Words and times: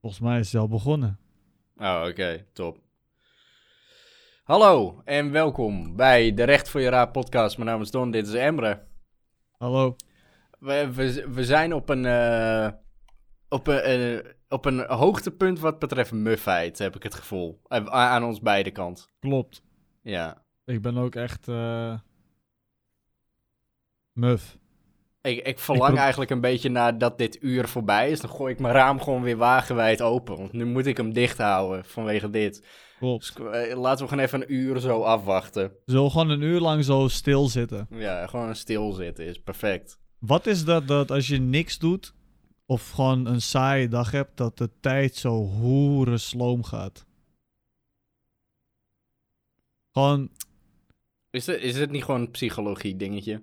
Volgens 0.00 0.22
mij 0.22 0.38
is 0.38 0.52
het 0.52 0.60
al 0.60 0.68
begonnen. 0.68 1.18
Oh, 1.76 2.04
oké, 2.08 2.46
top. 2.52 2.78
Hallo 4.42 5.02
en 5.04 5.30
welkom 5.30 5.96
bij 5.96 6.34
de 6.34 6.42
Recht 6.44 6.68
voor 6.68 6.80
je 6.80 6.88
Raad 6.88 7.12
podcast. 7.12 7.56
Mijn 7.56 7.70
naam 7.70 7.80
is 7.80 7.90
Don, 7.90 8.10
dit 8.10 8.26
is 8.26 8.34
Emre. 8.34 8.86
Hallo. 9.56 9.96
We, 10.58 10.92
we, 10.94 11.28
we 11.30 11.44
zijn 11.44 11.74
op 11.74 11.88
een, 11.88 12.04
eh, 12.04 12.68
op, 13.48 13.66
een, 13.66 13.80
eh, 13.80 14.32
op 14.48 14.64
een 14.64 14.86
hoogtepunt 14.86 15.58
wat 15.58 15.78
betreft 15.78 16.12
muffheid, 16.12 16.78
heb 16.78 16.96
ik 16.96 17.02
het 17.02 17.14
gevoel. 17.14 17.60
Eh, 17.68 17.86
aan 17.86 18.24
ons 18.24 18.40
beide 18.40 18.70
kant. 18.70 19.12
Klopt. 19.20 19.62
Ja. 20.02 20.42
Ik 20.64 20.82
ben 20.82 20.96
ook 20.96 21.14
echt 21.14 21.48
eh 21.48 21.98
muf. 24.12 24.58
Ik, 25.20 25.46
ik 25.46 25.58
verlang 25.58 25.98
eigenlijk 25.98 26.30
een 26.30 26.40
beetje 26.40 26.68
naar 26.68 26.98
dat 26.98 27.18
dit 27.18 27.42
uur 27.42 27.68
voorbij 27.68 28.10
is. 28.10 28.20
Dan 28.20 28.30
gooi 28.30 28.52
ik 28.52 28.58
mijn 28.58 28.74
raam 28.74 29.00
gewoon 29.00 29.22
weer 29.22 29.36
wagenwijd 29.36 30.02
open. 30.02 30.36
Want 30.36 30.52
nu 30.52 30.64
moet 30.64 30.86
ik 30.86 30.96
hem 30.96 31.12
dicht 31.12 31.38
houden 31.38 31.84
vanwege 31.84 32.30
dit. 32.30 32.66
Klopt. 32.98 33.36
Dus 33.36 33.46
eh, 33.46 33.78
laten 33.78 34.04
we 34.04 34.08
gewoon 34.08 34.24
even 34.24 34.40
een 34.40 34.52
uur 34.54 34.80
zo 34.80 35.02
afwachten. 35.02 35.72
Zo 35.86 36.10
gewoon 36.10 36.30
een 36.30 36.42
uur 36.42 36.60
lang 36.60 36.84
zo 36.84 37.08
stilzitten. 37.08 37.86
Ja, 37.90 38.26
gewoon 38.26 38.56
stilzitten 38.56 39.26
is 39.26 39.40
perfect. 39.40 39.98
Wat 40.18 40.46
is 40.46 40.64
dat 40.64 40.88
dat 40.88 41.10
als 41.10 41.26
je 41.26 41.38
niks 41.38 41.78
doet 41.78 42.14
of 42.66 42.90
gewoon 42.90 43.26
een 43.26 43.42
saaie 43.42 43.88
dag 43.88 44.10
hebt, 44.10 44.36
dat 44.36 44.58
de 44.58 44.70
tijd 44.80 45.16
zo 45.16 45.30
hoeren 45.44 46.20
sloom 46.20 46.64
gaat? 46.64 47.06
Gewoon, 49.92 50.30
Is 51.30 51.46
het, 51.46 51.60
is 51.60 51.78
het 51.78 51.90
niet 51.90 52.04
gewoon 52.04 52.20
een 52.20 52.30
psychologie 52.30 52.96
dingetje? 52.96 53.42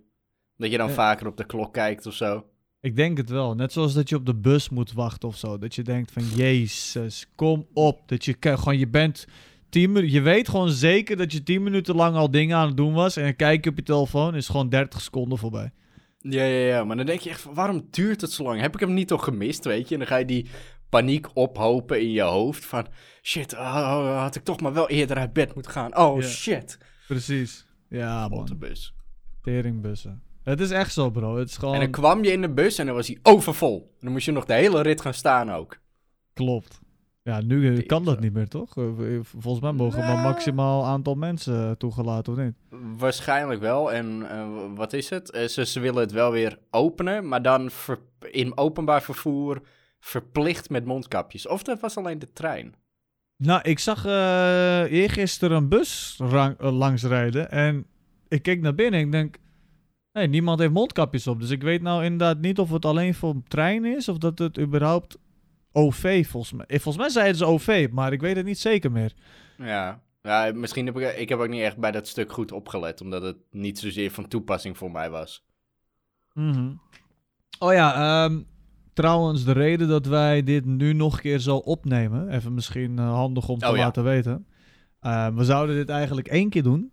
Dat 0.57 0.71
je 0.71 0.77
dan 0.77 0.87
Ja. 0.87 0.93
vaker 0.93 1.27
op 1.27 1.37
de 1.37 1.45
klok 1.45 1.73
kijkt 1.73 2.05
of 2.05 2.13
zo? 2.13 2.45
ik 2.81 2.95
denk 2.95 3.17
het 3.17 3.29
wel. 3.29 3.55
Net 3.55 3.71
zoals 3.71 3.93
dat 3.93 4.09
je 4.09 4.15
op 4.15 4.25
de 4.25 4.35
bus 4.35 4.69
moet 4.69 4.93
wachten 4.93 5.27
of 5.29 5.37
zo. 5.37 5.57
Dat 5.57 5.75
je 5.75 5.81
denkt 5.81 6.11
van, 6.11 6.23
jezus, 6.23 7.27
kom 7.35 7.67
op. 7.73 8.07
Dat 8.07 8.25
je 8.25 8.35
gewoon, 8.39 8.77
je 8.77 8.87
bent 8.87 9.25
tien 9.69 9.91
minuten, 9.91 10.13
je 10.15 10.21
weet 10.21 10.49
gewoon 10.49 10.69
zeker 10.69 11.17
dat 11.17 11.31
je 11.31 11.43
tien 11.43 11.63
minuten 11.63 11.95
lang 11.95 12.15
al 12.15 12.31
dingen 12.31 12.57
aan 12.57 12.67
het 12.67 12.77
doen 12.77 12.93
was. 12.93 13.15
En 13.17 13.23
dan 13.23 13.35
kijk 13.35 13.63
je 13.63 13.69
op 13.69 13.75
je 13.75 13.83
telefoon, 13.83 14.35
is 14.35 14.47
gewoon 14.47 14.69
30 14.69 15.01
seconden 15.01 15.37
voorbij. 15.37 15.71
Ja, 16.19 16.43
ja, 16.43 16.65
ja. 16.67 16.83
Maar 16.83 16.97
dan 16.97 17.05
denk 17.05 17.19
je 17.19 17.29
echt, 17.29 17.43
waarom 17.53 17.87
duurt 17.91 18.21
het 18.21 18.31
zo 18.31 18.43
lang? 18.43 18.61
Heb 18.61 18.73
ik 18.73 18.79
hem 18.79 18.93
niet 18.93 19.07
toch 19.07 19.23
gemist, 19.23 19.65
weet 19.65 19.87
je? 19.87 19.93
En 19.93 19.99
dan 19.99 20.09
ga 20.09 20.15
je 20.17 20.25
die 20.25 20.47
paniek 20.89 21.27
ophopen 21.33 22.01
in 22.01 22.11
je 22.11 22.21
hoofd 22.21 22.65
van... 22.65 22.87
Shit, 23.21 23.53
oh, 23.53 24.21
had 24.21 24.35
ik 24.35 24.43
toch 24.43 24.61
maar 24.61 24.73
wel 24.73 24.89
eerder 24.89 25.17
uit 25.17 25.33
bed 25.33 25.53
moeten 25.53 25.71
gaan. 25.71 25.97
Oh, 25.97 26.21
Ja. 26.21 26.27
shit. 26.27 26.77
Precies. 27.07 27.65
Ja, 27.89 28.27
man. 28.27 28.55
bus. 28.59 28.93
Teringbussen. 29.41 30.23
Het 30.45 30.59
is 30.59 30.71
echt 30.71 30.93
zo, 30.93 31.09
bro. 31.09 31.37
Het 31.37 31.49
is 31.49 31.57
gewoon... 31.57 31.73
En 31.73 31.79
dan 31.79 31.91
kwam 31.91 32.23
je 32.23 32.31
in 32.31 32.41
de 32.41 32.49
bus 32.49 32.77
en 32.77 32.85
dan 32.85 32.95
was 32.95 33.07
hij 33.07 33.17
overvol. 33.23 33.81
En 33.91 33.97
dan 34.01 34.11
moest 34.11 34.25
je 34.25 34.31
nog 34.31 34.45
de 34.45 34.53
hele 34.53 34.81
rit 34.81 35.01
gaan 35.01 35.13
staan 35.13 35.51
ook. 35.51 35.77
Klopt. 36.33 36.79
Ja, 37.23 37.41
nu 37.41 37.77
eh, 37.77 37.85
kan 37.85 38.03
dat 38.05 38.19
niet 38.19 38.33
meer, 38.33 38.47
toch? 38.47 38.77
Eh, 38.77 38.83
Volgens 39.21 39.59
mij 39.63 39.71
mogen 39.71 39.99
maar 39.99 40.07
Nou. 40.15 40.21
maximaal 40.27 40.85
aantal 40.85 41.15
mensen 41.15 41.65
eh, 41.65 41.71
toegelaten, 41.71 42.33
of 42.33 42.39
niet? 42.39 42.53
Waarschijnlijk 42.97 43.61
wel. 43.61 43.91
En 43.93 44.29
eh, 44.29 44.47
wat 44.75 44.93
is 44.93 45.09
het? 45.09 45.31
Eh, 45.31 45.47
ze, 45.47 45.65
ze 45.65 45.79
willen 45.79 46.01
het 46.01 46.11
wel 46.11 46.31
weer 46.31 46.59
openen, 46.71 47.27
maar 47.27 47.41
dan 47.41 47.69
ver- 47.69 47.99
in 48.31 48.57
openbaar 48.57 49.01
vervoer 49.01 49.61
verplicht 49.99 50.69
met 50.69 50.85
mondkapjes. 50.85 51.47
Of 51.47 51.63
dat 51.63 51.79
was 51.79 51.97
alleen 51.97 52.19
de 52.19 52.31
trein. 52.33 52.73
Nou, 53.37 53.59
ik 53.63 53.79
zag 53.79 54.05
eh 54.05 54.91
eergisteren 54.91 55.57
een 55.57 55.69
bus 55.69 56.15
rang, 56.23 56.57
eh, 56.59 56.77
langs 56.77 57.03
rijden 57.03 57.51
en 57.51 57.85
ik 58.27 58.41
keek 58.41 58.61
naar 58.61 58.75
binnen 58.75 58.99
en 58.99 59.05
ik 59.05 59.11
denk... 59.11 59.37
Nee, 60.15 60.27
niemand 60.27 60.59
heeft 60.59 60.71
mondkapjes 60.71 61.27
op. 61.27 61.39
Dus 61.39 61.49
ik 61.49 61.61
weet 61.63 61.81
nou 61.81 62.03
inderdaad 62.03 62.39
niet 62.39 62.59
of 62.59 62.69
het 62.69 62.85
alleen 62.85 63.13
voor 63.13 63.35
trein 63.47 63.85
is 63.85 64.09
of 64.09 64.17
dat 64.17 64.39
het 64.39 64.59
überhaupt 64.59 65.17
OV 65.71 66.27
volgens 66.27 66.53
mij... 66.53 66.65
eh, 66.65 66.79
Volgens 66.79 67.03
mij 67.03 67.09
zeiden 67.13 67.35
ze 67.35 67.45
OV, 67.45 67.87
maar 67.91 68.13
ik 68.13 68.21
weet 68.21 68.35
het 68.35 68.45
niet 68.45 68.59
zeker 68.59 68.91
meer. 68.91 69.13
Ja. 69.57 70.01
ja, 70.21 70.51
misschien 70.53 70.85
heb 70.85 70.97
ik... 70.99 71.17
Ik 71.17 71.29
heb 71.29 71.39
ook 71.39 71.49
niet 71.49 71.61
echt 71.61 71.77
bij 71.77 71.91
dat 71.91 72.07
stuk 72.07 72.31
goed 72.31 72.51
opgelet, 72.51 73.01
omdat 73.01 73.21
het 73.21 73.37
niet 73.51 73.79
zozeer 73.79 74.11
van 74.11 74.27
toepassing 74.27 74.77
voor 74.77 74.91
mij 74.91 75.09
was. 75.09 75.45
Mhm. 76.33 76.71
Oh 77.59 77.73
ja, 77.73 78.23
ehm, 78.25 78.41
trouwens, 78.93 79.43
de 79.45 79.51
reden 79.51 79.87
dat 79.87 80.05
wij 80.05 80.43
dit 80.43 80.65
nu 80.65 80.93
nog 80.93 81.13
een 81.13 81.19
keer 81.21 81.39
zo 81.39 81.55
opnemen, 81.57 82.29
even 82.29 82.53
misschien 82.53 82.99
eh, 82.99 83.09
handig 83.13 83.47
om 83.49 83.59
te 83.59 83.69
Oh 83.69 83.75
ja. 83.75 83.83
laten 83.83 84.03
weten. 84.03 84.47
Eh, 84.99 85.27
we 85.35 85.43
zouden 85.43 85.75
dit 85.75 85.89
eigenlijk 85.89 86.27
één 86.27 86.49
keer 86.49 86.63
doen, 86.63 86.91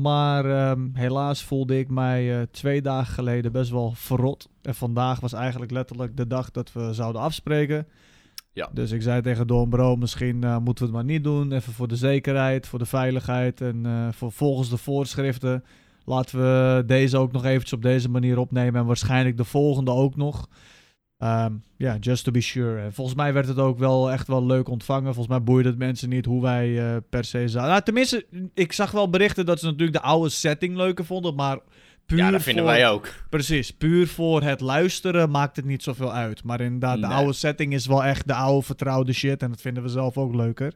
maar 0.00 0.44
ehm, 0.44 0.88
helaas 0.92 1.42
voelde 1.42 1.78
ik 1.78 1.88
mij 1.88 2.40
eh, 2.40 2.46
twee 2.50 2.82
dagen 2.82 3.14
geleden 3.14 3.52
best 3.52 3.70
wel 3.70 3.92
verrot. 3.94 4.48
En 4.62 4.74
vandaag 4.74 5.20
was 5.20 5.32
eigenlijk 5.32 5.70
letterlijk 5.70 6.16
de 6.16 6.26
dag 6.26 6.50
dat 6.50 6.72
we 6.72 6.92
zouden 6.92 7.22
afspreken. 7.22 7.86
Ja. 8.52 8.70
Dus 8.72 8.90
ik 8.90 9.02
zei 9.02 9.22
tegen 9.22 9.46
Don 9.46 9.68
Bro, 9.68 9.96
misschien 9.96 10.44
eh, 10.44 10.58
moeten 10.58 10.84
we 10.84 10.90
het 10.90 11.00
maar 11.00 11.12
niet 11.12 11.24
doen. 11.24 11.52
Even 11.52 11.72
voor 11.72 11.88
de 11.88 11.96
zekerheid, 11.96 12.66
voor 12.66 12.78
de 12.78 12.86
veiligheid 12.86 13.60
en 13.60 13.86
eh, 13.86 14.08
voor 14.10 14.32
volgens 14.32 14.70
de 14.70 14.76
voorschriften. 14.76 15.64
Laten 16.04 16.38
we 16.38 16.82
deze 16.86 17.18
ook 17.18 17.32
nog 17.32 17.44
eventjes 17.44 17.72
op 17.72 17.82
deze 17.82 18.10
manier 18.10 18.38
opnemen. 18.38 18.80
En 18.80 18.86
waarschijnlijk 18.86 19.36
de 19.36 19.44
volgende 19.44 19.90
ook 19.90 20.16
nog. 20.16 20.48
Ehm, 21.24 21.52
Ja, 21.76 21.96
just 22.00 22.24
to 22.24 22.30
be 22.30 22.40
sure. 22.40 22.80
En 22.80 22.92
volgens 22.92 23.16
mij 23.16 23.32
werd 23.32 23.46
het 23.48 23.58
ook 23.58 23.78
wel 23.78 24.10
echt 24.12 24.26
wel 24.26 24.46
leuk 24.46 24.68
ontvangen. 24.68 25.04
Volgens 25.14 25.26
mij 25.28 25.42
boeide 25.42 25.68
het 25.68 25.78
mensen 25.78 26.08
niet 26.08 26.24
hoe 26.24 26.42
wij 26.42 26.78
eh, 26.78 26.96
per 27.10 27.24
se 27.24 27.48
zaten. 27.48 27.68
Nou, 27.70 27.82
tenminste, 27.82 28.26
ik 28.54 28.72
zag 28.72 28.90
wel 28.90 29.10
berichten 29.10 29.46
dat 29.46 29.58
ze 29.58 29.64
natuurlijk 29.66 29.92
de 29.92 30.02
oude 30.02 30.28
setting 30.28 30.76
leuker 30.76 31.04
vonden. 31.04 31.34
Maar 31.34 31.58
puur 32.06 32.18
ja, 32.18 32.30
dat 32.30 32.42
vinden 32.42 32.64
voor, 32.64 32.72
wij 32.72 32.88
ook. 32.88 33.08
Precies, 33.30 33.70
puur 33.70 34.08
voor 34.08 34.42
het 34.42 34.60
luisteren 34.60 35.30
maakt 35.30 35.56
het 35.56 35.64
niet 35.64 35.82
zoveel 35.82 36.12
uit. 36.12 36.44
Maar 36.44 36.60
inderdaad, 36.60 37.00
de 37.00 37.06
oude 37.06 37.32
setting 37.32 37.72
is 37.72 37.86
wel 37.86 38.04
echt 38.04 38.26
de 38.28 38.34
oude 38.34 38.66
vertrouwde 38.66 39.12
shit. 39.12 39.42
En 39.42 39.50
dat 39.50 39.60
vinden 39.60 39.82
we 39.82 39.88
zelf 39.88 40.18
ook 40.18 40.34
leuker. 40.34 40.72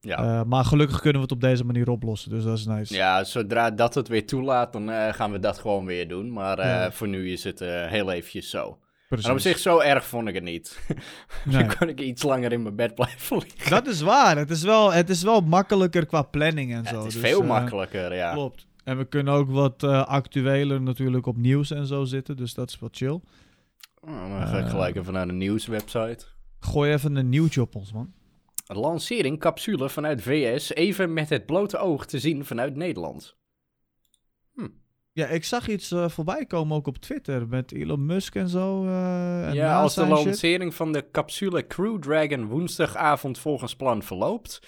Ja. 0.00 0.16
Eh, 0.16 0.42
maar 0.46 0.64
gelukkig 0.64 0.96
kunnen 1.00 1.16
we 1.16 1.26
het 1.26 1.32
op 1.36 1.40
deze 1.40 1.64
manier 1.64 1.88
oplossen. 1.90 2.30
Dus 2.30 2.44
dat 2.44 2.58
is 2.58 2.66
nice. 2.66 2.94
Ja, 2.94 3.24
zodra 3.24 3.70
dat 3.70 3.94
het 3.94 4.08
weer 4.08 4.26
toelaat, 4.26 4.72
dan 4.72 4.90
eh, 4.90 5.12
gaan 5.12 5.32
we 5.32 5.38
dat 5.38 5.58
gewoon 5.58 5.84
weer 5.84 6.08
doen. 6.08 6.32
Maar 6.32 6.66
Ja. 6.66 6.92
voor 6.92 7.08
nu 7.08 7.30
is 7.32 7.44
het 7.44 7.58
heel 7.88 8.10
eventjes 8.10 8.50
zo. 8.50 8.78
Precies. 9.14 9.30
En 9.30 9.32
op 9.36 9.40
zich, 9.40 9.58
zo 9.58 9.78
erg 9.78 10.06
vond 10.06 10.28
ik 10.28 10.34
het 10.34 10.42
niet. 10.44 10.78
Nee. 11.44 11.64
Dan 11.66 11.76
kon 11.76 11.88
ik 11.88 12.00
iets 12.00 12.22
langer 12.22 12.52
in 12.52 12.62
mijn 12.62 12.76
bed 12.76 12.94
blijven 12.94 13.36
liggen. 13.38 13.70
Dat 13.70 13.86
is 13.86 14.00
waar. 14.00 14.36
Het 14.36 14.50
is, 14.50 14.62
wel, 14.62 14.92
het 14.92 15.10
is 15.10 15.22
wel 15.22 15.40
makkelijker 15.40 16.06
qua 16.06 16.22
planning 16.22 16.72
en 16.72 16.82
Ja, 16.82 16.88
zo. 16.88 16.96
het 16.98 17.06
is 17.06 17.12
Dus, 17.12 17.22
veel 17.30 17.40
eh, 17.40 17.48
makkelijker, 17.48 18.14
ja. 18.14 18.32
Klopt. 18.32 18.66
En 18.84 18.98
we 18.98 19.04
kunnen 19.04 19.34
ook 19.34 19.50
wat 19.50 19.82
eh, 19.82 20.04
actueler 20.06 20.82
natuurlijk 20.82 21.26
op 21.26 21.36
nieuws 21.36 21.70
en 21.70 21.86
zo 21.86 22.04
zitten. 22.04 22.36
Dus 22.36 22.54
dat 22.54 22.68
is 22.68 22.78
wat 22.78 22.96
chill. 22.96 23.20
Oh, 24.00 24.28
dan 24.38 24.46
ga 24.46 24.58
ik 24.58 24.64
Eh. 24.64 24.70
gelijk 24.70 24.96
even 24.96 25.12
naar 25.12 25.26
de 25.26 25.32
nieuwswebsite. 25.32 26.24
Gooi 26.60 26.92
even 26.92 27.16
een 27.16 27.28
nieuwtje 27.28 27.60
op 27.60 27.74
ons, 27.74 27.92
man. 27.92 28.12
Lancering 28.66 29.40
capsule 29.40 29.88
vanuit 29.88 30.22
VS, 30.22 30.74
even 30.74 31.12
met 31.12 31.28
het 31.28 31.46
blote 31.46 31.78
oog 31.78 32.06
te 32.06 32.18
zien 32.18 32.44
vanuit 32.44 32.76
Nederland. 32.76 33.36
Ja, 35.14 35.26
ik 35.26 35.44
zag 35.44 35.68
iets 35.68 35.90
eh, 35.90 36.08
voorbij 36.08 36.46
komen 36.46 36.76
ook 36.76 36.86
op 36.86 36.96
Twitter 36.96 37.48
met 37.48 37.72
Elon 37.72 38.06
Musk 38.06 38.34
en 38.34 38.48
zo. 38.48 38.86
eh, 38.86 39.46
en 39.46 39.54
ja, 39.54 39.80
als 39.80 39.94
de 39.94 40.00
shit. 40.00 40.10
lancering 40.10 40.74
van 40.74 40.92
de 40.92 41.10
capsule 41.10 41.66
Crew 41.66 41.98
Dragon 41.98 42.46
woensdagavond 42.46 43.38
volgens 43.38 43.76
plan 43.76 44.02
verloopt, 44.02 44.60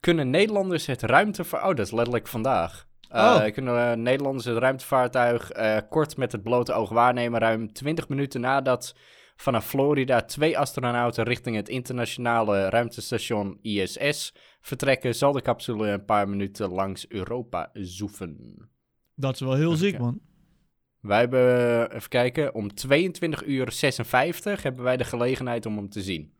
kunnen 0.00 0.30
Nederlanders 0.30 0.86
het 0.86 1.02
ruimtevaart... 1.02 1.62
Oh, 1.62 1.68
dat 1.68 1.86
is 1.86 1.92
letterlijk 1.92 2.26
vandaag. 2.26 2.86
Eh, 3.08 3.22
Oh. 3.22 3.52
Kunnen 3.52 4.02
Nederlanders 4.02 4.44
het 4.44 4.58
ruimtevaartuig 4.58 5.50
kort 5.88 6.16
met 6.16 6.32
het 6.32 6.42
blote 6.42 6.72
oog 6.72 6.90
waarnemen, 6.90 7.40
ruim 7.40 7.72
20 7.72 8.08
minuten 8.08 8.40
nadat 8.40 8.94
vanaf 9.36 9.66
Florida 9.66 10.22
twee 10.22 10.58
astronauten 10.58 11.24
richting 11.24 11.56
het 11.56 11.68
internationale 11.68 12.68
ruimtestation 12.68 13.58
ISS 13.62 14.34
vertrekken, 14.60 15.14
zal 15.14 15.32
de 15.32 15.42
capsule 15.42 15.88
een 15.88 16.04
paar 16.04 16.28
minuten 16.28 16.70
langs 16.70 17.08
Europa 17.08 17.70
zoeven. 17.72 18.58
Dat 19.16 19.34
is 19.34 19.40
wel 19.40 19.54
heel 19.54 19.66
Even 19.66 19.78
ziek, 19.78 19.90
kijken. 19.90 20.04
man. 20.06 20.20
Wij 21.00 21.18
hebben, 21.18 21.90
even 21.94 22.08
kijken, 22.08 22.54
om 22.54 22.74
22 22.74 23.44
uur 23.46 23.72
56 23.72 24.62
hebben 24.62 24.82
wij 24.84 24.96
de 24.96 25.04
gelegenheid 25.04 25.66
om 25.66 25.76
hem 25.76 25.88
te 25.88 26.02
zien. 26.02 26.32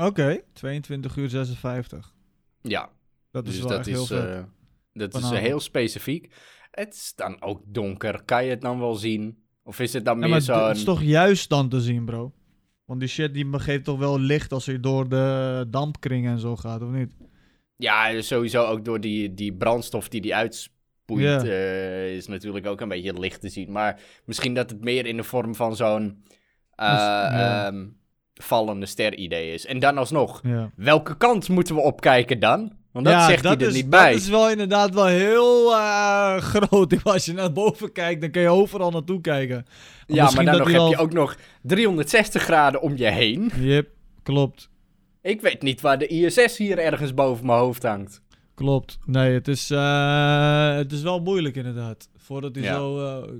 Oké, 0.00 0.40
22 0.52 1.16
uur 1.16 1.28
56. 1.28 2.14
Ja, 2.62 2.90
Dat 3.30 3.46
is 3.46 3.52
dus 3.52 3.60
wel 3.60 3.68
dat 3.70 3.86
heel 3.86 4.02
is, 4.02 4.10
eh, 4.10 4.42
dat 4.92 5.08
is 5.08 5.14
Vanavond. 5.14 5.34
eh, 5.34 5.40
heel 5.46 5.60
specifiek. 5.60 6.34
Het 6.70 6.94
is 6.94 7.12
dan 7.16 7.42
ook 7.42 7.60
donker. 7.66 8.22
Kan 8.24 8.44
je 8.44 8.50
het 8.50 8.60
dan 8.60 8.78
wel 8.78 8.94
zien? 8.94 9.42
Of 9.62 9.80
is 9.80 9.92
het 9.92 10.04
dan 10.04 10.20
Ja, 10.20 10.26
meer 10.26 10.40
zo'n... 10.40 10.58
het 10.62 10.76
is 10.76 10.84
toch 10.84 11.02
juist 11.02 11.48
dan 11.48 11.68
te 11.68 11.80
zien, 11.80 12.04
bro? 12.04 12.32
Want 12.84 13.00
die 13.00 13.08
shit 13.08 13.34
die 13.34 13.58
geeft 13.58 13.84
toch 13.84 13.98
wel 13.98 14.20
licht 14.20 14.52
als 14.52 14.64
je 14.64 14.80
door 14.80 15.08
de 15.08 15.66
dampkring 15.70 16.26
en 16.26 16.38
zo 16.38 16.56
gaat, 16.56 16.82
of 16.82 16.90
niet? 16.90 17.12
Ja, 17.76 18.20
sowieso 18.20 18.64
ook 18.64 18.84
door 18.84 19.00
die, 19.00 19.34
die 19.34 19.52
brandstof 19.54 20.08
die 20.08 20.20
die 20.20 20.34
Ja. 21.06 21.42
eh, 21.42 22.14
is 22.14 22.26
natuurlijk 22.26 22.66
ook 22.66 22.80
een 22.80 22.88
beetje 22.88 23.20
licht 23.20 23.40
te 23.40 23.48
zien. 23.48 23.72
Maar 23.72 24.00
misschien 24.24 24.54
dat 24.54 24.70
het 24.70 24.84
meer 24.84 25.06
in 25.06 25.16
de 25.16 25.22
vorm 25.24 25.54
van 25.54 25.76
zo'n 25.76 26.24
eh, 26.74 26.86
ja. 26.86 27.66
ehm, 27.66 27.86
vallende 28.34 28.86
ster 28.86 29.14
idee 29.14 29.52
is. 29.52 29.66
En 29.66 29.78
dan 29.78 29.98
alsnog, 29.98 30.40
Ja. 30.42 30.70
welke 30.76 31.16
kant 31.16 31.48
moeten 31.48 31.74
we 31.74 31.80
opkijken 31.80 32.38
dan? 32.38 32.72
Want 32.92 33.06
dat 33.06 33.22
zegt 33.22 33.44
hij 33.44 33.52
er 33.56 33.66
is, 33.66 33.74
niet 33.74 33.90
bij. 33.90 34.12
Dat 34.12 34.20
is 34.20 34.28
wel 34.28 34.50
inderdaad 34.50 34.94
wel 34.94 35.06
heel 35.06 35.72
eh, 35.74 36.36
groot. 36.52 37.04
Als 37.04 37.24
je 37.24 37.32
naar 37.32 37.52
boven 37.52 37.92
kijkt, 37.92 38.20
dan 38.20 38.30
kun 38.30 38.42
je 38.42 38.48
overal 38.48 38.90
naartoe 38.90 39.20
kijken. 39.20 39.66
Ja, 40.06 40.30
maar 40.30 40.44
dan 40.44 40.58
nog 40.58 40.72
heb 40.72 40.88
je 40.90 40.96
ook 40.98 41.12
nog 41.12 41.36
360 41.62 42.42
graden 42.42 42.80
om 42.80 42.96
je 42.96 43.06
heen. 43.10 43.50
Yep, 43.60 43.88
klopt. 44.22 44.70
Ik 45.22 45.40
weet 45.40 45.62
niet 45.62 45.80
waar 45.80 45.98
de 45.98 46.06
ISS 46.06 46.56
hier 46.56 46.78
ergens 46.78 47.14
boven 47.14 47.46
mijn 47.46 47.58
hoofd 47.58 47.82
hangt. 47.82 48.22
Klopt. 48.54 48.98
Nee, 49.06 49.32
het 49.32 49.48
is, 49.48 49.70
eh, 49.70 50.74
het 50.76 50.92
is 50.92 51.02
wel 51.02 51.20
moeilijk 51.20 51.56
inderdaad. 51.56 52.08
Voordat 52.16 52.54
hij 52.54 52.64
Ja. 52.64 52.74
zo 52.74 52.98
eh, 53.22 53.32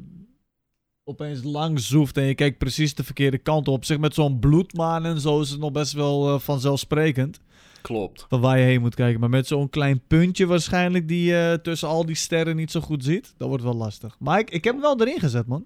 opeens 1.05 1.43
lang 1.43 1.81
zoeft 1.81 2.17
en 2.17 2.25
je 2.25 2.35
kijkt 2.35 2.59
precies 2.59 2.95
de 2.95 3.05
verkeerde 3.05 3.39
kant 3.39 3.69
op. 3.69 3.85
Zeg 3.85 3.99
met 3.99 4.15
zo'n 4.15 4.39
bloedmaan 4.39 5.05
en 5.05 5.21
zo 5.21 5.41
is 5.41 5.51
het 5.51 5.61
nog 5.61 5.73
best 5.73 5.93
wel 5.93 6.29
eh, 6.35 6.39
vanzelfsprekend. 6.41 7.41
Klopt. 7.83 8.27
Van 8.29 8.41
waar 8.41 8.59
je 8.59 8.65
heen 8.65 8.81
moet 8.81 8.95
kijken. 8.95 9.21
Maar 9.21 9.29
met 9.29 9.47
zo'n 9.47 9.71
klein 9.71 10.01
puntje 10.07 10.47
waarschijnlijk 10.47 11.09
die 11.09 11.25
je 11.25 11.59
tussen 11.63 11.89
al 11.89 12.07
die 12.07 12.15
sterren 12.15 12.57
niet 12.57 12.71
zo 12.71 12.81
goed 12.81 13.05
ziet. 13.05 13.35
Dat 13.37 13.49
wordt 13.49 13.65
wel 13.65 13.75
lastig. 13.75 14.17
Maar 14.19 14.39
ik, 14.39 14.51
ik 14.51 14.65
heb 14.65 14.73
hem 14.73 14.83
wel 14.83 15.01
erin 15.01 15.19
gezet, 15.21 15.47
man. 15.47 15.65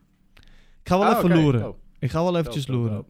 Ik 0.82 0.88
ga 0.94 0.98
wel 0.98 1.08
Ah, 1.08 1.16
even 1.24 1.42
loeren. 1.42 1.68
Oh. 1.68 1.76
Ik 1.98 2.10
ga 2.10 2.22
wel 2.22 2.36
eventjes 2.38 2.66
loeren. 2.66 3.04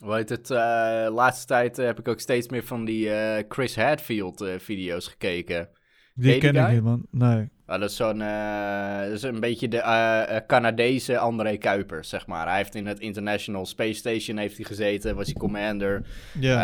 Heet 0.00 0.28
het? 0.28 0.50
eh, 0.50 1.06
laatste 1.10 1.46
tijd 1.46 1.76
heb 1.76 1.98
ik 1.98 2.08
ook 2.08 2.20
steeds 2.20 2.48
meer 2.48 2.64
van 2.64 2.84
die 2.84 3.10
eh, 3.10 3.44
Chris 3.48 3.76
Hadfield 3.76 4.40
eh, 4.40 4.58
video's 4.58 5.08
gekeken. 5.08 5.68
Die 6.14 6.38
ken 6.38 6.54
ik 6.56 6.68
niet, 6.68 6.82
man. 6.82 7.06
Nee. 7.10 7.48
Ah, 7.66 7.80
dat 7.80 7.90
is 7.90 7.96
zo'n, 7.96 8.20
eh, 8.20 9.00
dat 9.00 9.10
is 9.12 9.22
een 9.22 9.40
beetje 9.40 9.68
de 9.68 9.78
eh, 9.80 10.36
eh, 10.36 10.46
Canadese 10.46 11.18
André 11.18 11.56
Kuipers, 11.56 12.08
zeg 12.08 12.26
maar. 12.26 12.46
Hij 12.46 12.56
heeft 12.56 12.74
in 12.74 12.86
het 12.86 13.00
International 13.00 13.66
Space 13.66 13.92
Station 13.92 14.36
heeft 14.36 14.56
hij 14.56 14.64
gezeten, 14.64 15.16
was 15.16 15.26
hij 15.26 15.34
commander. 15.34 16.06
Ja. 16.40 16.54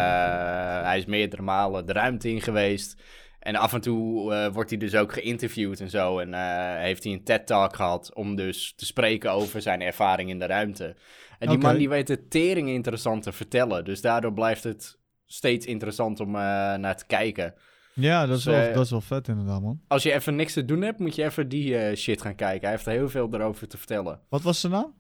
Eh, 0.81 0.87
hij 0.87 0.99
is 0.99 1.07
meerdere 1.07 1.43
malen 1.43 1.87
de 1.87 1.93
ruimte 1.93 2.31
in 2.31 2.41
geweest. 2.41 2.97
En 3.39 3.57
af 3.57 3.73
en 3.73 3.81
toe 3.81 4.33
eh, 4.35 4.53
wordt 4.53 4.71
hij 4.71 4.79
dus 4.79 4.95
ook 4.95 5.13
geïnterviewd 5.13 5.81
en 5.81 5.91
zo. 5.91 6.19
En 6.19 6.35
eh, 6.35 6.83
heeft 6.83 7.05
hij 7.05 7.13
een 7.13 7.25
TED-talk 7.25 7.77
gehad 7.77 8.15
om 8.15 8.37
dus 8.37 8.73
te 8.77 8.87
spreken 8.87 9.31
over 9.33 9.63
zijn 9.63 9.81
ervaring 9.81 10.31
in 10.31 10.39
de 10.39 10.47
ruimte. 10.47 10.97
En 11.39 11.49
die 11.49 11.59
man 11.59 11.77
die 11.77 11.89
weet 11.89 12.09
het 12.09 12.31
tering 12.31 12.69
interessant 12.69 13.23
te 13.23 13.33
vertellen. 13.33 13.85
Dus 13.85 14.01
daardoor 14.01 14.33
blijft 14.33 14.65
het 14.65 14.99
steeds 15.27 15.67
interessant 15.67 16.21
om 16.21 16.29
eh, 16.29 16.41
naar 16.75 16.97
te 16.97 17.07
kijken. 17.07 17.55
ja, 17.95 18.27
dat 18.27 18.39
is, 18.39 18.45
dus, 18.45 18.55
wel, 18.55 18.69
eh, 18.69 18.75
dat 18.75 18.85
is 18.85 18.91
wel 18.91 19.01
vet 19.01 19.29
inderdaad, 19.29 19.63
man. 19.63 19.81
Als 19.89 20.03
je 20.03 20.13
even 20.13 20.37
niks 20.37 20.53
te 20.53 20.65
doen 20.65 20.83
hebt, 20.83 20.99
moet 20.99 21.15
je 21.15 21.25
even 21.25 21.49
die 21.49 21.79
eh, 21.79 21.97
shit 21.97 22.23
gaan 22.23 22.35
kijken. 22.35 22.61
Hij 22.61 22.71
heeft 22.71 22.87
er 22.87 22.93
heel 22.93 23.09
veel 23.09 23.29
erover 23.33 23.69
te 23.69 23.77
vertellen. 23.77 24.21
Wat 24.29 24.43
was 24.43 24.61
zijn 24.61 24.73
naam? 24.73 24.97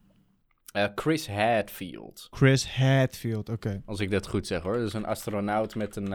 Chris 0.94 1.28
Hadfield, 1.28 2.28
Chris 2.30 2.68
Hadfield, 2.76 3.48
oké. 3.48 3.82
als 3.84 4.00
ik 4.00 4.10
dat 4.10 4.26
goed 4.26 4.46
zeg 4.46 4.62
hoor. 4.62 4.76
Dat 4.76 4.86
is 4.86 4.92
een 4.92 5.06
astronaut 5.06 5.74
met 5.74 5.96
een... 5.96 6.08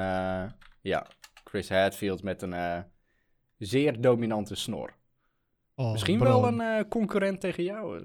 ja, 0.81 1.07
Chris 1.43 1.69
Hadfield 1.69 2.23
met 2.23 2.41
een 2.41 2.83
zeer 3.57 4.01
dominante 4.01 4.55
snor. 4.55 4.93
Oh, 5.83 5.91
Misschien 5.91 6.17
bro. 6.17 6.41
wel 6.41 6.47
een 6.47 6.61
eh, 6.61 6.83
concurrent 6.89 7.39
tegen 7.39 7.63
jou. 7.63 7.97
eh. 7.97 8.03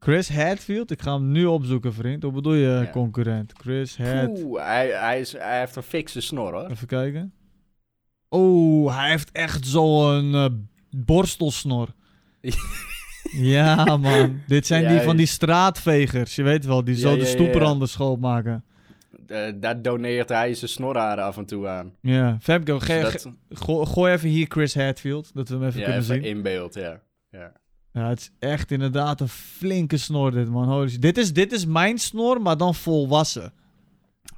Chris 0.00 0.28
Hadfield? 0.28 0.90
Ik 0.90 1.02
ga 1.02 1.12
hem 1.14 1.32
nu 1.32 1.44
opzoeken, 1.46 1.92
vriend. 1.94 2.22
Hoe 2.22 2.32
bedoel 2.32 2.54
je, 2.54 2.68
Ja. 2.68 2.90
concurrent? 2.90 3.52
Chris 3.56 3.96
Had... 3.98 4.28
Oeh, 4.28 4.62
hij, 4.62 4.88
hij, 4.88 5.20
is, 5.20 5.32
hij 5.32 5.58
heeft 5.58 5.76
een 5.76 5.82
fikse 5.82 6.20
snor 6.20 6.52
hoor. 6.52 6.70
Even 6.70 6.86
kijken. 6.86 7.32
Oeh, 8.30 8.96
hij 8.98 9.10
heeft 9.10 9.32
echt 9.32 9.66
zo'n 9.66 10.34
eh 10.34 10.46
borstelsnor. 10.96 11.88
ja, 13.32 13.96
man. 13.96 14.40
Dit 14.46 14.66
zijn 14.66 14.88
die 14.88 15.00
van 15.00 15.16
die 15.16 15.26
straatvegers. 15.26 16.34
Je 16.36 16.42
weet 16.42 16.64
wel, 16.64 16.84
die 16.84 16.94
Ja, 16.94 17.00
zo 17.00 17.08
ja, 17.08 17.14
de 17.14 17.20
ja, 17.20 17.26
stoepranden 17.26 17.88
schoonmaken. 17.88 18.64
Eh, 19.26 19.52
daar 19.54 19.82
doneert 19.82 20.28
hij 20.28 20.54
zijn 20.54 20.70
snorharen 20.70 21.24
af 21.24 21.36
en 21.36 21.44
toe 21.46 21.68
aan. 21.68 21.92
Ja, 22.00 22.36
Femke, 22.40 22.72
Dus 22.78 22.86
dat- 22.86 23.28
go- 23.50 23.84
gooi 23.84 24.12
even 24.12 24.28
hier 24.28 24.46
Chris 24.48 24.74
Hadfield, 24.74 25.30
dat 25.34 25.48
we 25.48 25.54
hem 25.54 25.64
even 25.64 25.80
ja, 25.80 25.84
kunnen 25.86 26.02
even 26.02 26.14
zien. 26.14 26.24
in 26.36 26.42
beeld, 26.42 26.74
ja. 26.74 27.00
Ja. 27.30 27.52
Ja, 27.92 28.08
het 28.08 28.18
is 28.20 28.30
echt 28.38 28.70
inderdaad 28.70 29.20
een 29.20 29.28
flinke 29.28 29.96
snor 29.96 30.30
dit, 30.30 30.48
man. 30.48 30.68
Holy 30.68 30.88
shit. 30.88 31.02
Dit 31.02 31.18
is, 31.18 31.32
dit 31.32 31.52
is 31.52 31.66
mijn 31.66 31.98
snor, 31.98 32.40
maar 32.42 32.56
dan 32.56 32.74
volwassen. 32.74 33.52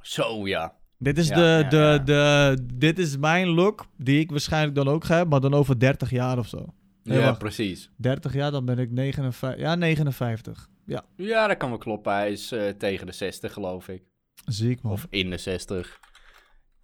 Zo 0.01 0.47
ja. 0.47 0.75
Dit 0.97 1.17
is, 1.17 1.27
Ja, 1.27 1.35
de, 1.35 1.41
ja, 1.41 1.97
de. 1.97 2.01
De, 2.05 2.57
dit 2.73 2.99
is 2.99 3.17
mijn 3.17 3.47
look, 3.47 3.85
die 3.97 4.19
ik 4.19 4.29
waarschijnlijk 4.31 4.75
dan 4.75 4.87
ook 4.87 5.03
ga 5.03 5.11
hebben, 5.13 5.29
maar 5.31 5.49
dan 5.49 5.59
over 5.59 5.79
30 5.79 6.09
jaar 6.09 6.37
of 6.37 6.47
zo. 6.47 6.65
Nee, 7.03 7.17
ja, 7.19 7.25
wacht. 7.25 7.39
precies. 7.39 7.89
30 7.97 8.33
jaar, 8.33 8.51
dan 8.51 8.65
ben 8.65 8.79
ik 8.79 8.91
59. 8.91 9.59
Ja, 9.61 9.75
59. 9.75 10.69
Ja, 10.85 11.03
Ja, 11.15 11.47
dat 11.47 11.57
kan 11.57 11.69
wel 11.69 11.77
kloppen. 11.77 12.13
Hij 12.13 12.31
is 12.31 12.51
eh, 12.51 12.67
tegen 12.69 13.05
de 13.05 13.11
60, 13.11 13.53
geloof 13.53 13.87
ik. 13.87 14.03
ziek 14.45 14.81
man. 14.81 14.91
Of 14.91 15.07
in 15.09 15.29
de 15.29 15.37
60. 15.37 15.99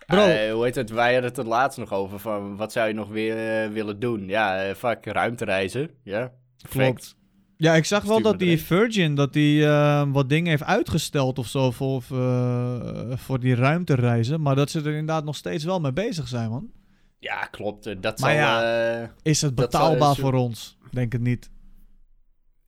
Bro. 0.07 0.19
Eh, 0.25 0.51
hoe 0.53 0.63
heet 0.63 0.75
het? 0.75 0.89
Wij 0.89 1.11
hadden 1.13 1.29
het 1.29 1.37
er 1.39 1.45
laatst 1.47 1.77
nog 1.79 1.93
over. 1.93 2.19
Van 2.19 2.55
wat 2.55 2.71
zou 2.71 2.87
je 2.87 2.93
nog 2.93 3.09
weer 3.09 3.63
eh, 3.63 3.69
willen 3.71 3.99
doen? 3.99 4.27
Ja, 4.27 4.63
eh 4.63 4.75
fuck, 4.75 5.05
ruimtereizen. 5.05 5.89
Ja. 6.03 6.31
Klopt. 6.69 7.15
Ja, 7.57 7.73
ik 7.75 7.85
zag 7.85 8.03
wel 8.03 8.21
dat 8.21 8.39
die 8.39 8.47
erin. 8.47 8.59
Virgin 8.59 9.15
dat 9.15 9.33
die 9.33 9.65
eh, 9.65 10.03
wat 10.11 10.29
dingen 10.29 10.49
heeft 10.49 10.63
uitgesteld 10.63 11.39
of 11.39 11.47
zo 11.47 11.71
voor, 11.71 12.03
eh, 12.11 13.17
voor 13.17 13.39
die 13.39 13.55
ruimtereizen. 13.55 14.41
Maar 14.41 14.55
dat 14.55 14.69
ze 14.69 14.79
er 14.79 14.85
inderdaad 14.87 15.23
nog 15.23 15.35
steeds 15.35 15.63
wel 15.63 15.79
mee 15.79 15.93
bezig 15.93 16.27
zijn, 16.27 16.49
man. 16.49 16.71
Ja, 17.19 17.45
klopt. 17.45 17.85
eh, 17.85 17.95
Dat 17.99 18.19
Maar 18.19 18.31
zal, 18.31 18.39
ja. 18.39 19.01
Is 19.01 19.09
het 19.23 19.35
zal- 19.37 19.51
betaalbaar 19.53 20.15
voor 20.15 20.33
ons? 20.33 20.77
Denk 20.91 21.11
het 21.11 21.21
niet. 21.21 21.49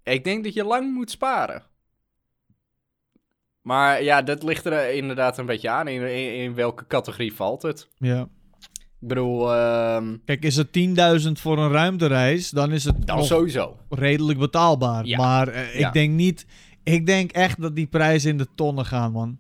ik 0.04 0.24
denk 0.24 0.44
dat 0.44 0.54
je 0.54 0.64
lang 0.64 0.94
moet 0.94 1.12
sparen. 1.12 1.64
Maar 3.70 4.04
ja, 4.04 4.22
dat 4.22 4.44
ligt 4.44 4.66
er 4.66 4.94
inderdaad 4.94 5.38
een 5.38 5.46
beetje 5.46 5.70
aan. 5.70 5.88
In, 5.88 6.02
in, 6.02 6.34
in 6.36 6.54
welke 6.54 6.88
categorie 6.88 7.34
valt 7.34 7.62
het? 7.62 7.88
Ja. 7.98 8.22
Ik 9.02 9.08
bedoel, 9.08 9.54
ehm, 9.56 10.18
Kijk, 10.26 10.44
is 10.44 10.56
het 10.56 10.68
10.000 11.26 11.32
voor 11.32 11.58
een 11.58 11.72
ruimtereis, 11.72 12.50
dan 12.50 12.72
is 12.72 12.84
het 12.84 13.08
dan 13.08 13.18
nog 13.18 13.26
sowieso. 13.26 13.78
redelijk 13.90 14.40
betaalbaar. 14.40 15.06
Ja. 15.06 15.18
Maar 15.18 15.48
eh, 15.48 15.74
ik 15.74 15.80
Ja. 15.80 15.92
denk 15.92 16.14
niet... 16.14 16.46
Ik 16.84 17.06
denk 17.06 17.32
echt 17.32 17.62
dat 17.62 17.76
die 17.76 17.88
prijzen 17.88 18.30
in 18.30 18.38
de 18.38 18.48
tonnen 18.56 18.86
gaan, 18.86 19.12
man. 19.12 19.40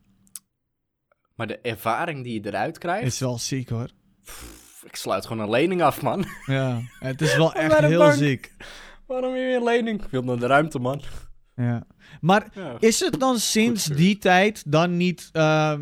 Maar 1.36 1.48
de 1.48 1.60
ervaring 1.60 2.24
die 2.24 2.34
je 2.42 2.48
eruit 2.48 2.78
krijgt... 2.78 3.06
Is 3.06 3.20
wel 3.20 3.38
ziek, 3.38 3.70
hoor. 3.70 3.90
pff, 4.24 4.84
ik 4.86 4.96
sluit 4.96 5.26
gewoon 5.26 5.44
een 5.44 5.50
lening 5.50 5.82
af, 5.82 6.02
man. 6.02 6.26
Ja, 6.46 6.80
het 7.00 7.22
is 7.22 7.36
wel 7.38 7.54
echt 7.64 7.78
heel 7.80 8.00
bank. 8.00 8.14
ziek. 8.14 8.52
Waarom 9.08 9.34
weer 9.34 9.56
een 9.56 9.64
lening? 9.64 10.04
Ik 10.04 10.10
wil 10.12 10.24
naar 10.24 10.40
de 10.40 10.48
ruimte, 10.48 10.80
man. 10.80 11.02
Ja. 11.62 11.84
Maar 12.22 12.48
Ja. 12.54 12.76
is 12.80 13.00
het 13.00 13.20
dan 13.20 13.38
sinds 13.40 13.86
die 13.86 14.18
tijd 14.18 14.72
dan 14.72 14.98
niet 14.98 15.30
ehm, 15.32 15.82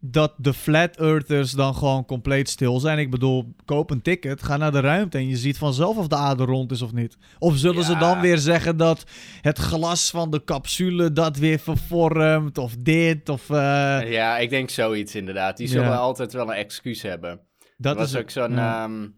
dat 0.00 0.34
de 0.36 0.52
flat 0.54 0.96
earthers 0.96 1.50
dan 1.52 1.74
gewoon 1.74 2.04
compleet 2.04 2.48
stil 2.48 2.80
zijn? 2.80 2.98
Ik 2.98 3.10
bedoel, 3.10 3.54
koop 3.64 3.90
een 3.90 4.02
ticket, 4.02 4.42
ga 4.42 4.56
naar 4.56 4.72
de 4.72 4.80
ruimte 4.80 5.18
en 5.18 5.28
je 5.28 5.36
ziet 5.36 5.58
vanzelf 5.58 5.96
of 5.96 6.06
de 6.08 6.16
aarde 6.16 6.44
rond 6.44 6.70
is 6.70 6.82
of 6.82 6.92
niet. 6.92 7.16
Of 7.38 7.56
zullen 7.56 7.84
ze 7.84 7.96
dan 7.96 8.20
weer 8.20 8.38
zeggen 8.38 8.76
dat 8.76 9.04
het 9.40 9.58
glas 9.58 10.10
van 10.10 10.30
de 10.30 10.44
capsule 10.44 11.12
dat 11.12 11.36
weer 11.36 11.58
vervormt 11.58 12.58
of 12.58 12.76
dit 12.76 13.28
of... 13.28 13.50
eh, 13.50 14.12
Ja, 14.12 14.38
ik 14.38 14.50
denk 14.50 14.70
zoiets 14.70 15.14
inderdaad. 15.14 15.56
Die 15.56 15.66
Ja. 15.66 15.72
zullen 15.72 15.98
altijd 15.98 16.32
wel 16.32 16.48
een 16.50 16.56
excuus 16.56 17.02
hebben. 17.02 17.40
dat 17.76 17.92
er 17.92 17.98
was 17.98 18.12
is 18.12 18.20
ook 18.20 18.30
zo'n 18.30 18.52
ja. 18.52 18.84
ehm, 18.84 19.08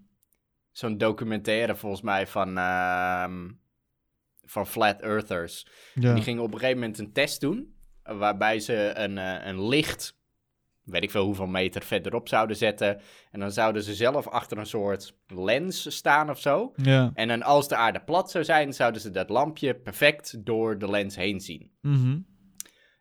zo'n 0.72 0.98
documentaire 0.98 1.76
volgens 1.76 2.02
mij 2.02 2.26
van, 2.26 2.58
ehm, 2.58 3.48
van 4.46 4.66
Flat 4.66 5.00
Earthers. 5.00 5.66
ja. 5.94 6.14
Die 6.14 6.22
gingen 6.22 6.42
op 6.42 6.52
een 6.52 6.58
gegeven 6.58 6.80
moment 6.80 6.98
een 6.98 7.12
test 7.12 7.40
doen, 7.40 7.74
waarbij 8.02 8.60
ze 8.60 8.92
een, 8.94 9.18
eh, 9.18 9.46
een 9.46 9.68
licht, 9.68 10.18
weet 10.82 11.02
ik 11.02 11.10
veel 11.10 11.24
hoeveel 11.24 11.46
meter 11.46 11.82
verderop 11.82 12.28
zouden 12.28 12.56
zetten. 12.56 13.00
En 13.30 13.40
dan 13.40 13.52
zouden 13.52 13.82
ze 13.82 13.94
zelf 13.94 14.28
achter 14.28 14.58
een 14.58 14.66
soort 14.66 15.16
lens 15.26 15.96
staan 15.96 16.30
of 16.30 16.40
zo. 16.40 16.72
Ja. 16.76 17.10
En 17.14 17.28
dan 17.28 17.42
als 17.42 17.68
de 17.68 17.76
aarde 17.76 18.00
plat 18.00 18.30
zou 18.30 18.44
zijn, 18.44 18.74
zouden 18.74 19.00
ze 19.00 19.10
dat 19.10 19.28
lampje 19.28 19.74
perfect 19.74 20.44
door 20.44 20.78
de 20.78 20.90
lens 20.90 21.16
heen 21.16 21.40
zien. 21.40 21.70
Mhm. 21.80 22.18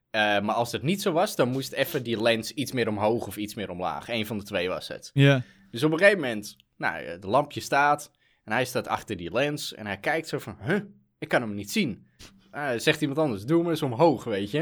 Eh, 0.10 0.22
maar 0.22 0.56
als 0.56 0.72
het 0.72 0.82
niet 0.82 1.02
zo 1.02 1.12
was, 1.12 1.36
dan 1.36 1.50
moest 1.50 1.72
even 1.72 2.04
die 2.04 2.22
lens 2.22 2.52
iets 2.52 2.72
meer 2.72 2.88
omhoog 2.88 3.28
of 3.28 3.38
iets 3.38 3.54
meer 3.54 3.70
omlaag. 3.70 4.10
Eén 4.10 4.26
van 4.26 4.38
de 4.38 4.44
twee 4.44 4.68
was 4.68 4.88
het. 4.88 5.10
Ja. 5.14 5.44
Dus 5.72 5.84
op 5.84 5.92
een 5.92 5.98
gegeven 5.98 6.20
moment, 6.20 6.56
nou, 6.78 7.04
eh, 7.04 7.22
de 7.22 7.28
lampje 7.28 7.60
staat 7.62 8.12
en 8.44 8.52
hij 8.52 8.66
staat 8.66 8.88
achter 8.88 9.18
die 9.18 9.32
lens 9.32 9.74
en 9.74 9.86
hij 9.86 9.98
kijkt 9.98 10.28
zo 10.28 10.40
van, 10.40 10.58
huh, 10.62 10.80
ik 11.18 11.28
kan 11.28 11.42
hem 11.42 11.54
niet 11.54 11.72
zien. 11.72 12.08
Eh, 12.52 12.72
zegt 12.78 13.02
iemand 13.02 13.20
anders, 13.20 13.46
doe 13.46 13.62
hem 13.62 13.70
eens 13.70 13.82
omhoog, 13.82 14.24
weet 14.24 14.52
je. 14.52 14.60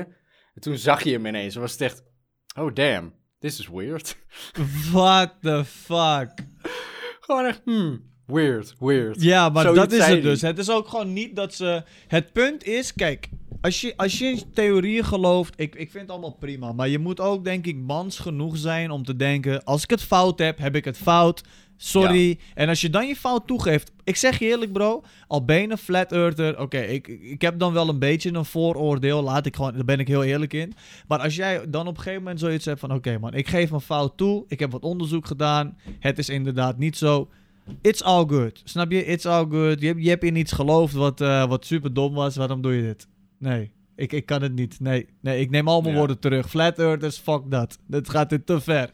En 0.54 0.62
toen 0.62 0.78
zag 0.78 1.04
je 1.04 1.12
hem 1.12 1.26
ineens 1.26 1.56
en 1.56 1.62
was 1.62 1.72
het 1.72 1.82
echt, 1.82 2.04
oh 2.58 2.74
damn, 2.74 3.14
this 3.40 3.60
is 3.60 3.68
weird. 3.70 4.18
What 4.92 5.34
the 5.42 5.66
fuck? 5.66 6.32
Gewoon 7.20 7.46
echt, 7.46 7.62
hmm, 7.64 8.12
weird, 8.26 8.76
weird. 8.80 9.22
Ja, 9.22 9.50
maar 9.50 9.64
Zoiets 9.64 9.82
dat 9.82 9.92
is 9.92 10.06
het 10.06 10.22
dus. 10.22 10.42
Het 10.42 10.58
is 10.58 10.70
ook 10.70 10.88
gewoon 10.88 11.14
niet 11.14 11.36
dat 11.36 11.54
ze... 11.54 11.84
Het 12.08 12.32
punt 12.32 12.64
is, 12.64 12.94
kijk... 12.94 13.30
Als 13.64 13.82
je, 13.82 13.94
als 13.98 14.20
je 14.20 14.26
in 14.26 14.42
theorieën 14.54 15.06
gelooft, 15.06 15.54
ik, 15.56 15.76
ik 15.76 15.92
vind 15.92 16.04
het 16.04 16.12
allemaal 16.12 16.36
prima. 16.40 16.72
Maar 16.72 16.90
je 16.90 17.00
moet 17.00 17.20
ook, 17.20 17.44
denk 17.44 17.66
ik, 17.66 17.78
mans 17.78 18.20
genoeg 18.20 18.58
zijn 18.58 18.92
om 18.92 19.04
te 19.04 19.16
denken... 19.16 19.64
Als 19.64 19.84
ik 19.84 19.90
het 19.90 20.02
fout 20.02 20.40
heb, 20.40 20.58
heb 20.58 20.76
ik 20.76 20.86
het 20.86 20.98
fout. 20.98 21.42
Sorry. 21.78 22.40
En 22.54 22.70
als 22.70 22.82
je 22.82 22.90
dan 22.90 23.08
je 23.08 23.16
fout 23.16 23.48
toegeeft... 23.48 23.92
Ik 24.04 24.16
zeg 24.16 24.40
je 24.40 24.46
eerlijk, 24.46 24.74
bro. 24.74 25.04
Al 25.28 25.46
ben 25.46 25.62
je 25.62 25.70
een 25.70 25.78
flat 25.78 26.12
earther... 26.12 26.60
Oké, 26.60 26.78
ik, 26.78 27.08
ik 27.08 27.42
heb 27.42 27.60
dan 27.60 27.74
wel 27.74 27.90
een 27.90 28.00
beetje 28.00 28.34
een 28.34 28.46
vooroordeel. 28.46 29.22
Laat 29.22 29.46
ik 29.46 29.56
gewoon... 29.56 29.74
Daar 29.74 29.86
ben 29.86 30.00
ik 30.00 30.08
heel 30.08 30.24
eerlijk 30.24 30.54
in. 30.54 30.74
Maar 31.08 31.20
als 31.20 31.36
jij 31.36 31.70
dan 31.70 31.88
op 31.88 31.96
een 31.96 32.02
gegeven 32.02 32.22
moment 32.24 32.40
zoiets 32.40 32.66
hebt 32.66 32.80
van... 32.80 32.94
Oké 32.94 33.18
man, 33.20 33.34
ik 33.34 33.48
geef 33.48 33.70
mijn 33.70 33.82
fout 33.82 34.18
toe. 34.18 34.44
Ik 34.48 34.60
heb 34.60 34.72
wat 34.72 34.84
onderzoek 34.84 35.26
gedaan. 35.28 35.78
Het 36.00 36.18
is 36.18 36.30
inderdaad 36.30 36.78
niet 36.78 36.98
zo... 36.98 37.30
It's 37.82 38.02
all 38.02 38.26
good. 38.28 38.62
Snap 38.64 38.92
je? 38.92 39.06
It's 39.06 39.26
all 39.26 39.46
good. 39.50 39.80
Je, 39.80 39.88
hebt- 39.88 40.04
je 40.04 40.10
hebt 40.10 40.24
in 40.24 40.36
iets 40.36 40.52
geloofd 40.52 40.94
wat, 40.94 41.22
eh, 41.22 41.46
wat 41.46 41.66
super 41.66 41.94
dom 41.94 42.14
was. 42.14 42.36
Waarom 42.36 42.62
doe 42.62 42.74
je 42.74 42.82
dit? 42.82 43.08
Nee. 43.44 43.72
Ik, 43.96 44.12
ik 44.12 44.26
kan 44.26 44.42
het 44.42 44.54
niet. 44.54 44.80
Nee. 44.80 45.08
Nee, 45.22 45.40
ik 45.40 45.50
neem 45.50 45.68
al 45.68 45.82
mijn 45.82 45.94
Ja. 45.94 46.00
woorden 46.00 46.20
terug. 46.20 46.50
Flat 46.50 46.80
Earthers, 46.80 47.18
fuck 47.18 47.42
dat. 47.52 47.80
Dat 47.88 48.10
gaat 48.10 48.30
dit 48.30 48.46
te 48.46 48.62
ver. 48.62 48.94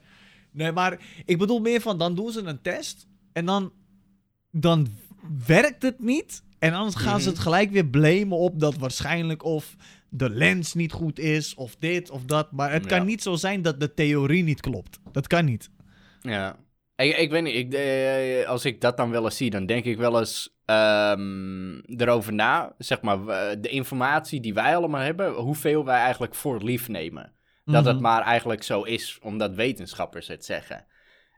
Nee, 0.52 0.72
maar 0.72 1.00
ik 1.26 1.38
bedoel 1.38 1.60
meer 1.60 1.82
van, 1.82 1.98
dan 1.98 2.16
doen 2.16 2.32
ze 2.32 2.42
een 2.44 2.62
test 2.62 3.08
en 3.34 3.46
dan, 3.46 3.72
dan 4.52 4.88
werkt 5.46 5.82
het 5.82 6.00
niet. 6.00 6.44
En 6.60 6.72
dan 6.72 6.94
gaan 6.94 7.20
ze 7.20 7.26
Mhm. 7.28 7.36
het 7.36 7.40
gelijk 7.40 7.72
weer 7.72 7.86
blamen 7.88 8.38
op 8.38 8.60
dat 8.60 8.78
waarschijnlijk 8.78 9.44
of 9.44 9.76
de 10.10 10.30
lens 10.30 10.74
niet 10.74 10.92
goed 10.92 11.20
is, 11.20 11.56
of 11.56 11.76
dit 11.76 12.10
of 12.10 12.26
dat. 12.26 12.52
Maar 12.52 12.72
het 12.72 12.86
kan 12.86 12.98
Ja. 12.98 13.04
niet 13.04 13.22
zo 13.24 13.36
zijn 13.36 13.62
dat 13.62 13.80
de 13.80 13.94
theorie 13.94 14.44
niet 14.44 14.62
klopt. 14.62 15.00
Dat 15.12 15.28
kan 15.28 15.46
niet. 15.46 15.70
Ja. 16.22 16.58
Ik, 17.00 17.18
ik 17.18 17.30
weet 17.32 17.44
niet, 17.44 17.56
ik, 17.56 17.74
eh, 17.74 18.48
als 18.48 18.66
ik 18.66 18.82
dat 18.82 18.98
dan 18.98 19.10
wel 19.12 19.24
eens 19.24 19.38
zie, 19.38 19.50
dan 19.50 19.66
denk 19.66 19.86
ik 19.86 19.98
wel 19.98 20.20
eens 20.20 20.58
ehm, 20.66 21.80
erover 21.88 22.34
na. 22.34 22.74
Zeg 22.78 23.02
maar, 23.02 23.24
w- 23.26 23.56
de 23.62 23.70
informatie 23.70 24.40
die 24.40 24.54
wij 24.54 24.76
allemaal 24.76 25.02
hebben, 25.02 25.34
hoeveel 25.34 25.86
wij 25.86 26.00
eigenlijk 26.00 26.36
voor 26.36 26.64
lief 26.64 26.88
nemen. 26.88 27.34
Dat 27.66 27.86
het 27.86 27.94
Mhm. 27.94 28.04
maar 28.04 28.22
eigenlijk 28.22 28.64
zo 28.64 28.82
is, 28.84 29.20
omdat 29.22 29.56
wetenschappers 29.56 30.28
het 30.28 30.46
zeggen. 30.46 30.86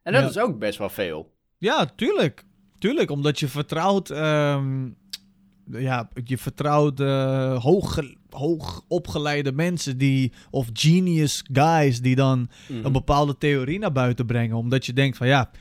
En 0.04 0.14
dat 0.14 0.22
Ja. 0.22 0.28
is 0.30 0.38
ook 0.40 0.60
best 0.60 0.78
wel 0.78 0.90
veel. 0.90 1.34
Ja, 1.58 1.86
tuurlijk. 1.96 2.44
Tuurlijk, 2.80 3.12
omdat 3.12 3.40
je 3.40 3.48
vertrouwt... 3.48 4.10
ehm, 4.10 4.90
ja, 5.72 6.10
je 6.24 6.38
vertrouwt 6.38 7.00
eh, 7.00 7.62
hoog, 7.64 7.98
hoog 8.34 8.84
opgeleide 8.88 9.52
mensen 9.52 9.98
die... 9.98 10.32
Of 10.50 10.70
genius 10.74 11.44
guys 11.54 12.02
die 12.02 12.16
dan 12.16 12.50
Mhm. 12.70 12.86
een 12.86 12.92
bepaalde 12.92 13.38
theorie 13.38 13.80
naar 13.80 13.92
buiten 13.92 14.26
brengen. 14.26 14.58
Omdat 14.58 14.86
je 14.86 14.94
denkt 14.94 15.18
van 15.18 15.28
ja, 15.28 15.52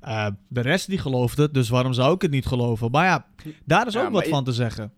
eh, 0.00 0.26
de 0.48 0.60
rest 0.60 0.86
die 0.88 0.98
gelooft 0.98 1.36
het, 1.38 1.54
dus 1.54 1.68
waarom 1.68 1.92
zou 1.92 2.14
ik 2.14 2.22
het 2.22 2.30
niet 2.30 2.46
geloven? 2.46 2.90
Maar 2.90 3.04
ja, 3.04 3.26
daar 3.64 3.86
is 3.86 3.92
Ja, 3.92 4.04
ook 4.06 4.12
wat 4.12 4.28
van 4.28 4.44
te 4.44 4.52
zeggen. 4.52 4.92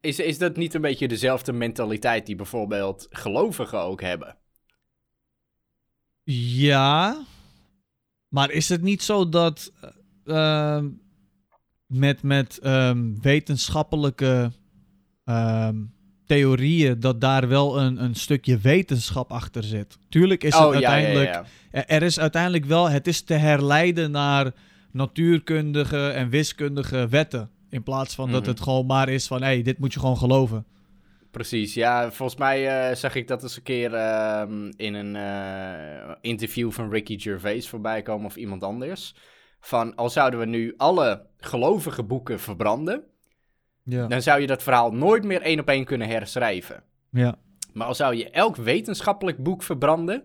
Is, 0.00 0.18
is 0.18 0.38
dat 0.38 0.56
niet 0.56 0.74
een 0.74 0.80
beetje 0.80 1.08
dezelfde 1.08 1.52
mentaliteit 1.52 2.26
die 2.26 2.36
bijvoorbeeld 2.36 3.06
gelovigen 3.10 3.80
ook 3.80 4.00
hebben? 4.00 4.36
Ja, 6.56 7.24
maar 8.28 8.50
is 8.50 8.68
het 8.68 8.82
niet 8.82 9.02
zo 9.02 9.28
dat 9.28 9.72
eh, 10.24 10.76
ehm, 10.76 10.88
met, 11.86 12.22
met 12.22 12.58
ehm, 12.58 13.14
wetenschappelijke 13.20 14.50
ehm, 15.24 15.76
theorieën 16.26 17.00
dat 17.00 17.20
daar 17.20 17.48
wel 17.48 17.80
een, 17.80 18.04
een 18.04 18.14
stukje 18.14 18.58
wetenschap 18.58 19.30
achter 19.32 19.62
zit? 19.62 19.98
Tuurlijk 20.08 20.44
is 20.44 20.54
het 20.54 20.64
oh 20.66 20.74
ja, 20.74 20.88
uiteindelijk 20.90 21.28
ja. 21.34 21.44
Er- 21.70 21.84
Er 21.86 22.02
is 22.02 22.20
uiteindelijk 22.20 22.64
wel, 22.64 22.88
het 22.90 23.06
is 23.06 23.22
te 23.22 23.34
herleiden 23.34 24.10
naar 24.10 24.52
natuurkundige 24.90 26.08
en 26.08 26.28
wiskundige 26.28 27.08
wetten. 27.08 27.50
In 27.70 27.82
plaats 27.82 28.14
van 28.14 28.30
dat 28.30 28.40
Mhm. 28.40 28.50
het 28.50 28.60
gewoon 28.60 28.86
maar 28.86 29.08
is 29.08 29.26
van, 29.26 29.38
hé, 29.40 29.46
hey, 29.46 29.62
dit 29.62 29.78
moet 29.78 29.92
je 29.92 30.00
gewoon 30.00 30.16
geloven. 30.16 30.64
Precies, 31.30 31.74
ja. 31.74 32.12
Volgens 32.12 32.38
mij 32.38 32.88
eh, 32.88 32.96
zag 32.96 33.14
ik 33.14 33.28
dat 33.28 33.42
eens 33.42 33.56
een 33.56 33.62
keer 33.62 33.94
ehm, 33.94 34.72
in 34.76 34.94
een 34.94 35.16
eh, 35.16 36.14
interview 36.20 36.70
van 36.70 36.90
Ricky 36.90 37.18
Gervais 37.18 37.68
voorbij 37.68 38.02
komen 38.02 38.26
of 38.26 38.36
iemand 38.36 38.62
anders. 38.62 39.14
Van, 39.60 39.94
al 39.94 40.10
zouden 40.10 40.40
we 40.40 40.46
nu 40.46 40.74
alle 40.76 41.26
gelovige 41.38 42.02
boeken 42.02 42.40
verbranden, 42.40 43.02
Ja. 43.84 44.06
dan 44.06 44.22
zou 44.22 44.40
je 44.40 44.46
dat 44.46 44.62
verhaal 44.62 44.92
nooit 44.92 45.24
meer 45.24 45.42
één 45.42 45.60
op 45.60 45.68
één 45.68 45.84
kunnen 45.84 46.08
herschrijven. 46.08 46.82
ja. 47.10 47.36
Maar 47.72 47.86
al 47.86 47.94
zou 47.94 48.14
je 48.16 48.30
elk 48.30 48.56
wetenschappelijk 48.56 49.42
boek 49.42 49.62
verbranden, 49.62 50.22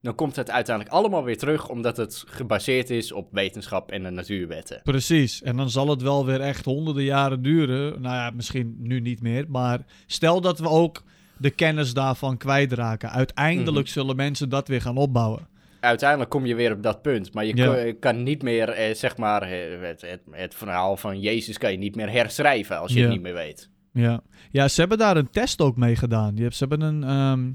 dan 0.00 0.14
komt 0.14 0.36
het 0.36 0.50
uiteindelijk 0.50 0.94
allemaal 0.96 1.24
weer 1.24 1.38
terug, 1.38 1.68
omdat 1.68 1.96
het 1.96 2.24
gebaseerd 2.26 2.90
is 2.90 3.12
op 3.12 3.28
wetenschap 3.32 3.90
en 3.90 4.02
de 4.02 4.10
natuurwetten. 4.10 4.80
Precies. 4.82 5.42
En 5.42 5.56
dan 5.56 5.70
zal 5.70 5.88
het 5.88 6.02
wel 6.02 6.26
weer 6.26 6.40
echt 6.40 6.64
honderden 6.64 7.04
jaren 7.04 7.42
duren. 7.42 8.00
Nou 8.02 8.14
ja, 8.14 8.30
misschien 8.30 8.74
nu 8.78 9.00
niet 9.00 9.22
meer. 9.22 9.44
Maar 9.48 9.80
stel 10.06 10.40
dat 10.40 10.58
we 10.58 10.68
ook 10.68 11.02
de 11.38 11.50
kennis 11.50 11.94
daarvan 11.94 12.36
kwijtraken. 12.36 13.10
Uiteindelijk 13.10 13.84
Mhm. 13.86 13.94
zullen 13.94 14.16
mensen 14.16 14.48
dat 14.48 14.68
weer 14.68 14.80
gaan 14.80 14.96
opbouwen. 14.96 15.48
Uiteindelijk 15.82 16.30
kom 16.30 16.46
je 16.46 16.54
weer 16.54 16.72
op 16.72 16.82
dat 16.82 17.02
punt, 17.02 17.34
maar 17.34 17.44
je 17.44 17.56
Ja. 17.56 17.76
je 17.76 17.92
kan 17.92 18.22
niet 18.22 18.42
meer, 18.42 18.68
eh, 18.68 18.94
zeg 18.94 19.16
maar, 19.16 19.42
eh, 19.42 19.80
het, 19.80 20.00
het, 20.00 20.20
het 20.30 20.54
verhaal 20.54 20.96
van 20.96 21.20
Jezus 21.20 21.58
kan 21.58 21.72
je 21.72 21.78
niet 21.78 21.96
meer 21.96 22.10
herschrijven 22.10 22.78
als 22.78 22.92
je 22.92 22.98
Ja. 22.98 23.04
het 23.04 23.12
niet 23.12 23.22
meer 23.22 23.34
weet. 23.34 23.70
Ja. 23.92 24.20
ja, 24.50 24.68
ze 24.68 24.80
hebben 24.80 24.98
daar 24.98 25.16
een 25.16 25.30
test 25.30 25.60
ook 25.60 25.76
mee 25.76 25.96
gedaan. 25.96 26.34
Die 26.34 26.40
hebben, 26.40 26.54
ze 26.56 26.66
hebben 26.68 26.80
een, 26.88 27.04
ehm, 27.04 27.50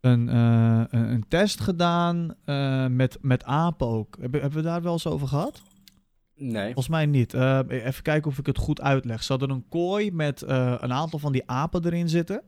een, 0.00 0.28
eh, 0.28 0.84
een, 1.00 1.10
een 1.12 1.24
test 1.28 1.60
gedaan 1.60 2.34
eh, 2.44 2.86
met, 2.86 3.18
met 3.20 3.44
apen 3.44 3.86
ook. 3.86 4.16
Hebben, 4.20 4.40
hebben 4.40 4.58
we 4.62 4.64
daar 4.68 4.82
wel 4.82 4.92
eens 4.92 5.06
over 5.06 5.28
gehad? 5.28 5.62
Nee. 6.34 6.64
Volgens 6.64 6.88
mij 6.88 7.06
niet. 7.06 7.34
Even 7.68 8.02
kijken 8.02 8.30
of 8.30 8.38
ik 8.38 8.46
het 8.46 8.58
goed 8.58 8.80
uitleg. 8.80 9.22
Ze 9.22 9.32
hadden 9.32 9.50
een 9.50 9.68
kooi 9.68 10.12
met 10.12 10.42
een 10.46 10.92
aantal 10.92 11.18
van 11.18 11.32
die 11.32 11.42
apen 11.46 11.84
erin 11.84 12.08
zitten. 12.08 12.42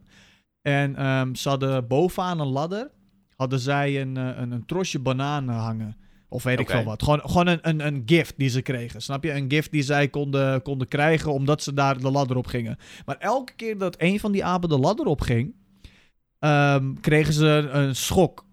En 0.63 0.97
ehm, 0.97 1.35
ze 1.35 1.49
hadden 1.49 1.87
bovenaan 1.87 2.41
een 2.41 2.47
ladder 2.47 2.91
hadden 3.37 3.59
zij 3.59 4.01
een, 4.01 4.17
eh, 4.17 4.31
een, 4.37 4.51
een 4.51 4.67
trosje 4.67 4.99
bananen 4.99 5.55
hangen. 5.55 5.97
Of 6.29 6.43
weet 6.43 6.61
ik 6.61 6.71
veel 6.71 6.85
wat. 6.85 7.03
Gewoon, 7.03 7.21
gewoon 7.21 7.47
een, 7.47 7.59
een, 7.63 7.87
een 7.87 8.03
gift 8.07 8.35
die 8.37 8.49
ze 8.49 8.63
kregen. 8.63 9.03
Snap 9.03 9.25
je? 9.25 9.33
Een 9.33 9.51
gift 9.51 9.71
die 9.71 9.83
zij 9.83 10.09
konden, 10.09 10.63
konden 10.63 10.89
krijgen 10.89 11.33
omdat 11.33 11.63
ze 11.63 11.75
daar 11.75 11.99
de 11.99 12.11
ladder 12.11 12.37
op 12.37 12.47
gingen. 12.47 12.79
Maar 13.07 13.17
elke 13.19 13.53
keer 13.57 13.79
dat 13.79 13.95
een 13.99 14.21
van 14.21 14.33
die 14.33 14.45
apen 14.45 14.69
de 14.69 14.79
ladder 14.79 15.07
op 15.07 15.21
ging, 15.21 15.55
ehm, 16.39 16.95
kregen 17.01 17.33
ze 17.33 17.47
een, 17.47 17.79
een 17.79 17.97
schok. 17.97 18.45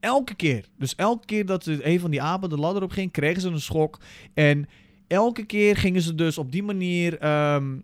Elke 0.00 0.34
keer. 0.34 0.68
Dus 0.78 0.94
elke 0.94 1.26
keer 1.26 1.46
dat 1.46 1.66
een 1.66 2.00
van 2.00 2.10
die 2.10 2.22
apen 2.22 2.48
de 2.48 2.56
ladder 2.56 2.82
op 2.82 2.90
ging, 2.90 3.12
kregen 3.12 3.40
ze 3.42 3.48
een 3.48 3.60
schok. 3.60 4.00
En 4.34 4.68
elke 5.06 5.44
keer 5.44 5.76
gingen 5.76 6.02
ze 6.02 6.14
dus 6.14 6.38
op 6.38 6.52
die 6.52 6.62
manier 6.62 7.18
ehm, 7.18 7.78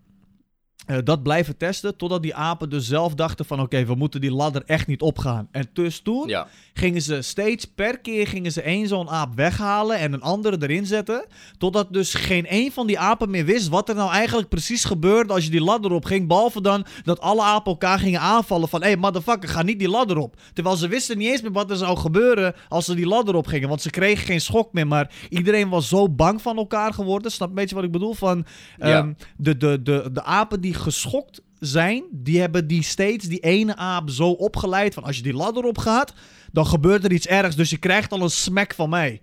eh, 0.87 0.97
dat 1.05 1.23
blijven 1.23 1.57
testen. 1.57 1.97
Totdat 1.97 2.23
die 2.23 2.35
apen 2.35 2.71
dus 2.71 2.87
zelf 2.87 3.15
dachten 3.15 3.45
van 3.45 3.61
oké, 3.61 3.85
we 3.85 3.95
moeten 3.95 4.21
die 4.21 4.33
ladder 4.33 4.63
echt 4.67 4.87
niet 4.87 5.01
opgaan. 5.01 5.49
En 5.51 5.69
dus 5.73 6.01
toen 6.01 6.29
Ja. 6.29 6.47
gingen 6.75 7.03
ze 7.03 7.23
steeds 7.23 7.65
per 7.65 7.99
keer 8.01 8.27
gingen 8.27 8.53
ze 8.53 8.63
één 8.63 8.89
zo'n 8.89 9.09
aap 9.11 9.35
weghalen 9.35 9.99
en 9.99 10.13
een 10.13 10.23
andere 10.23 10.57
erin 10.61 10.87
zetten. 10.87 11.27
Totdat 11.59 11.93
dus 11.93 12.15
geen 12.15 12.47
één 12.47 12.73
van 12.73 12.87
die 12.87 12.99
apen 12.99 13.31
meer 13.31 13.45
wist 13.45 13.69
wat 13.69 13.89
er 13.89 13.95
nou 13.95 14.11
eigenlijk 14.11 14.49
precies 14.49 14.85
gebeurde 14.85 15.33
als 15.33 15.45
je 15.45 15.51
die 15.51 15.63
ladder 15.63 15.93
op 15.93 16.05
ging. 16.05 16.29
Behalve 16.29 16.61
dan 16.61 16.87
dat 17.05 17.21
alle 17.21 17.43
apen 17.43 17.73
elkaar 17.73 17.99
gingen 17.99 18.21
aanvallen 18.21 18.69
van 18.69 18.81
hé 18.83 18.87
hey, 18.87 18.97
motherfucker, 18.97 19.49
ga 19.49 19.63
niet 19.63 19.79
die 19.79 19.89
ladder 19.89 20.17
op. 20.19 20.37
Terwijl 20.53 20.77
ze 20.77 20.89
wisten 20.89 21.19
niet 21.19 21.29
eens 21.29 21.43
meer 21.43 21.53
wat 21.53 21.71
er 21.71 21.77
zou 21.77 21.97
gebeuren 21.99 22.55
als 22.69 22.85
ze 22.85 22.95
die 22.95 23.07
ladder 23.07 23.35
op 23.35 23.47
gingen. 23.47 23.69
Want 23.69 23.83
ze 23.83 23.91
kregen 23.91 24.25
geen 24.27 24.41
schok 24.41 24.73
meer, 24.73 24.87
maar 24.87 25.11
iedereen 25.29 25.69
was 25.69 25.89
zo 25.89 26.09
bang 26.09 26.43
van 26.43 26.57
elkaar 26.57 26.93
geworden. 26.93 27.31
Snap 27.31 27.49
een 27.49 27.55
beetje 27.55 27.75
wat 27.75 27.85
ik 27.85 27.93
bedoel? 27.93 28.15
Van 28.15 28.45
Ja. 28.79 28.87
ehm, 28.99 29.13
de, 29.37 29.57
de, 29.57 29.83
de, 29.83 30.09
de 30.13 30.23
apen 30.23 30.61
die 30.61 30.72
geschokt 30.75 31.43
zijn, 31.59 32.05
die 32.11 32.41
hebben 32.41 32.67
die 32.67 32.83
steeds 32.83 33.27
die 33.27 33.41
ene 33.41 33.77
aap 33.77 34.11
zo 34.11 34.31
opgeleid 34.31 34.95
van 34.95 35.05
als 35.05 35.17
je 35.17 35.23
die 35.23 35.35
ladder 35.35 35.65
op 35.65 35.79
gaat, 35.79 36.13
dan 36.53 36.67
gebeurt 36.67 37.05
er 37.05 37.13
iets 37.13 37.27
ergs. 37.27 37.57
Dus 37.57 37.71
je 37.71 37.77
krijgt 37.77 38.13
al 38.13 38.23
een 38.23 38.31
smack 38.31 38.75
van 38.75 38.89
mij. 38.89 39.21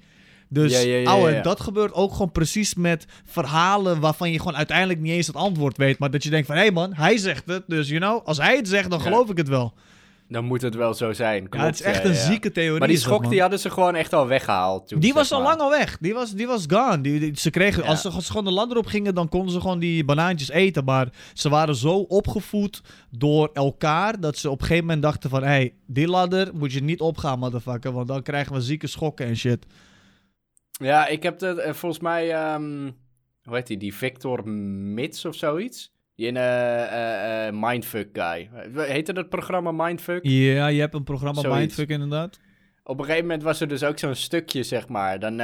Dus 0.49 0.71
Ja, 0.71 0.79
ja, 0.79 0.97
ja, 0.97 1.09
ouwe, 1.09 1.41
dat 1.41 1.59
gebeurt 1.59 1.93
ook 1.93 2.11
gewoon 2.11 2.31
precies 2.31 2.73
met 2.73 3.05
verhalen 3.25 3.99
waarvan 3.99 4.31
je 4.31 4.37
gewoon 4.37 4.55
uiteindelijk 4.55 4.99
niet 4.99 5.11
eens 5.11 5.27
het 5.27 5.35
antwoord 5.35 5.77
weet. 5.77 5.99
Maar 5.99 6.11
dat 6.11 6.23
je 6.23 6.29
denkt 6.29 6.47
van, 6.47 6.55
hé 6.55 6.61
hey 6.61 6.71
man, 6.71 6.93
hij 6.93 7.17
zegt 7.17 7.43
het. 7.45 7.63
Dus 7.67 7.87
you 7.87 7.99
know, 7.99 8.25
als 8.27 8.37
hij 8.37 8.55
het 8.55 8.67
zegt, 8.67 8.89
dan 8.89 9.01
geloof 9.01 9.29
ik 9.29 9.37
het 9.37 9.47
wel. 9.47 9.73
Dan 10.31 10.45
moet 10.45 10.61
het 10.61 10.75
wel 10.75 10.93
zo 10.93 11.13
zijn. 11.13 11.47
ja, 11.49 11.65
het 11.65 11.73
is 11.75 11.81
echt 11.81 12.03
een 12.03 12.11
ja. 12.13 12.17
zieke 12.17 12.51
theorie. 12.51 12.79
Maar 12.79 12.87
die 12.87 12.97
dat, 12.97 13.05
schok 13.05 13.29
die 13.29 13.41
hadden 13.41 13.59
ze 13.59 13.69
gewoon 13.69 13.95
echt 13.95 14.13
al 14.13 14.27
weggehaald. 14.27 14.87
Toen, 14.87 14.99
Die 14.99 15.13
was 15.13 15.31
al 15.31 15.39
maar. 15.39 15.47
lang 15.47 15.59
al 15.61 15.69
weg. 15.69 15.97
Die 15.97 16.13
was, 16.13 16.31
die 16.31 16.47
was 16.47 16.65
gone. 16.67 17.01
Die, 17.01 17.19
die- 17.19 17.37
ze 17.39 17.49
kregen, 17.49 17.83
Ja. 17.83 17.89
als, 17.89 18.01
ze, 18.01 18.09
als 18.09 18.23
ze 18.25 18.29
gewoon 18.31 18.45
de 18.45 18.51
ladder 18.51 18.77
op 18.77 18.85
gingen, 18.85 19.15
dan 19.15 19.29
konden 19.29 19.51
ze 19.51 19.59
gewoon 19.61 19.79
die 19.79 20.05
banaantjes 20.05 20.49
eten. 20.49 20.83
Maar 20.83 21.07
ze 21.33 21.49
waren 21.49 21.75
zo 21.75 21.95
opgevoed 21.97 22.81
door 23.11 23.49
elkaar 23.53 24.19
dat 24.19 24.37
ze 24.37 24.49
op 24.49 24.59
een 24.59 24.65
gegeven 24.65 24.85
moment 24.85 25.03
dachten 25.03 25.29
van... 25.29 25.41
Hé, 25.41 25.47
hey, 25.47 25.73
die 25.85 26.07
ladder 26.07 26.49
moet 26.53 26.73
je 26.73 26.83
niet 26.83 27.01
opgaan, 27.01 27.39
motherfucker. 27.39 27.91
Want 27.91 28.07
dan 28.07 28.21
krijgen 28.21 28.53
we 28.53 28.61
zieke 28.61 28.87
schokken 28.87 29.25
en 29.25 29.37
shit. 29.37 29.65
Ja, 30.71 31.07
ik 31.07 31.23
heb 31.23 31.39
het 31.39 31.57
eh, 31.57 31.73
volgens 31.73 32.01
mij, 32.01 32.31
ehm, 32.33 32.91
hoe 33.43 33.55
heet 33.55 33.67
die, 33.67 33.77
die 33.77 33.95
Victor 33.95 34.49
Mits 34.49 35.25
of 35.25 35.35
zoiets? 35.35 35.91
Die 36.19 36.27
in 36.27 36.37
eh, 36.37 37.49
Mindfuck 37.51 38.09
Guy. 38.13 38.49
Heette 38.73 39.13
dat 39.13 39.29
programma 39.29 39.71
Mindfuck? 39.71 40.19
Ja, 40.25 40.67
je 40.67 40.79
hebt 40.79 40.93
een 40.93 41.03
programma 41.03 41.41
Zoiets. 41.41 41.59
Mindfuck 41.59 41.89
inderdaad. 41.89 42.39
Op 42.83 42.99
een 42.99 43.05
gegeven 43.05 43.25
moment 43.25 43.43
was 43.43 43.61
er 43.61 43.67
dus 43.67 43.83
ook 43.83 43.99
zo'n 43.99 44.15
stukje, 44.15 44.63
zeg 44.63 44.87
maar. 44.87 45.19
Dan 45.19 45.35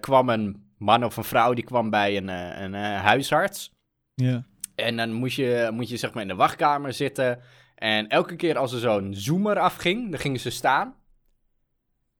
kwam 0.00 0.28
een 0.28 0.62
man 0.78 1.04
of 1.04 1.16
een 1.16 1.24
vrouw, 1.24 1.54
die 1.54 1.64
kwam 1.64 1.90
bij 1.90 2.16
een, 2.16 2.28
een 2.28 2.74
huisarts. 2.74 3.72
Ja. 4.14 4.44
En 4.74 4.96
dan 4.96 5.12
moest 5.12 5.36
je, 5.36 5.70
moet 5.72 5.88
je 5.88 5.96
zeg 5.96 6.12
maar 6.12 6.22
in 6.22 6.28
de 6.28 6.34
wachtkamer 6.34 6.92
zitten. 6.92 7.38
En 7.74 8.08
elke 8.08 8.36
keer 8.36 8.58
als 8.58 8.72
er 8.72 8.80
zo'n 8.80 9.14
zoomer 9.14 9.58
afging, 9.58 10.10
dan 10.10 10.20
gingen 10.20 10.40
ze 10.40 10.50
staan. 10.50 10.94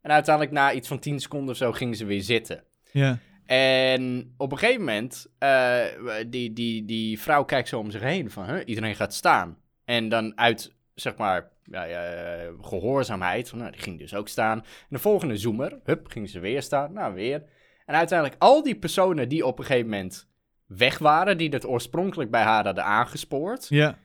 En 0.00 0.11
uiteindelijk 0.11 0.55
na 0.55 0.73
iets 0.73 0.88
van 0.88 0.99
10 0.99 1.21
seconden 1.21 1.50
of 1.50 1.57
zo 1.57 1.73
gingen 1.73 1.97
ze 1.97 2.05
weer 2.05 2.23
zitten. 2.23 2.64
Ja. 2.93 3.19
En 3.50 4.35
op 4.37 4.52
een 4.52 4.59
gegeven 4.59 4.80
moment, 4.85 5.26
eh, 5.38 5.80
die, 6.26 6.52
die, 6.52 6.85
die 6.85 7.21
vrouw 7.21 7.45
kijkt 7.45 7.69
zo 7.69 7.78
om 7.78 7.90
zich 7.90 8.00
heen 8.02 8.30
van, 8.30 8.45
huh, 8.45 8.61
iedereen 8.64 8.95
gaat 8.95 9.14
staan. 9.14 9.57
En 9.85 10.09
dan 10.09 10.38
uit, 10.38 10.75
zeg 10.95 11.16
maar, 11.16 11.49
ja, 11.64 11.87
eh, 11.87 12.49
gehoorzaamheid, 12.61 13.49
van, 13.49 13.59
nou, 13.59 13.71
die 13.71 13.80
ging 13.80 13.99
dus 13.99 14.14
ook 14.14 14.28
staan. 14.28 14.59
En 14.59 14.64
de 14.88 14.99
volgende 14.99 15.37
zoomer, 15.37 15.78
hup, 15.85 16.07
gingen 16.07 16.28
ze 16.28 16.38
weer 16.40 16.62
staan, 16.62 16.92
nou 16.92 17.14
weer. 17.14 17.42
En 17.87 17.95
uiteindelijk 17.95 18.42
al 18.42 18.62
die 18.62 18.76
personen 18.78 19.28
die 19.28 19.47
op 19.47 19.59
een 19.59 19.64
gegeven 19.64 19.90
moment 19.90 20.28
weg 20.66 20.99
waren, 20.99 21.38
die 21.38 21.49
het 21.49 21.66
oorspronkelijk 21.66 22.30
bij 22.30 22.42
haar 22.42 22.64
hadden 22.64 22.85
aangespoord. 22.85 23.66
Ja. 23.69 23.99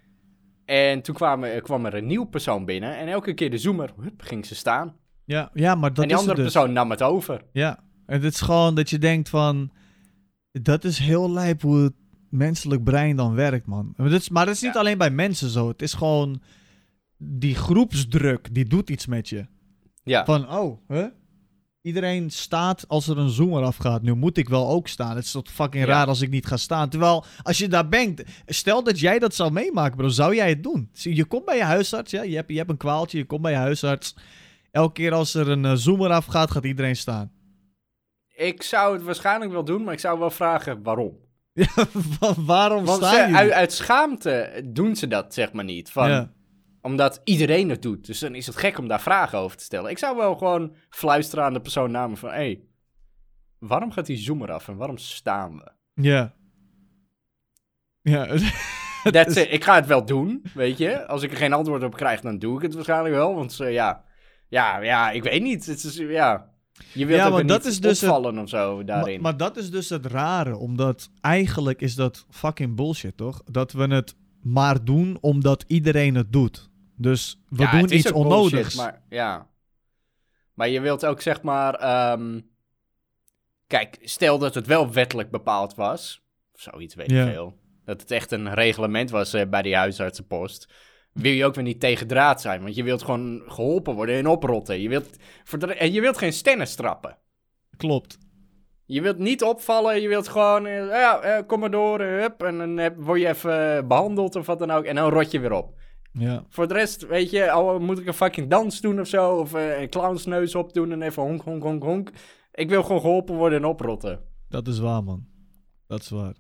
En 0.66 1.02
toen 1.02 1.16
kwam, 1.16 1.44
er- 1.44 1.62
kwam 1.62 1.86
er 1.86 1.94
een 1.94 2.08
nieuw 2.08 2.26
persoon 2.26 2.66
binnen 2.66 2.98
en 2.98 3.08
elke 3.08 3.34
keer 3.34 3.50
de 3.50 3.58
zoomer, 3.58 3.90
hup, 4.02 4.22
ging 4.22 4.46
ze 4.46 4.56
staan. 4.56 4.96
Ja, 5.26 5.50
ja 5.54 5.76
maar 5.76 5.94
dat 5.94 6.04
en 6.04 6.08
die 6.10 6.18
is 6.18 6.24
andere 6.24 6.42
dus. 6.44 6.52
persoon 6.54 6.74
nam 6.74 6.90
het 6.90 7.02
over. 7.02 7.42
Ja, 7.52 7.84
en 8.06 8.22
het 8.22 8.34
is 8.34 8.42
gewoon 8.42 8.76
dat 8.76 8.90
je 8.90 8.98
denkt 8.98 9.30
van... 9.30 9.72
Dat 10.52 10.84
is 10.84 10.98
heel 11.00 11.32
lijp 11.32 11.62
hoe 11.62 11.78
het 11.84 11.94
menselijk 12.30 12.84
brein 12.84 13.16
dan 13.16 13.34
werkt, 13.34 13.66
man. 13.66 13.94
Maar 13.96 14.10
dat 14.10 14.20
is, 14.22 14.30
maar 14.30 14.46
dat 14.46 14.56
is 14.56 14.62
niet 14.62 14.74
Ja. 14.74 14.80
alleen 14.80 14.98
bij 14.98 15.10
mensen 15.10 15.50
zo. 15.50 15.68
Het 15.68 15.82
is 15.82 15.94
gewoon... 15.94 16.42
Die 17.18 17.56
groepsdruk, 17.56 18.54
die 18.54 18.66
doet 18.66 18.90
iets 18.90 19.06
met 19.06 19.30
je. 19.30 19.46
Ja, 20.04 20.26
Van, 20.26 20.50
oh, 20.52 20.80
hè? 20.88 21.06
Iedereen 21.82 22.30
staat 22.30 22.88
als 22.88 23.08
er 23.08 23.18
een 23.18 23.30
zoomer 23.30 23.64
afgaat. 23.64 24.02
Nu 24.02 24.14
moet 24.14 24.38
ik 24.38 24.50
wel 24.50 24.70
ook 24.70 24.88
staan. 24.88 25.16
Het 25.16 25.26
is 25.26 25.32
toch 25.32 25.52
fucking 25.52 25.86
Ja. 25.86 25.90
raar 25.90 26.08
als 26.08 26.22
ik 26.22 26.30
niet 26.30 26.46
ga 26.46 26.58
staan. 26.58 26.90
Terwijl, 26.90 27.26
als 27.42 27.58
je 27.58 27.68
daar 27.68 27.90
bent... 27.90 28.24
Stel 28.46 28.84
dat 28.84 29.00
jij 29.00 29.20
dat 29.20 29.36
zou 29.36 29.52
meemaken, 29.52 29.98
bro. 29.98 30.08
Zou 30.08 30.36
jij 30.36 30.50
het 30.50 30.64
doen? 30.64 30.90
Je 30.94 31.26
komt 31.26 31.46
bij 31.46 31.58
je 31.58 31.64
huisarts, 31.64 32.12
ja? 32.12 32.22
Je 32.22 32.36
hebt, 32.36 32.50
je 32.50 32.58
hebt 32.58 32.70
een 32.70 32.78
kwaaltje, 32.78 33.18
je 33.18 33.26
komt 33.26 33.42
bij 33.42 33.52
je 33.52 33.58
huisarts. 33.58 34.16
Elke 34.72 34.94
keer 34.94 35.14
als 35.14 35.34
er 35.34 35.50
een 35.50 35.66
eh, 35.66 35.74
zoomer 35.74 36.10
afgaat, 36.12 36.52
gaat 36.52 36.66
iedereen 36.66 36.96
staan. 36.96 37.32
Ik 38.36 38.64
zou 38.64 38.94
het 38.94 39.04
waarschijnlijk 39.04 39.52
wel 39.52 39.64
doen, 39.64 39.84
maar 39.84 39.94
ik 39.94 40.00
zou 40.00 40.20
wel 40.20 40.30
vragen 40.30 40.84
waarom. 40.84 41.18
Ja, 41.54 42.34
waarom 42.38 42.86
Want 42.86 43.04
staan 43.04 43.30
ze, 43.30 43.36
uit, 43.36 43.52
uit 43.52 43.74
schaamte 43.74 44.62
doen 44.66 44.96
ze 44.96 45.08
dat, 45.08 45.34
zeg 45.34 45.54
maar 45.54 45.64
niet. 45.64 45.92
Van, 45.92 46.10
Ja. 46.10 46.34
Omdat 46.82 47.22
iedereen 47.24 47.70
het 47.70 47.82
doet. 47.82 48.06
Dus 48.06 48.20
dan 48.20 48.36
is 48.36 48.48
het 48.48 48.56
gek 48.56 48.78
om 48.78 48.88
daar 48.88 49.02
vragen 49.02 49.38
over 49.40 49.58
te 49.58 49.64
stellen. 49.64 49.90
Ik 49.90 49.98
zou 49.98 50.18
wel 50.18 50.36
gewoon 50.36 50.76
fluisteren 50.90 51.46
aan 51.46 51.54
de 51.54 51.62
persoon 51.62 51.92
naam 51.92 52.10
me 52.10 52.16
van... 52.18 52.30
Hé, 52.30 52.36
hey, 52.36 52.62
waarom 53.60 53.92
gaat 53.92 54.06
die 54.06 54.18
zoomer 54.18 54.52
af 54.52 54.68
en 54.68 54.76
waarom 54.76 54.98
staan 54.98 55.58
we? 55.58 55.72
Ja. 56.02 56.34
Ja. 58.02 58.28
That's 59.12 59.36
it. 59.36 59.52
Ik 59.52 59.64
ga 59.64 59.76
het 59.76 59.86
wel 59.86 60.06
doen, 60.06 60.44
weet 60.54 60.78
je. 60.78 61.08
Als 61.08 61.22
ik 61.22 61.32
er 61.32 61.38
geen 61.38 61.54
antwoord 61.54 61.84
op 61.84 61.96
krijg, 61.96 62.22
dan 62.22 62.40
doe 62.40 62.56
ik 62.56 62.62
het 62.62 62.74
waarschijnlijk 62.74 63.16
wel. 63.16 63.36
Want 63.36 63.60
eh, 63.60 63.74
ja, 63.74 64.04
ja, 64.48 64.78
ja, 64.78 65.12
ik 65.12 65.24
weet 65.24 65.42
niet. 65.42 65.66
Het 65.66 65.84
is, 65.84 65.98
ja, 65.98 66.54
je 66.96 67.06
wilt 67.06 67.20
Ja, 67.20 67.30
maar 67.30 67.46
dat 67.46 67.66
is 67.66 67.80
dus 67.80 68.02
het- 68.02 68.10
of 68.12 68.50
zo 68.50 68.84
daarin. 68.84 69.14
Maar, 69.14 69.22
maar 69.22 69.38
dat 69.38 69.58
is 69.58 69.72
dus 69.72 69.90
het 69.90 70.06
rare, 70.06 70.58
omdat 70.58 71.10
eigenlijk 71.22 71.82
is 71.82 71.96
dat 71.96 72.26
fucking 72.30 72.76
bullshit, 72.76 73.18
toch? 73.18 73.42
Dat 73.46 73.72
we 73.72 73.88
het 73.88 74.16
maar 74.42 74.84
doen 74.86 75.18
omdat 75.22 75.64
iedereen 75.68 76.16
het 76.16 76.34
doet. 76.34 76.70
Dus 76.98 77.42
we 77.50 77.62
Ja, 77.64 77.72
doen 77.72 77.94
iets 77.94 78.14
ook 78.14 78.28
bullshit, 78.28 78.42
onnodigs. 78.44 78.76
maar 78.76 79.02
ja. 79.10 79.48
Maar 80.54 80.70
je 80.70 80.80
wilt 80.80 81.06
ook 81.06 81.22
zeg 81.22 81.42
maar. 81.42 81.74
ehm, 81.74 82.40
kijk, 83.68 83.98
stel 84.02 84.38
dat 84.38 84.56
het 84.56 84.68
wel 84.68 84.92
wettelijk 84.92 85.32
bepaald 85.32 85.76
was. 85.76 86.22
Of 86.54 86.62
zoiets 86.62 86.96
weet 86.96 87.12
Ja. 87.12 87.26
ik 87.26 87.32
veel. 87.32 87.58
Dat 87.86 88.02
het 88.02 88.12
echt 88.12 88.32
een 88.32 88.54
reglement 88.54 89.10
was 89.10 89.34
eh, 89.34 89.50
bij 89.50 89.62
die 89.62 89.76
huisartsenpost. 89.76 90.74
Wil 91.16 91.32
je 91.32 91.46
ook 91.46 91.56
weer 91.56 91.64
niet 91.64 91.80
tegen 91.80 92.08
draad 92.08 92.42
zijn. 92.42 92.62
Want 92.62 92.76
je 92.76 92.84
wilt 92.84 93.04
gewoon 93.04 93.44
geholpen 93.48 93.94
worden 93.94 94.16
en 94.16 94.28
oprotten. 94.28 94.82
Je 94.82 94.90
wilt, 94.90 95.18
en 95.78 95.92
je 95.92 96.02
wilt 96.02 96.18
geen 96.18 96.34
stennen 96.34 96.68
strappen. 96.68 97.18
Klopt. 97.78 98.18
Je 98.86 99.02
wilt 99.02 99.18
niet 99.18 99.44
opvallen, 99.44 100.02
je 100.02 100.08
wilt 100.08 100.28
gewoon, 100.28 100.66
eh, 100.66 100.88
ja, 100.88 101.20
eh, 101.20 101.46
kom 101.48 101.60
maar 101.60 101.72
door, 101.72 102.00
eh, 102.00 102.20
hup, 102.22 102.44
en 102.44 102.58
dan 102.58 103.04
word 103.04 103.20
je 103.20 103.28
even 103.28 103.78
eh, 103.78 103.88
behandeld 103.88 104.36
of 104.36 104.46
wat 104.46 104.60
dan 104.60 104.72
ook, 104.72 104.84
en 104.84 104.96
dan 104.96 105.10
rot 105.10 105.32
je 105.32 105.40
weer 105.40 105.52
op. 105.52 105.74
Ja. 106.12 106.44
Voor 106.50 106.68
de 106.68 106.74
rest, 106.74 107.08
weet 107.08 107.30
je, 107.30 107.52
al 107.52 107.80
moet 107.80 108.00
ik 108.00 108.08
een 108.08 108.14
fucking 108.14 108.50
dans 108.50 108.82
doen 108.82 109.00
of 109.00 109.08
zo, 109.08 109.36
of 109.36 109.54
een 109.54 109.90
clownsneus 109.90 110.56
opdoen 110.56 110.92
en 110.92 111.02
even 111.02 111.24
honk, 111.24 111.42
honk, 111.42 111.64
honk, 111.64 111.84
honk. 111.84 112.10
Ik 112.52 112.70
wil 112.70 112.84
gewoon 112.84 113.02
geholpen 113.02 113.36
worden 113.36 113.60
en 113.60 113.66
oprotten. 113.66 114.20
Dat 114.50 114.68
is 114.68 114.80
waar, 114.80 115.04
man. 115.04 115.26
Dat 115.88 116.00
is 116.00 116.10
waar. 116.10 116.36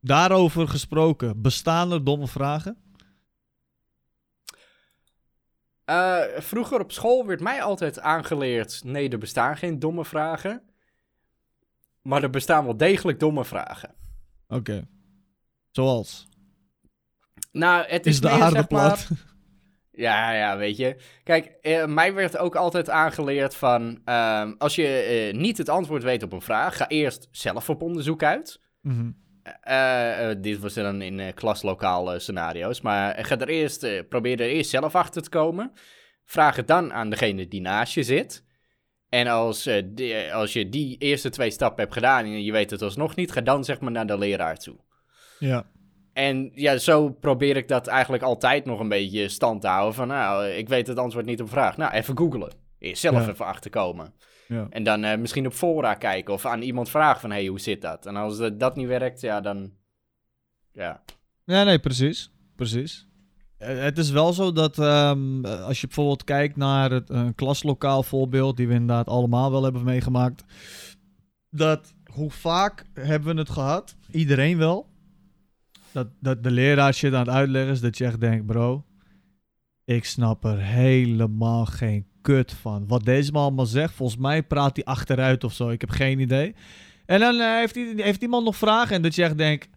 Daarover 0.00 0.68
gesproken, 0.68 1.42
bestaan 1.42 1.92
er 1.92 2.04
domme 2.04 2.26
vragen? 2.26 2.76
Eh, 5.92 6.40
vroeger 6.40 6.80
op 6.80 6.92
school 6.92 7.26
werd 7.26 7.40
mij 7.40 7.62
altijd 7.62 8.00
aangeleerd, 8.00 8.80
nee, 8.84 9.08
er 9.08 9.18
bestaan 9.18 9.56
geen 9.56 9.78
domme 9.78 10.04
vragen. 10.04 10.62
Maar 12.02 12.22
er 12.22 12.30
bestaan 12.30 12.64
wel 12.64 12.76
degelijk 12.76 13.20
domme 13.20 13.44
vragen. 13.44 13.94
Oké. 14.48 14.88
Zoals? 15.70 16.28
Nou, 17.52 17.84
het 17.86 18.06
is, 18.06 18.14
Is 18.14 18.20
de 18.20 18.28
meer, 18.28 18.42
aarde 18.42 18.56
zeg 18.56 18.68
maar- 18.70 18.88
plat? 18.88 19.08
Ja, 19.94 20.32
ja, 20.32 20.56
weet 20.56 20.76
je. 20.76 20.96
Kijk, 21.24 21.46
eh, 21.46 21.86
mij 21.86 22.14
werd 22.14 22.36
ook 22.36 22.56
altijd 22.56 22.90
aangeleerd 22.90 23.54
van... 23.54 24.00
ehm, 24.04 24.52
als 24.58 24.74
je 24.74 24.86
eh, 24.86 25.34
niet 25.38 25.58
het 25.58 25.68
antwoord 25.68 26.02
weet 26.02 26.22
op 26.22 26.32
een 26.32 26.42
vraag... 26.42 26.76
ga 26.76 26.88
eerst 26.88 27.28
zelf 27.30 27.70
op 27.70 27.82
onderzoek 27.82 28.22
uit. 28.22 28.60
Eh, 28.82 28.92
eh, 29.62 30.28
dit 30.38 30.58
was 30.58 30.74
dan 30.74 31.02
in 31.02 31.20
eh 31.20 31.34
klaslokaal 31.34 32.12
eh, 32.12 32.18
scenario's. 32.18 32.80
Maar 32.80 33.24
ga 33.24 33.38
er 33.38 33.48
eerst, 33.48 33.82
eh, 33.82 34.00
probeer 34.08 34.40
er 34.40 34.48
eerst 34.48 34.70
zelf 34.70 34.94
achter 34.94 35.22
te 35.22 35.28
komen. 35.28 35.72
Vraag 36.24 36.56
het 36.56 36.66
dan 36.66 36.92
aan 36.92 37.10
degene 37.10 37.48
die 37.48 37.60
naast 37.60 37.94
je 37.94 38.02
zit. 38.02 38.44
En 39.08 39.26
als, 39.26 39.66
eh, 39.66 39.82
die- 39.86 40.14
eh, 40.14 40.34
als 40.34 40.52
je 40.52 40.68
die 40.68 40.96
eerste 40.98 41.28
twee 41.30 41.50
stappen 41.50 41.82
hebt 41.82 41.94
gedaan... 41.94 42.24
en 42.24 42.44
je 42.44 42.52
weet 42.52 42.70
het 42.70 42.82
alsnog 42.82 43.14
niet... 43.16 43.32
ga 43.32 43.40
dan 43.40 43.64
zeg 43.64 43.80
maar 43.80 43.90
naar 43.92 44.06
de 44.06 44.18
leraar 44.18 44.56
toe. 44.58 44.76
Ja. 45.38 45.66
En 46.12 46.50
ja, 46.54 46.76
zo 46.78 47.08
probeer 47.10 47.56
ik 47.56 47.68
dat 47.68 47.86
eigenlijk 47.86 48.22
altijd 48.22 48.64
nog 48.64 48.80
een 48.80 48.88
beetje 48.88 49.28
stand 49.28 49.60
te 49.60 49.66
houden. 49.68 49.94
Van 49.94 50.08
nou, 50.08 50.46
ik 50.46 50.68
weet 50.68 50.86
het 50.86 50.98
antwoord 50.98 51.26
niet 51.26 51.40
op 51.40 51.48
vraag. 51.50 51.76
Nou, 51.76 51.92
even 51.92 52.18
googlen. 52.18 52.52
Eerst 52.78 53.00
zelf 53.00 53.24
Ja. 53.26 53.30
even 53.32 53.44
achterkomen. 53.46 54.14
Ja. 54.52 54.66
En 54.70 54.82
dan 54.82 55.04
eh, 55.04 55.18
misschien 55.18 55.46
op 55.46 55.52
fora 55.52 55.94
kijken 55.94 56.34
of 56.34 56.46
aan 56.46 56.62
iemand 56.62 56.90
vragen 56.90 57.20
van... 57.20 57.30
hé, 57.30 57.36
hey, 57.36 57.46
hoe 57.46 57.60
zit 57.60 57.80
dat? 57.80 58.06
En 58.06 58.16
als 58.16 58.38
eh, 58.38 58.50
dat 58.54 58.76
niet 58.76 58.86
werkt, 58.86 59.20
ja, 59.20 59.40
dan... 59.40 59.72
Ja, 60.72 61.02
Ja, 61.44 61.64
nee, 61.64 61.78
precies. 61.78 62.30
Precies. 62.56 63.06
Eh, 63.62 63.78
Het 63.78 63.98
is 63.98 64.10
wel 64.10 64.32
zo 64.32 64.52
dat 64.52 64.78
ehm, 64.78 65.44
eh, 65.44 65.64
als 65.64 65.80
je 65.80 65.86
bijvoorbeeld 65.86 66.24
kijkt 66.24 66.56
naar 66.56 66.90
het 66.90 67.10
een 67.10 67.34
klaslokaal 67.34 68.02
voorbeeld, 68.02 68.56
die 68.56 68.68
we 68.68 68.72
inderdaad 68.72 69.06
allemaal 69.06 69.50
wel 69.50 69.62
hebben 69.62 69.84
meegemaakt, 69.84 70.44
dat 71.50 71.94
hoe 72.04 72.30
vaak 72.30 72.84
hebben 72.94 73.34
we 73.34 73.40
het 73.40 73.50
gehad, 73.50 73.96
iedereen 74.10 74.58
wel, 74.58 74.86
dat, 75.92 76.08
dat 76.20 76.42
de 76.42 76.50
leraar 76.50 76.94
shit 76.94 77.12
aan 77.12 77.26
het 77.26 77.34
uitleggen 77.34 77.72
is, 77.72 77.80
dat 77.80 77.98
je 77.98 78.04
echt 78.04 78.20
denkt, 78.20 78.46
bro, 78.46 78.84
ik 79.84 80.04
snap 80.04 80.44
er 80.44 80.58
helemaal 80.58 81.66
geen 81.66 82.06
kut 82.22 82.52
van. 82.60 82.84
Wat 82.88 83.04
deze 83.04 83.32
man 83.32 83.42
allemaal 83.42 83.66
zegt, 83.66 83.94
volgens 83.94 84.18
mij 84.20 84.42
praat 84.42 84.76
hij 84.76 84.84
achteruit 84.84 85.44
of 85.44 85.52
zo, 85.52 85.68
ik 85.68 85.80
heb 85.80 85.90
geen 85.90 86.18
idee. 86.20 86.54
En 87.06 87.20
dan 87.20 87.40
eh, 87.40 87.54
heeft, 87.58 87.76
i- 87.76 88.02
heeft 88.02 88.22
iemand 88.22 88.44
nog 88.44 88.56
vragen 88.56 88.96
en 88.96 89.02
dat 89.02 89.14
je 89.14 89.22
echt 89.24 89.38
denkt, 89.38 89.68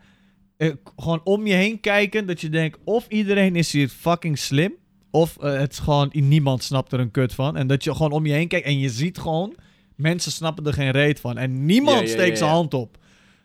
eh, 0.58 0.72
gewoon 0.96 1.22
om 1.24 1.48
je 1.48 1.54
heen 1.54 1.80
kijken. 1.80 2.28
Dat 2.28 2.42
je 2.42 2.50
denkt, 2.50 2.78
of 2.84 3.06
iedereen 3.08 3.56
is 3.56 3.72
hier 3.72 3.88
fucking 3.90 4.38
slim. 4.40 4.74
Of 5.12 5.38
eh, 5.38 5.58
het 5.60 5.72
is 5.72 5.80
gewoon, 5.80 6.10
niemand 6.14 6.64
snapt 6.64 6.92
er 6.92 7.00
een 7.00 7.12
kut 7.12 7.34
van. 7.34 7.58
En 7.58 7.68
dat 7.68 7.84
je 7.84 7.96
gewoon 7.96 8.12
om 8.12 8.26
je 8.26 8.34
heen 8.34 8.48
kijkt 8.48 8.66
en 8.66 8.80
je 8.80 8.90
ziet 8.90 9.18
gewoon, 9.18 9.56
mensen 9.96 10.32
snappen 10.32 10.66
er 10.66 10.74
geen 10.74 10.92
reet 10.92 11.20
van. 11.20 11.38
En 11.38 11.66
niemand 11.66 11.98
Ja, 12.00 12.04
ja, 12.06 12.10
steekt 12.12 12.30
ja, 12.30 12.36
zijn 12.36 12.50
hand 12.50 12.74
op. 12.74 12.98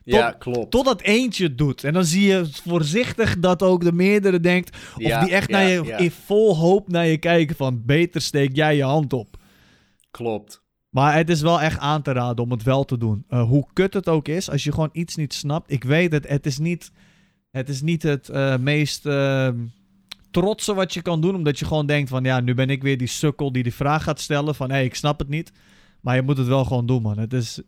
ja 0.04 0.30
klopt. 0.30 0.70
Totdat 0.70 1.00
eentje 1.00 1.44
het 1.44 1.58
doet. 1.58 1.84
En 1.84 1.92
dan 1.92 2.04
zie 2.04 2.26
je 2.26 2.48
voorzichtig 2.64 3.38
dat 3.38 3.62
ook 3.62 3.84
de 3.84 3.92
meerdere 3.92 4.40
denkt. 4.40 4.76
Of 4.76 5.02
Ja, 5.02 5.24
die 5.24 5.32
echt 5.32 5.50
ja, 5.50 5.56
naar 5.56 5.68
je, 5.68 5.82
ja. 5.84 5.96
in 5.96 6.10
vol 6.10 6.56
hoop 6.56 6.88
naar 6.88 7.06
je 7.06 7.18
kijken 7.18 7.56
van, 7.56 7.82
beter 7.84 8.20
steek 8.20 8.56
jij 8.56 8.76
je 8.76 8.84
hand 8.84 9.12
op. 9.12 9.36
Klopt. 10.10 10.62
Maar 10.90 11.14
het 11.14 11.30
is 11.30 11.40
wel 11.40 11.60
echt 11.60 11.78
aan 11.78 12.02
te 12.02 12.12
raden 12.12 12.44
om 12.44 12.50
het 12.50 12.62
wel 12.62 12.84
te 12.84 12.98
doen. 12.98 13.24
Eh, 13.28 13.42
hoe 13.42 13.66
kut 13.72 13.94
het 13.94 14.08
ook 14.08 14.28
is, 14.28 14.50
als 14.50 14.64
je 14.64 14.72
gewoon 14.72 14.90
iets 14.92 15.16
niet 15.16 15.34
snapt. 15.34 15.72
Ik 15.72 15.84
weet 15.84 16.12
het, 16.12 16.28
het 16.28 16.46
is 16.46 16.58
niet 16.58 16.90
het, 17.50 17.68
is 17.68 17.82
niet 17.82 18.02
het 18.02 18.28
eh, 18.28 18.56
meest 18.56 19.06
ehm, 19.06 19.56
trotse 20.30 20.74
wat 20.74 20.94
je 20.94 21.02
kan 21.02 21.20
doen. 21.20 21.34
Omdat 21.34 21.58
je 21.58 21.64
gewoon 21.64 21.86
denkt 21.86 22.08
van, 22.08 22.24
ja, 22.24 22.40
nu 22.40 22.54
ben 22.54 22.70
ik 22.70 22.82
weer 22.82 22.98
die 22.98 23.08
sukkel 23.08 23.52
die 23.52 23.62
die 23.62 23.74
vraag 23.74 24.02
gaat 24.02 24.20
stellen. 24.20 24.54
Van, 24.54 24.68
hé, 24.68 24.74
hey, 24.74 24.84
ik 24.84 24.94
snap 24.94 25.18
het 25.18 25.28
niet. 25.28 25.52
Maar 26.00 26.14
je 26.14 26.22
moet 26.22 26.36
het 26.36 26.46
wel 26.46 26.64
gewoon 26.64 26.86
doen, 26.86 27.02
man. 27.02 27.18
Het 27.18 27.32
is, 27.32 27.60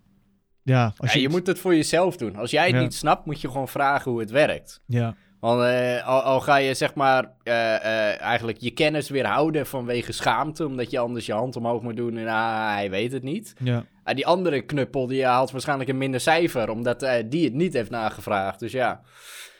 ja, 0.62 0.92
als 0.96 1.12
Ja, 1.12 1.16
je... 1.16 1.22
je 1.22 1.28
moet 1.28 1.46
het 1.46 1.58
voor 1.58 1.74
jezelf 1.74 2.16
doen. 2.16 2.36
Als 2.36 2.50
jij 2.50 2.66
het 2.66 2.74
Ja. 2.74 2.80
niet 2.80 2.94
snapt, 2.94 3.26
moet 3.26 3.40
je 3.40 3.48
gewoon 3.50 3.68
vragen 3.68 4.10
hoe 4.10 4.20
het 4.20 4.30
werkt. 4.30 4.82
Ja, 4.86 5.14
Want 5.40 5.62
eh, 5.62 6.06
al, 6.08 6.20
al 6.20 6.40
ga 6.40 6.56
je 6.56 6.74
zeg 6.74 6.94
maar 6.94 7.32
eh, 7.42 7.74
eh, 7.74 8.20
eigenlijk 8.20 8.58
je 8.60 8.70
kennis 8.70 9.08
weer 9.08 9.26
houden 9.26 9.66
vanwege 9.66 10.12
schaamte, 10.12 10.66
omdat 10.66 10.90
je 10.90 10.98
anders 10.98 11.26
je 11.26 11.32
hand 11.32 11.56
omhoog 11.56 11.82
moet 11.82 11.96
doen 11.96 12.16
en 12.16 12.26
ah, 12.26 12.72
hij 12.74 12.90
weet 12.90 13.12
het 13.12 13.22
niet. 13.22 13.54
ja. 13.58 13.84
Ah, 14.04 14.14
die 14.14 14.26
andere 14.26 14.60
knuppel 14.62 15.06
die 15.06 15.24
haalt 15.24 15.50
waarschijnlijk 15.50 15.90
een 15.90 15.98
minder 15.98 16.20
cijfer, 16.20 16.70
omdat 16.70 17.06
die 17.28 17.44
het 17.44 17.52
niet 17.54 17.72
heeft 17.72 17.90
nagevraagd. 17.90 18.60
Dus 18.60 18.72
ja, 18.72 19.00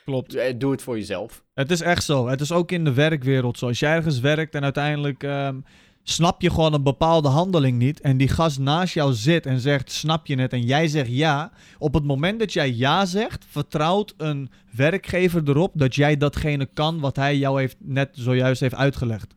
Klopt. 0.04 0.60
doe 0.60 0.70
het 0.70 0.82
voor 0.82 0.96
jezelf. 0.96 1.42
Het 1.54 1.70
is 1.70 1.80
echt 1.80 2.04
zo. 2.04 2.28
Het 2.28 2.40
is 2.40 2.52
ook 2.52 2.70
in 2.72 2.84
de 2.84 2.92
werkwereld 2.92 3.58
zo. 3.58 3.66
Als 3.66 3.78
jij 3.78 3.94
ergens 3.94 4.20
werkt 4.20 4.54
en 4.54 4.62
uiteindelijk 4.62 5.22
ehm, 5.22 5.60
snap 6.02 6.42
je 6.42 6.50
gewoon 6.50 6.72
een 6.72 6.82
bepaalde 6.82 7.28
handeling 7.28 7.78
niet. 7.78 8.00
En 8.00 8.16
die 8.16 8.28
gast 8.28 8.58
naast 8.58 8.94
jou 8.94 9.12
zit 9.12 9.46
en 9.46 9.60
zegt: 9.60 9.92
Snap 9.92 10.26
je 10.26 10.40
het? 10.40 10.52
En 10.52 10.62
jij 10.62 10.88
zegt 10.88 11.08
ja. 11.10 11.52
Op 11.78 11.94
het 11.94 12.04
moment 12.04 12.38
dat 12.38 12.52
jij 12.52 12.72
ja 12.72 13.06
zegt, 13.06 13.44
vertrouwt 13.48 14.14
een 14.16 14.50
werkgever 14.70 15.42
erop 15.48 15.70
dat 15.74 15.94
jij 15.94 16.16
datgene 16.16 16.66
kan 16.74 17.00
wat 17.00 17.16
hij 17.16 17.36
jou 17.36 17.60
heeft, 17.60 17.76
net 17.78 18.08
zojuist 18.12 18.60
heeft 18.60 18.74
uitgelegd. 18.74 19.34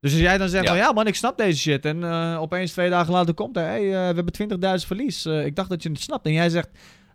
Dus 0.00 0.12
als 0.12 0.20
jij 0.20 0.38
dan 0.38 0.48
zegt: 0.48 0.64
Ja. 0.64 0.70
van, 0.70 0.78
ja, 0.78 0.92
man, 0.92 1.06
ik 1.06 1.14
snap 1.14 1.36
deze 1.38 1.58
shit. 1.58 1.84
En 1.84 2.04
eh, 2.04 2.40
opeens 2.40 2.72
twee 2.72 2.90
dagen 2.90 3.12
later 3.12 3.34
komt 3.34 3.54
hij: 3.54 3.64
hey, 3.64 3.84
eh, 3.84 4.14
we 4.14 4.14
hebben 4.14 4.80
20.000 4.80 4.86
verlies. 4.86 5.24
Eh, 5.24 5.44
ik 5.44 5.56
dacht 5.56 5.68
dat 5.68 5.82
je 5.82 5.88
het 5.88 6.00
snapt. 6.00 6.26
En 6.26 6.32
jij 6.32 6.48
zegt: 6.48 6.68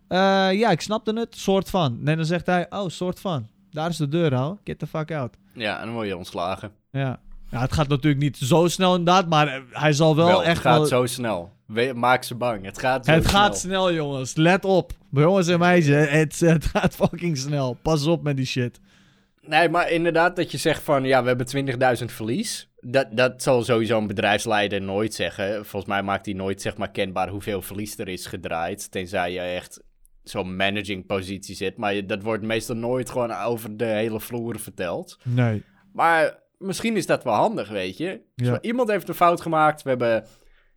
"Eh, 0.08 0.18
Ja, 0.52 0.70
ik 0.70 0.80
snapte 0.80 1.12
het, 1.12 1.36
soort 1.36 1.70
van. 1.70 1.98
Nee, 2.02 2.16
dan 2.16 2.24
zegt 2.24 2.46
hij: 2.46 2.66
Oh, 2.70 2.88
soort 2.88 3.20
van. 3.20 3.48
Daar 3.70 3.88
is 3.88 3.96
de 3.96 4.08
deur, 4.08 4.34
hou. 4.34 4.56
Get 4.64 4.78
the 4.78 4.86
fuck 4.86 5.12
out. 5.12 5.36
Ja, 5.54 5.78
en 5.78 5.84
dan 5.84 5.94
word 5.94 6.06
je 6.06 6.16
ontslagen. 6.16 6.70
Ja. 6.90 7.20
Ja, 7.50 7.60
het 7.60 7.72
gaat 7.72 7.88
natuurlijk 7.88 8.22
niet 8.22 8.36
zo 8.36 8.68
snel 8.68 8.96
inderdaad, 8.96 9.28
maar 9.28 9.62
hij 9.70 9.92
zal 9.92 10.16
wel, 10.16 10.26
Wel, 10.26 10.44
echt 10.44 10.52
het 10.52 10.58
gaat 10.66 10.76
wel... 10.78 10.86
zo 10.86 11.06
snel. 11.06 11.52
We- 11.66 11.92
maak 11.94 12.22
ze 12.22 12.34
bang. 12.34 12.64
Het 12.64 12.78
gaat 12.78 13.04
zo 13.04 13.10
Het 13.12 13.24
snel. 13.28 13.40
gaat 13.40 13.58
snel, 13.58 13.92
jongens. 13.92 14.34
Let 14.36 14.64
op. 14.64 14.92
Jongens 15.10 15.48
en 15.48 15.58
meisjes, 15.58 16.10
het, 16.10 16.40
het 16.40 16.64
gaat 16.64 16.94
fucking 16.94 17.36
snel. 17.38 17.78
Pas 17.82 18.06
op 18.06 18.22
met 18.22 18.36
die 18.36 18.46
shit. 18.46 18.80
Nee, 19.40 19.68
maar 19.68 19.90
inderdaad 19.90 20.36
dat 20.36 20.50
je 20.50 20.58
zegt 20.58 20.82
van... 20.82 21.04
Ja, 21.04 21.22
we 21.22 21.28
hebben 21.28 21.98
20.000 21.98 22.04
verlies. 22.04 22.68
Dat, 22.80 23.06
dat 23.10 23.42
zal 23.42 23.62
sowieso 23.62 23.98
een 23.98 24.06
bedrijfsleider 24.06 24.82
nooit 24.82 25.14
zeggen. 25.14 25.54
Volgens 25.66 25.84
mij 25.92 26.02
maakt 26.02 26.26
hij 26.26 26.34
nooit 26.34 26.62
zeg 26.62 26.76
maar 26.76 26.90
kenbaar 26.90 27.28
hoeveel 27.28 27.62
verlies 27.62 27.98
er 27.98 28.08
is 28.08 28.26
gedraaid. 28.26 28.90
Tenzij 28.90 29.32
je 29.32 29.40
echt 29.40 29.80
zo'n 30.22 30.56
managing 30.56 31.06
positie 31.06 31.54
zit. 31.54 31.76
Maar 31.76 31.94
je- 31.94 32.06
dat 32.06 32.22
wordt 32.22 32.42
meestal 32.42 32.76
nooit 32.76 33.10
gewoon 33.10 33.32
over 33.32 33.76
de 33.76 33.84
hele 33.84 34.20
vloer 34.20 34.58
verteld. 34.58 35.18
Nee. 35.24 35.62
Maar 35.92 36.38
misschien 36.58 36.96
is 36.96 37.06
dat 37.06 37.24
wel 37.24 37.34
handig, 37.34 37.68
weet 37.68 37.96
je. 37.96 38.20
Ja. 38.34 38.60
Iemand 38.60 38.90
heeft 38.90 39.08
een 39.08 39.14
fout 39.14 39.40
gemaakt. 39.40 39.82
We 39.82 39.88
hebben 39.88 40.24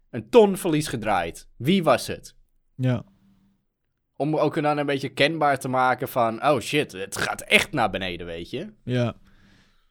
een 0.09 0.29
ton 0.29 0.57
verlies 0.57 0.87
gedraaid. 0.87 1.47
Wie 1.57 1.83
was 1.83 2.07
het? 2.07 2.35
Ja. 2.75 3.03
Om 4.15 4.37
ook 4.37 4.61
dan 4.61 4.77
een 4.77 4.85
beetje 4.85 5.09
kenbaar 5.09 5.59
te 5.59 5.67
maken 5.67 6.07
van... 6.07 6.45
Oh 6.45 6.59
shit, 6.59 6.91
het 6.91 7.17
gaat 7.17 7.41
echt 7.41 7.71
naar 7.71 7.89
beneden, 7.89 8.25
weet 8.25 8.49
je. 8.49 8.73
Ja. 8.83 9.15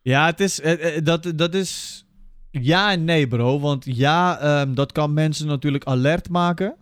Ja, 0.02 0.26
het 0.26 0.40
is, 0.40 0.60
eh, 0.60 0.96
eh, 0.96 1.04
dat, 1.04 1.32
dat 1.34 1.54
is 1.54 2.04
ja 2.50 2.90
en 2.90 3.04
nee, 3.04 3.28
bro. 3.28 3.60
Want 3.60 3.84
ja, 3.84 4.38
ehm, 4.38 4.74
dat 4.74 4.92
kan 4.92 5.12
mensen 5.12 5.46
natuurlijk 5.46 5.84
alert 5.84 6.28
maken. 6.28 6.76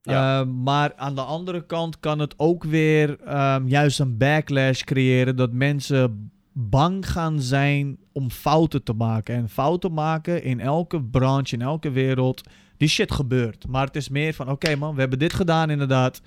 Ja. 0.00 0.40
Ehm, 0.40 0.62
maar 0.62 0.92
aan 0.96 1.14
de 1.14 1.20
andere 1.20 1.66
kant 1.66 2.00
kan 2.00 2.18
het 2.18 2.34
ook 2.36 2.64
weer 2.64 3.20
ehm, 3.20 3.66
juist 3.66 4.00
een 4.00 4.16
backlash 4.16 4.82
creëren 4.82 5.36
dat 5.36 5.52
mensen 5.52 6.31
bang 6.52 7.10
gaan 7.10 7.40
zijn 7.40 7.98
om 8.12 8.30
fouten 8.30 8.82
te 8.82 8.92
maken. 8.92 9.34
En 9.34 9.48
fouten 9.48 9.92
maken 9.92 10.42
in 10.42 10.60
elke 10.60 11.02
branche, 11.02 11.54
in 11.54 11.62
elke 11.62 11.90
wereld, 11.90 12.42
die 12.76 12.88
shit 12.88 13.12
gebeurt. 13.12 13.66
Maar 13.68 13.86
het 13.86 13.96
is 13.96 14.08
meer 14.08 14.34
van, 14.34 14.50
oké 14.50 14.76
man, 14.76 14.94
we 14.94 15.00
hebben 15.00 15.18
dit 15.18 15.32
gedaan 15.32 15.70
inderdaad. 15.70 16.20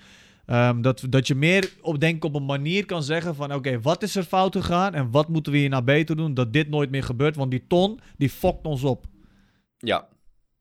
Ehm, 0.45 0.81
dat, 0.81 1.05
dat 1.09 1.27
je 1.27 1.35
meer 1.35 1.73
op, 1.81 1.99
denk 1.99 2.23
op 2.23 2.35
een 2.35 2.45
manier 2.45 2.85
kan 2.85 3.03
zeggen 3.03 3.35
van... 3.35 3.53
Oké, 3.53 3.81
wat 3.81 4.03
is 4.03 4.15
er 4.15 4.23
fout 4.23 4.55
gegaan 4.55 4.93
en 4.93 5.11
wat 5.11 5.29
moeten 5.29 5.51
we 5.51 5.57
hier 5.57 5.69
nou 5.69 5.83
beter 5.83 6.15
doen... 6.15 6.33
dat 6.33 6.53
dit 6.53 6.69
nooit 6.69 6.89
meer 6.89 7.03
gebeurt, 7.03 7.35
want 7.35 7.51
die 7.51 7.67
ton, 7.67 7.99
die 8.17 8.29
fokt 8.29 8.65
ons 8.65 8.83
op. 8.83 9.05
Ja, 9.77 10.07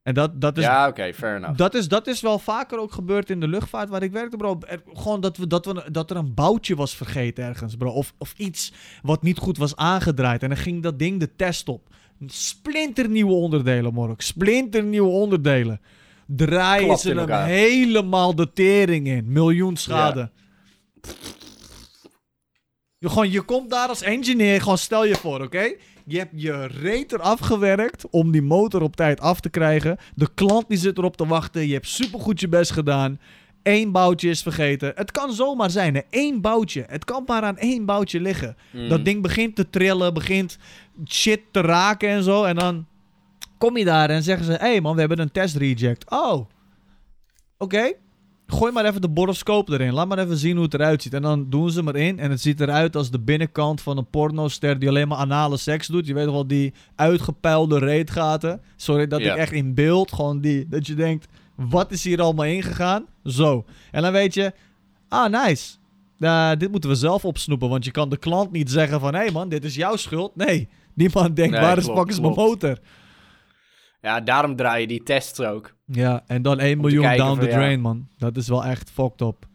En 0.05 0.13
dat, 0.13 0.41
dat, 0.41 0.57
is, 0.57 0.63
ja 0.63 0.87
oké, 0.87 1.13
fair 1.13 1.35
enough. 1.35 1.57
dat, 1.57 1.73
is, 1.73 1.87
dat 1.87 2.07
is 2.07 2.21
wel 2.21 2.39
vaker 2.39 2.79
ook 2.79 2.91
gebeurd 2.91 3.29
in 3.29 3.39
de 3.39 3.47
luchtvaart 3.47 3.89
waar 3.89 4.03
ik 4.03 4.11
werkte, 4.11 4.37
bro. 4.37 4.57
Er- 4.67 4.81
gewoon 4.93 5.21
dat, 5.21 5.37
we, 5.37 5.47
dat, 5.47 5.65
we, 5.65 5.91
dat 5.91 6.09
er 6.09 6.17
een 6.17 6.33
boutje 6.33 6.75
was 6.75 6.95
vergeten 6.95 7.43
ergens, 7.43 7.75
bro. 7.75 7.91
Of, 7.91 8.13
of 8.17 8.33
iets 8.37 8.73
wat 9.01 9.21
niet 9.23 9.37
goed 9.37 9.57
was 9.57 9.75
aangedraaid. 9.75 10.43
En 10.43 10.49
dan 10.49 10.57
ging 10.57 10.83
dat 10.83 10.99
ding 10.99 11.19
de 11.19 11.35
test 11.35 11.69
op. 11.69 11.87
Splinternieuwe 12.27 13.33
onderdelen, 13.33 13.93
Morok. 13.93 14.21
Splinternieuwe 14.21 15.09
onderdelen. 15.09 15.81
Draaien 16.27 16.85
Klapt 16.85 17.01
ze 17.01 17.13
hem 17.13 17.43
helemaal 17.43 18.35
de 18.35 18.53
tering 18.53 19.07
in. 19.07 19.31
Miljoen 19.31 19.77
schade. 19.77 20.31
Je, 22.97 23.09
gewoon, 23.09 23.31
je 23.31 23.41
komt 23.41 23.69
daar 23.69 23.87
als 23.87 24.01
engineer, 24.01 24.61
gewoon 24.61 24.77
stel 24.77 25.05
je 25.05 25.15
voor, 25.15 25.41
oké? 25.41 25.75
Je 26.07 26.17
hebt 26.17 26.31
je 26.35 26.65
reet 26.65 27.11
eraf 27.11 27.39
gewerkt 27.39 28.09
om 28.09 28.31
die 28.31 28.41
motor 28.41 28.81
op 28.81 28.95
tijd 28.95 29.19
af 29.19 29.39
te 29.39 29.49
krijgen. 29.49 29.97
De 30.15 30.29
klant 30.33 30.67
die 30.67 30.77
zit 30.77 30.97
erop 30.97 31.17
te 31.17 31.27
wachten. 31.27 31.67
Je 31.67 31.73
hebt 31.73 31.87
supergoed 31.87 32.39
je 32.39 32.47
best 32.47 32.71
gedaan. 32.71 33.19
Eén 33.63 33.91
boutje 33.91 34.29
is 34.29 34.41
vergeten. 34.41 34.91
Het 34.95 35.11
kan 35.11 35.33
zomaar 35.33 35.69
zijn, 35.69 35.95
hè? 35.95 36.01
Eén 36.09 36.41
boutje. 36.41 36.85
Het 36.87 37.05
kan 37.05 37.23
maar 37.25 37.43
aan 37.43 37.57
één 37.57 37.85
boutje 37.85 38.19
liggen. 38.19 38.55
Mm. 38.71 38.89
Dat 38.89 39.05
ding 39.05 39.21
begint 39.21 39.55
te 39.55 39.69
trillen, 39.69 40.13
begint 40.13 40.57
shit 41.07 41.41
te 41.51 41.61
raken 41.61 42.09
en 42.09 42.23
zo. 42.23 42.43
En 42.43 42.55
dan 42.55 42.85
kom 43.57 43.77
je 43.77 43.85
daar 43.85 44.09
en 44.09 44.23
zeggen 44.23 44.45
ze: 44.45 44.51
Hé 44.51 44.57
hey 44.57 44.81
man, 44.81 44.93
we 44.93 44.99
hebben 44.99 45.19
een 45.19 45.31
test 45.31 45.55
reject. 45.55 46.09
Oh, 46.09 46.45
oké. 47.57 47.93
Gooi 48.47 48.71
maar 48.71 48.85
even 48.85 49.01
de 49.01 49.09
boroscoop 49.09 49.69
erin. 49.69 49.93
Laat 49.93 50.07
maar 50.07 50.19
even 50.19 50.37
zien 50.37 50.55
hoe 50.55 50.63
het 50.63 50.73
eruit 50.73 51.01
ziet. 51.01 51.13
En 51.13 51.21
dan 51.21 51.49
doen 51.49 51.69
ze 51.71 51.77
hem 51.77 51.87
erin. 51.87 52.19
En 52.19 52.29
het 52.31 52.41
ziet 52.41 52.59
eruit 52.61 52.95
als 52.95 53.11
de 53.11 53.19
binnenkant 53.19 53.81
van 53.81 53.97
een 53.97 54.09
pornoster 54.09 54.79
die 54.79 54.89
alleen 54.89 55.07
maar 55.07 55.17
anale 55.17 55.57
seks 55.57 55.87
doet. 55.87 56.07
Je 56.07 56.13
weet 56.13 56.25
wel, 56.25 56.47
die 56.47 56.73
uitgepuilde 56.95 57.79
reetgaten. 57.79 58.61
Sorry 58.75 59.07
dat 59.07 59.19
Ja. 59.21 59.33
ik 59.33 59.39
echt 59.39 59.51
in 59.51 59.73
beeld 59.73 60.11
gewoon 60.13 60.41
die... 60.41 60.67
Dat 60.67 60.87
je 60.87 60.93
denkt, 60.93 61.27
wat 61.55 61.91
is 61.91 62.03
hier 62.03 62.21
allemaal 62.21 62.45
ingegaan? 62.45 63.05
Zo. 63.23 63.65
En 63.91 64.01
dan 64.01 64.11
weet 64.11 64.33
je, 64.33 64.53
ah 65.09 65.31
nice. 65.45 65.75
Dit 66.57 66.71
moeten 66.71 66.89
we 66.89 66.95
zelf 66.95 67.25
opsnoepen. 67.25 67.69
Want 67.69 67.85
je 67.85 67.91
kan 67.91 68.09
de 68.09 68.17
klant 68.17 68.51
niet 68.51 68.71
zeggen 68.71 68.99
van... 68.99 69.13
Hé 69.13 69.19
hey 69.19 69.31
man, 69.31 69.49
dit 69.49 69.63
is 69.63 69.75
jouw 69.75 69.95
schuld. 69.95 70.35
Nee, 70.35 70.67
die 70.93 71.09
man 71.13 71.33
denkt, 71.33 71.51
Nee, 71.51 71.61
waar 71.61 71.77
is 71.77 71.85
fucking 71.85 72.21
mijn 72.21 72.33
motor? 72.33 72.77
Ja, 74.01 74.21
daarom 74.21 74.55
draai 74.55 74.81
je 74.81 74.87
die 74.87 75.03
tests 75.03 75.39
ook. 75.39 75.74
Ja, 75.85 76.23
en 76.27 76.41
dan 76.41 76.59
1 76.59 76.79
Om 76.79 76.89
te 76.89 76.95
miljoen 76.95 77.17
down 77.17 77.39
the 77.39 77.45
ja. 77.45 77.51
drain, 77.51 77.81
man. 77.81 78.07
Dat 78.17 78.37
is 78.37 78.47
wel 78.47 78.63
echt 78.63 78.89
fucked 78.91 79.21
up. 79.21 79.45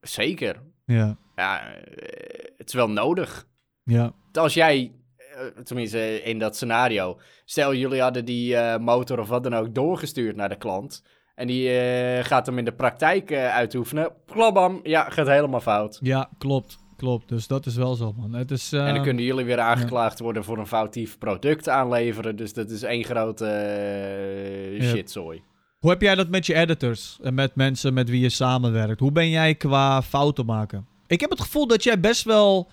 Zeker. 0.00 0.62
Ja, 0.84 1.16
Ja, 1.36 1.74
eh, 1.74 2.44
het 2.56 2.68
is 2.68 2.74
wel 2.74 2.90
nodig. 2.90 3.46
ja. 3.84 4.12
Als 4.32 4.54
jij, 4.54 4.92
eh, 5.16 5.46
tenminste 5.64 6.22
in 6.22 6.38
dat 6.38 6.56
scenario, 6.56 7.18
stel 7.44 7.74
jullie 7.74 8.00
hadden 8.00 8.24
die 8.24 8.56
eh, 8.56 8.78
motor 8.80 9.18
of 9.20 9.28
wat 9.28 9.42
dan 9.42 9.54
ook 9.54 9.74
doorgestuurd 9.74 10.36
naar 10.36 10.48
de 10.48 10.56
klant. 10.58 11.02
En 11.34 11.46
die 11.46 11.78
eh, 11.78 12.24
gaat 12.24 12.46
hem 12.46 12.58
in 12.58 12.64
de 12.64 12.72
praktijk 12.72 13.30
eh, 13.30 13.54
uitoefenen. 13.54 14.12
Klabam, 14.26 14.80
ja, 14.82 15.10
gaat 15.10 15.26
helemaal 15.26 15.60
fout. 15.60 15.98
Ja, 16.02 16.30
klopt. 16.38 16.78
Klopt. 16.96 17.28
Dus 17.28 17.46
dat 17.46 17.66
is 17.66 17.76
wel 17.76 17.94
zo, 17.94 18.12
man. 18.12 18.32
Het 18.34 18.50
is... 18.50 18.72
en 18.72 18.84
dan 18.86 18.94
eh, 18.96 19.02
kunnen 19.02 19.24
jullie 19.24 19.44
weer 19.44 19.60
aangeklaagd 19.60 20.18
worden 20.18 20.44
voor 20.44 20.58
een 20.58 20.66
foutief 20.66 21.18
product 21.18 21.68
aanleveren. 21.68 22.36
Dus 22.36 22.52
dat 22.52 22.70
is 22.70 22.82
één 22.82 23.04
grote 23.04 23.46
eh, 23.46 24.78
Ja. 24.80 24.84
shitzooi. 24.88 25.42
Hoe 25.84 25.92
heb 25.92 26.02
jij 26.02 26.14
dat 26.14 26.28
met 26.28 26.46
je 26.46 26.54
editors 26.54 27.18
en 27.22 27.34
met 27.34 27.54
mensen 27.54 27.94
met 27.94 28.08
wie 28.08 28.20
je 28.20 28.28
samenwerkt? 28.28 29.00
Hoe 29.00 29.12
ben 29.12 29.30
jij 29.30 29.54
qua 29.54 30.02
fouten 30.02 30.46
maken? 30.46 30.86
Ik 31.06 31.20
heb 31.20 31.30
het 31.30 31.40
gevoel 31.40 31.66
dat 31.66 31.82
jij 31.82 32.00
best 32.00 32.24
wel... 32.24 32.70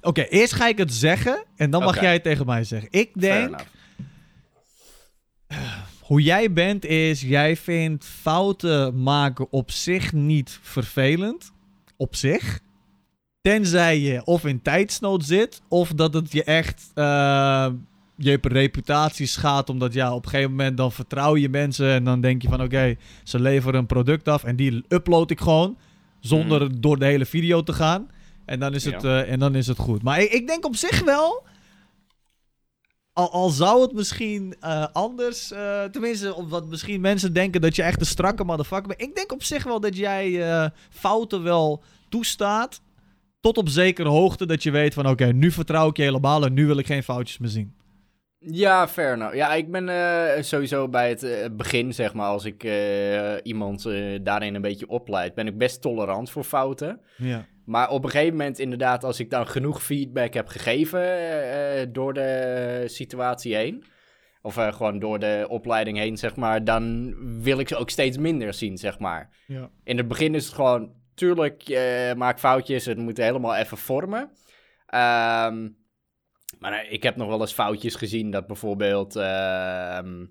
Oké, 0.00 0.22
eerst 0.22 0.52
ga 0.52 0.68
ik 0.68 0.78
het 0.78 0.92
zeggen 0.92 1.44
en 1.56 1.70
dan 1.70 1.82
mag 1.82 2.00
jij 2.00 2.12
het 2.12 2.22
tegen 2.22 2.46
mij 2.46 2.64
zeggen. 2.64 2.88
Ik 2.92 3.20
denk, 3.20 3.64
hoe 6.08 6.22
jij 6.22 6.52
bent 6.52 6.84
is, 6.84 7.20
jij 7.20 7.56
vindt 7.56 8.04
fouten 8.04 9.02
maken 9.02 9.46
op 9.50 9.70
zich 9.70 10.12
niet 10.12 10.58
vervelend. 10.62 11.52
Op 11.96 12.16
zich. 12.16 12.60
Tenzij 13.40 13.98
je 13.98 14.24
of 14.24 14.44
in 14.44 14.62
tijdsnood 14.62 15.24
zit, 15.24 15.62
of 15.68 15.92
dat 15.92 16.14
het 16.14 16.32
je 16.32 16.44
echt 16.44 16.90
eh, 16.94 17.66
je 18.16 18.38
reputatie 18.42 19.26
schaadt. 19.26 19.70
Omdat 19.70 19.92
ja, 19.92 20.14
op 20.14 20.24
een 20.24 20.30
gegeven 20.30 20.50
moment 20.50 20.76
dan 20.76 20.92
vertrouw 20.92 21.36
je 21.36 21.48
mensen 21.48 21.90
en 21.92 22.04
dan 22.04 22.20
denk 22.20 22.42
je 22.42 22.48
van 22.48 22.62
oké, 22.62 22.96
ze 23.24 23.40
leveren 23.40 23.78
een 23.80 23.86
product 23.86 24.28
af 24.28 24.44
en 24.44 24.56
die 24.56 24.84
upload 24.88 25.30
ik 25.30 25.40
gewoon. 25.40 25.78
Zonder 26.20 26.80
door 26.80 26.98
de 26.98 27.04
hele 27.04 27.26
video 27.26 27.62
te 27.62 27.72
gaan. 27.72 28.10
En 28.44 28.60
dan 28.60 28.74
is 28.74 28.84
het, 28.84 29.02
Ja. 29.02 29.22
eh, 29.22 29.32
en 29.32 29.38
dan 29.38 29.54
is 29.54 29.66
het 29.66 29.78
goed. 29.78 30.02
Maar 30.02 30.20
ik, 30.20 30.32
ik 30.32 30.46
denk 30.46 30.64
op 30.66 30.76
zich 30.76 31.04
wel. 31.04 31.46
Al, 33.12 33.32
al 33.32 33.48
zou 33.50 33.82
het 33.82 33.92
misschien 33.92 34.56
eh, 34.60 34.86
anders. 34.92 35.52
eh, 35.52 35.84
tenminste, 35.84 36.34
of 36.34 36.48
wat 36.48 36.66
misschien 36.66 37.00
mensen 37.00 37.32
denken 37.32 37.60
dat 37.60 37.76
je 37.76 37.82
echt 37.82 38.00
een 38.00 38.06
strakke 38.06 38.44
motherfucker 38.44 38.88
bent. 38.88 39.00
Ik 39.02 39.14
denk 39.14 39.32
op 39.32 39.42
zich 39.42 39.64
wel 39.64 39.80
dat 39.80 39.96
jij 39.96 40.70
fouten 40.90 41.42
wel 41.42 41.82
toestaat. 42.08 42.80
Tot 43.40 43.58
op 43.58 43.68
zekere 43.68 44.08
hoogte 44.08 44.46
dat 44.46 44.62
je 44.62 44.70
weet 44.70 44.94
van 44.94 45.08
oké, 45.08 45.24
nu 45.32 45.50
vertrouw 45.50 45.88
ik 45.88 45.96
je 45.96 46.02
helemaal 46.02 46.44
en 46.44 46.52
nu 46.52 46.66
wil 46.66 46.78
ik 46.78 46.86
geen 46.86 47.02
foutjes 47.02 47.38
meer 47.38 47.50
zien. 47.50 47.74
Ja, 48.46 48.88
fair. 48.88 49.36
Ja, 49.36 49.54
ik 49.54 49.70
ben 49.70 49.88
eh, 49.88 50.42
sowieso 50.42 50.88
bij 50.88 51.08
het 51.08 51.22
eh, 51.22 51.50
begin, 51.52 51.94
zeg 51.94 52.14
maar, 52.14 52.26
als 52.26 52.44
ik 52.44 52.64
eh, 52.64 53.34
iemand 53.42 53.88
daarin 54.22 54.54
een 54.54 54.62
beetje 54.62 54.88
opleid, 54.88 55.34
ben 55.34 55.46
ik 55.46 55.58
best 55.58 55.80
tolerant 55.80 56.30
voor 56.30 56.44
fouten. 56.44 57.00
Ja. 57.16 57.46
Maar 57.64 57.90
op 57.90 58.04
een 58.04 58.10
gegeven 58.10 58.36
moment, 58.36 58.58
inderdaad, 58.58 59.04
als 59.04 59.20
ik 59.20 59.30
dan 59.30 59.46
genoeg 59.46 59.82
feedback 59.82 60.34
heb 60.34 60.48
gegeven 60.48 61.92
door 61.92 62.14
de 62.14 62.82
situatie 62.86 63.54
heen, 63.54 63.84
of 64.42 64.54
gewoon 64.54 64.98
door 64.98 65.18
de 65.18 65.46
opleiding 65.48 65.98
heen, 65.98 66.16
zeg 66.16 66.36
maar, 66.36 66.64
dan 66.64 67.14
wil 67.42 67.58
ik 67.58 67.68
ze 67.68 67.76
ook 67.76 67.90
steeds 67.90 68.16
minder 68.16 68.54
zien, 68.54 68.78
zeg 68.78 68.98
maar. 68.98 69.30
Ja. 69.46 69.70
In 69.84 69.96
het 69.96 70.08
begin 70.08 70.34
is 70.34 70.44
het 70.44 70.54
gewoon, 70.54 70.92
tuurlijk, 71.14 71.78
maak 72.16 72.38
foutjes, 72.38 72.84
het 72.84 72.98
moet 72.98 73.16
helemaal 73.16 73.56
even 73.56 73.76
vormen. 73.76 74.30
Ehm, 74.86 75.68
maar 76.58 76.72
eh, 76.72 76.92
ik 76.92 77.02
heb 77.02 77.16
nog 77.16 77.28
wel 77.28 77.40
eens 77.40 77.52
foutjes 77.52 77.94
gezien 77.94 78.30
dat 78.30 78.46
bijvoorbeeld, 78.46 79.16
ehm, 79.16 80.24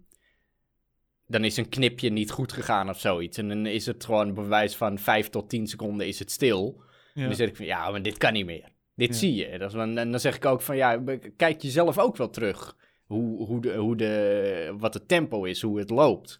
dan 1.27 1.43
is 1.43 1.57
een 1.57 1.69
knipje 1.69 2.09
niet 2.09 2.31
goed 2.31 2.51
gegaan 2.51 2.89
of 2.89 2.99
zoiets. 2.99 3.37
En 3.37 3.47
dan 3.47 3.65
is 3.65 3.85
het 3.85 4.05
gewoon 4.05 4.33
bewijs 4.33 4.75
van 4.75 4.99
5 4.99 5.29
tot 5.29 5.49
10 5.49 5.67
seconden 5.67 6.07
is 6.07 6.19
het 6.19 6.31
stil. 6.31 6.81
En 7.13 7.25
dan 7.27 7.35
zeg 7.35 7.47
ik 7.47 7.55
van, 7.55 7.65
ja, 7.65 7.91
maar 7.91 8.01
dit 8.01 8.17
kan 8.17 8.33
niet 8.33 8.45
meer. 8.45 8.71
Dit 8.95 9.09
Ja. 9.09 9.15
zie 9.15 9.35
je. 9.35 9.57
Dat 9.57 9.73
is, 9.73 9.77
en 9.77 9.95
dan 10.11 10.19
zeg 10.19 10.35
ik 10.35 10.45
ook 10.45 10.61
van, 10.61 10.75
ja, 10.75 11.03
kijk 11.37 11.61
jezelf 11.61 11.97
ook 11.99 12.17
wel 12.17 12.29
terug. 12.29 12.75
Hoe, 13.05 13.45
hoe 13.45 13.61
de, 13.61 13.75
hoe 13.75 13.95
de, 13.95 14.73
wat 14.77 14.93
het 14.93 15.07
tempo 15.07 15.43
is, 15.43 15.61
hoe 15.61 15.79
het 15.79 15.89
loopt. 15.89 16.37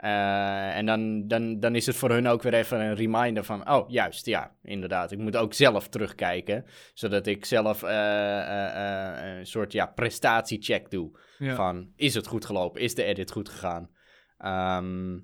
Eh, 0.00 0.76
en 0.76 0.86
dan, 0.86 1.28
dan, 1.28 1.60
dan 1.60 1.74
is 1.74 1.86
het 1.86 1.96
voor 1.96 2.10
hun 2.10 2.26
ook 2.26 2.42
weer 2.42 2.54
even 2.54 2.80
een 2.80 2.94
reminder 2.94 3.44
van, 3.44 3.70
oh 3.70 3.90
juist, 3.90 4.26
ja, 4.26 4.56
inderdaad. 4.62 5.12
Ik 5.12 5.18
moet 5.18 5.36
ook 5.36 5.54
zelf 5.54 5.88
terugkijken, 5.88 6.64
zodat 6.94 7.26
ik 7.26 7.44
zelf 7.44 7.82
eh, 7.82 9.18
eh, 9.18 9.38
een 9.38 9.46
soort 9.46 9.72
ja, 9.72 9.86
prestatiecheck 9.86 10.90
doe. 10.90 11.18
Ja. 11.38 11.54
Van, 11.54 11.92
is 11.96 12.14
het 12.14 12.26
goed 12.26 12.44
gelopen? 12.44 12.80
Is 12.80 12.94
de 12.94 13.04
edit 13.04 13.30
goed 13.30 13.48
gegaan? 13.48 13.90
Ehm, 14.38 15.18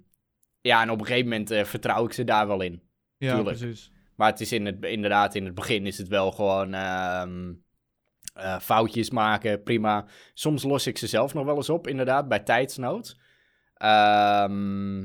ja, 0.61 0.83
en 0.83 0.91
op 0.91 1.01
een 1.01 1.07
gegeven 1.07 1.29
moment 1.29 1.69
vertrouw 1.69 2.05
ik 2.05 2.13
ze 2.13 2.25
daar 2.25 2.47
wel 2.47 2.61
in. 2.61 2.83
ja, 3.17 3.35
tuurlijk. 3.35 3.59
precies. 3.59 3.93
Maar 4.17 4.31
het 4.31 4.41
is 4.41 4.53
in 4.53 4.67
het, 4.67 4.85
inderdaad, 4.85 5.35
in 5.35 5.45
het 5.45 5.55
begin 5.55 5.87
is 5.87 5.99
het 5.99 6.09
wel 6.09 6.33
gewoon 6.33 6.75
ehm, 6.75 7.53
eh, 8.35 8.59
foutjes 8.59 9.11
maken, 9.11 9.63
prima. 9.63 10.07
Soms 10.35 10.63
los 10.63 10.87
ik 10.87 10.99
ze 10.99 11.07
zelf 11.07 11.35
nog 11.35 11.45
wel 11.45 11.57
eens 11.57 11.71
op, 11.71 11.87
inderdaad, 11.87 12.29
bij 12.29 12.41
tijdsnood. 12.41 13.17
Ehm, 13.77 14.99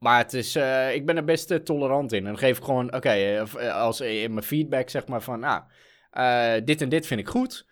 maar 0.00 0.18
het 0.18 0.32
is, 0.32 0.56
eh, 0.56 0.94
ik 0.94 1.06
ben 1.06 1.16
er 1.16 1.24
best 1.24 1.50
eh, 1.50 1.58
tolerant 1.58 2.12
in. 2.12 2.18
En 2.18 2.24
dan 2.24 2.38
geef 2.38 2.58
ik 2.58 2.64
gewoon, 2.64 2.94
oké, 2.94 3.10
eh, 3.10 3.74
als 3.74 4.00
in 4.00 4.32
mijn 4.32 4.46
feedback 4.46 4.88
zeg 4.88 5.06
maar 5.06 5.22
van, 5.22 5.40
nou, 5.40 5.62
dit 6.64 6.80
en 6.80 6.88
dit 6.88 7.06
vind 7.06 7.20
ik 7.20 7.28
goed. 7.28 7.68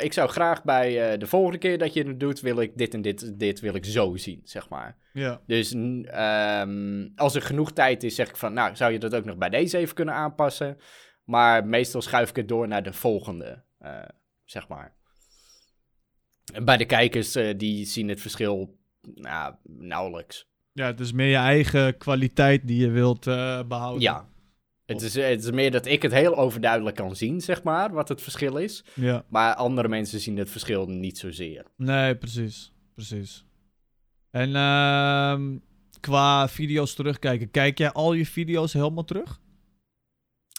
Ik 0.00 0.12
zou 0.12 0.28
graag 0.28 0.64
bij 0.64 1.18
de 1.18 1.26
volgende 1.26 1.58
keer 1.58 1.78
dat 1.78 1.94
je 1.94 2.02
het 2.02 2.20
doet, 2.20 2.40
wil 2.40 2.60
ik 2.60 2.76
dit 2.76 2.94
en 2.94 3.02
dit, 3.02 3.38
dit 3.38 3.60
wil 3.60 3.74
ik 3.74 3.84
zo 3.84 4.16
zien, 4.16 4.40
zeg 4.44 4.68
maar. 4.68 4.96
Ja. 5.12 5.40
Dus 5.46 5.74
ehm, 6.04 7.08
als 7.16 7.34
er 7.34 7.42
genoeg 7.42 7.72
tijd 7.72 8.02
is, 8.02 8.14
zeg 8.14 8.28
ik 8.28 8.36
van, 8.36 8.52
nou, 8.52 8.76
zou 8.76 8.92
je 8.92 8.98
dat 8.98 9.14
ook 9.14 9.24
nog 9.24 9.36
bij 9.36 9.48
deze 9.48 9.78
even 9.78 9.94
kunnen 9.94 10.14
aanpassen? 10.14 10.78
Maar 11.24 11.66
meestal 11.66 12.02
schuif 12.02 12.28
ik 12.28 12.36
het 12.36 12.48
door 12.48 12.68
naar 12.68 12.82
de 12.82 12.92
volgende, 12.92 13.64
zeg 14.44 14.68
maar. 14.68 14.94
En 16.52 16.64
bij 16.64 16.76
de 16.76 16.84
kijkers, 16.84 17.34
eh, 17.34 17.58
die 17.58 17.84
zien 17.84 18.08
het 18.08 18.20
verschil 18.20 18.78
nou, 19.14 19.54
nauwelijks. 19.64 20.46
ja, 20.72 20.86
het 20.86 21.00
is 21.00 21.12
meer 21.12 21.28
je 21.28 21.36
eigen 21.36 21.96
kwaliteit 21.96 22.66
die 22.66 22.80
je 22.80 22.90
wilt 22.90 23.26
eh, 23.26 23.62
behouden. 23.62 24.02
Ja. 24.02 24.30
Het 24.86 25.02
is, 25.02 25.14
het 25.14 25.44
is 25.44 25.50
meer 25.50 25.70
dat 25.70 25.86
ik 25.86 26.02
het 26.02 26.12
heel 26.12 26.36
overduidelijk 26.36 26.96
kan 26.96 27.16
zien, 27.16 27.40
zeg 27.40 27.62
maar, 27.62 27.92
wat 27.92 28.08
het 28.08 28.22
verschil 28.22 28.56
is. 28.56 28.84
Ja. 28.94 29.24
Maar 29.28 29.54
andere 29.54 29.88
mensen 29.88 30.20
zien 30.20 30.36
het 30.36 30.50
verschil 30.50 30.86
niet 30.86 31.18
zozeer. 31.18 31.64
Nee, 31.76 32.16
precies. 32.16 32.72
Precies. 32.94 33.44
En 34.30 34.56
ehm, 34.56 35.58
qua 36.00 36.48
video's 36.48 36.94
terugkijken, 36.94 37.50
kijk 37.50 37.78
jij 37.78 37.92
al 37.92 38.12
je 38.12 38.26
video's 38.26 38.72
helemaal 38.72 39.04
terug? 39.04 39.40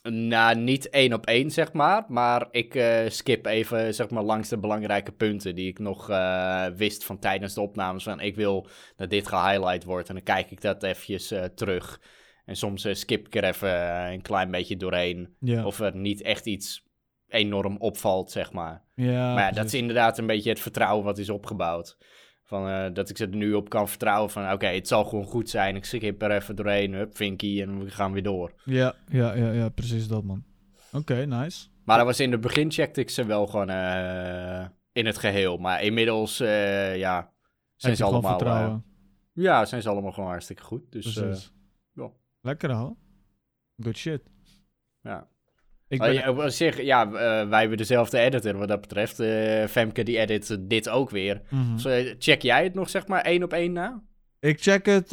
Nou, 0.09 0.57
niet 0.57 0.89
één 0.89 1.13
op 1.13 1.25
één, 1.25 1.51
zeg 1.51 1.73
maar. 1.73 2.05
Maar 2.07 2.47
ik 2.51 2.75
eh, 2.75 3.09
skip 3.09 3.45
even, 3.45 3.93
zeg 3.93 4.09
maar, 4.09 4.23
langs 4.23 4.49
de 4.49 4.57
belangrijke 4.57 5.11
punten 5.11 5.55
die 5.55 5.67
ik 5.67 5.79
nog 5.79 6.09
eh, 6.09 6.65
wist 6.65 7.03
van 7.03 7.19
tijdens 7.19 7.53
de 7.53 7.61
opnames. 7.61 8.03
Van, 8.03 8.19
ik 8.19 8.35
wil 8.35 8.67
dat 8.95 9.09
dit 9.09 9.27
gehighlight 9.27 9.83
wordt 9.83 10.07
en 10.09 10.15
dan 10.15 10.23
kijk 10.23 10.51
ik 10.51 10.61
dat 10.61 10.83
eventjes 10.83 11.31
eh, 11.31 11.43
terug. 11.43 12.01
En 12.45 12.55
soms 12.55 12.87
skip 12.91 13.25
ik 13.25 13.35
er 13.35 13.43
even 13.43 13.71
een 14.11 14.21
klein 14.21 14.51
beetje 14.51 14.77
doorheen. 14.77 15.35
Ja. 15.39 15.65
Of 15.65 15.79
er 15.79 15.95
niet 15.95 16.21
echt 16.21 16.45
iets 16.45 16.83
enorm 17.27 17.77
opvalt, 17.77 18.31
zeg 18.31 18.51
maar. 18.51 18.83
ja, 18.95 19.33
maar 19.33 19.43
ja, 19.43 19.51
dat 19.51 19.65
is 19.65 19.73
inderdaad 19.73 20.17
een 20.17 20.27
beetje 20.27 20.49
het 20.49 20.59
vertrouwen 20.59 21.05
wat 21.05 21.17
is 21.17 21.29
opgebouwd. 21.29 21.97
Van, 22.43 22.67
eh, 22.67 22.93
dat 22.93 23.09
ik 23.09 23.17
ze 23.17 23.23
er 23.23 23.35
nu 23.35 23.53
op 23.53 23.69
kan 23.69 23.89
vertrouwen 23.89 24.29
van, 24.29 24.51
oké, 24.51 24.65
het 24.67 24.87
zal 24.87 25.03
gewoon 25.03 25.25
goed 25.25 25.49
zijn. 25.49 25.75
Ik 25.75 25.85
skip 25.85 26.21
er 26.21 26.31
even 26.31 26.55
doorheen, 26.55 26.93
hup, 26.93 27.15
vinkie, 27.15 27.61
en 27.61 27.83
we 27.83 27.91
gaan 27.91 28.11
weer 28.11 28.23
door. 28.23 28.53
Ja, 28.63 28.95
ja, 29.07 29.33
ja, 29.33 29.51
ja, 29.51 29.69
precies 29.69 30.07
dat, 30.07 30.23
man. 30.23 30.43
Oké, 30.91 31.25
nice. 31.25 31.67
Maar 31.83 31.97
dat 31.97 32.05
was 32.05 32.19
in 32.19 32.31
het 32.31 32.41
begin 32.41 32.71
checkte 32.71 33.01
ik 33.01 33.09
ze 33.09 33.25
wel 33.25 33.47
gewoon 33.47 33.69
eh, 33.69 34.65
in 34.91 35.05
het 35.05 35.17
geheel. 35.17 35.57
Maar 35.57 35.83
inmiddels, 35.83 36.39
eh, 36.39 36.97
ja, 36.97 37.33
zijn 37.75 37.95
ze 37.95 38.03
allemaal... 38.03 38.37
vertrouwen. 38.37 38.85
ja, 39.33 39.65
zijn 39.65 39.81
ze 39.81 39.89
allemaal 39.89 40.11
gewoon 40.11 40.29
hartstikke 40.29 40.63
goed. 40.63 40.91
Dus 40.91 41.13
ja. 41.93 42.11
Lekker, 42.41 42.71
hoor. 42.71 42.95
Good 43.77 43.97
shit. 43.97 44.21
ja. 45.01 45.27
Ik 45.93 45.99
ben... 45.99 46.13
ja, 46.13 46.29
op 46.29 46.43
zich, 46.49 46.81
ja, 46.81 47.05
eh, 47.05 47.49
wij 47.49 47.59
hebben 47.59 47.77
dezelfde 47.77 48.19
editor 48.19 48.57
wat 48.57 48.67
dat 48.67 48.81
betreft. 48.81 49.19
Eh, 49.19 49.65
Femke 49.67 50.03
die 50.03 50.19
edit 50.19 50.57
dit 50.59 50.89
ook 50.89 51.09
weer. 51.09 51.41
Dus, 51.75 52.15
check 52.19 52.41
jij 52.41 52.63
het 52.63 52.73
nog 52.73 52.89
zeg 52.89 53.07
maar 53.07 53.21
één 53.21 53.43
op 53.43 53.53
één 53.53 53.71
na? 53.73 54.01
Ik 54.39 54.61
check 54.61 54.85
het 54.85 55.11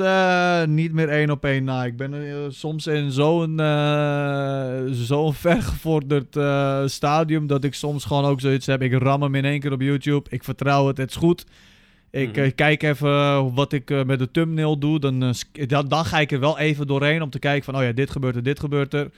niet 0.68 0.92
meer 0.92 1.08
één 1.08 1.30
op 1.30 1.44
één 1.44 1.64
na. 1.64 1.84
Ik 1.84 1.96
ben 1.96 2.46
soms 2.52 2.86
in 2.86 3.10
zo'n 3.10 3.60
eh, 3.60 4.80
zo'n 4.90 5.34
vergevorderd 5.48 6.38
stadium 6.90 7.46
dat 7.46 7.64
ik 7.64 7.74
soms 7.74 8.04
gewoon 8.04 8.24
ook 8.24 8.40
zoiets 8.40 8.66
heb. 8.66 8.82
Ik 8.82 8.92
ram 8.92 9.22
hem 9.22 9.34
in 9.34 9.44
één 9.44 9.60
keer 9.60 9.72
op 9.72 9.80
YouTube. 9.80 10.30
Ik 10.30 10.44
vertrouw 10.44 10.86
het, 10.86 10.96
het 10.96 11.10
is 11.10 11.16
goed. 11.16 11.44
Ik 12.10 12.36
Mhm. 12.36 12.50
kijk 12.54 12.82
even 12.82 13.54
wat 13.54 13.72
ik 13.72 14.04
met 14.06 14.18
de 14.18 14.30
thumbnail 14.30 14.78
doe. 14.78 15.00
Dan, 15.00 15.34
dan, 15.66 15.88
dan 15.88 16.04
ga 16.04 16.20
ik 16.20 16.32
er 16.32 16.40
wel 16.40 16.58
even 16.58 16.86
doorheen 16.86 17.22
om 17.22 17.30
te 17.30 17.38
kijken 17.38 17.64
van... 17.64 17.76
oh 17.76 17.82
ja, 17.82 17.92
dit 17.92 18.10
gebeurt 18.10 18.36
er, 18.36 18.42
dit 18.42 18.60
gebeurt 18.60 18.94
er. 18.94 19.10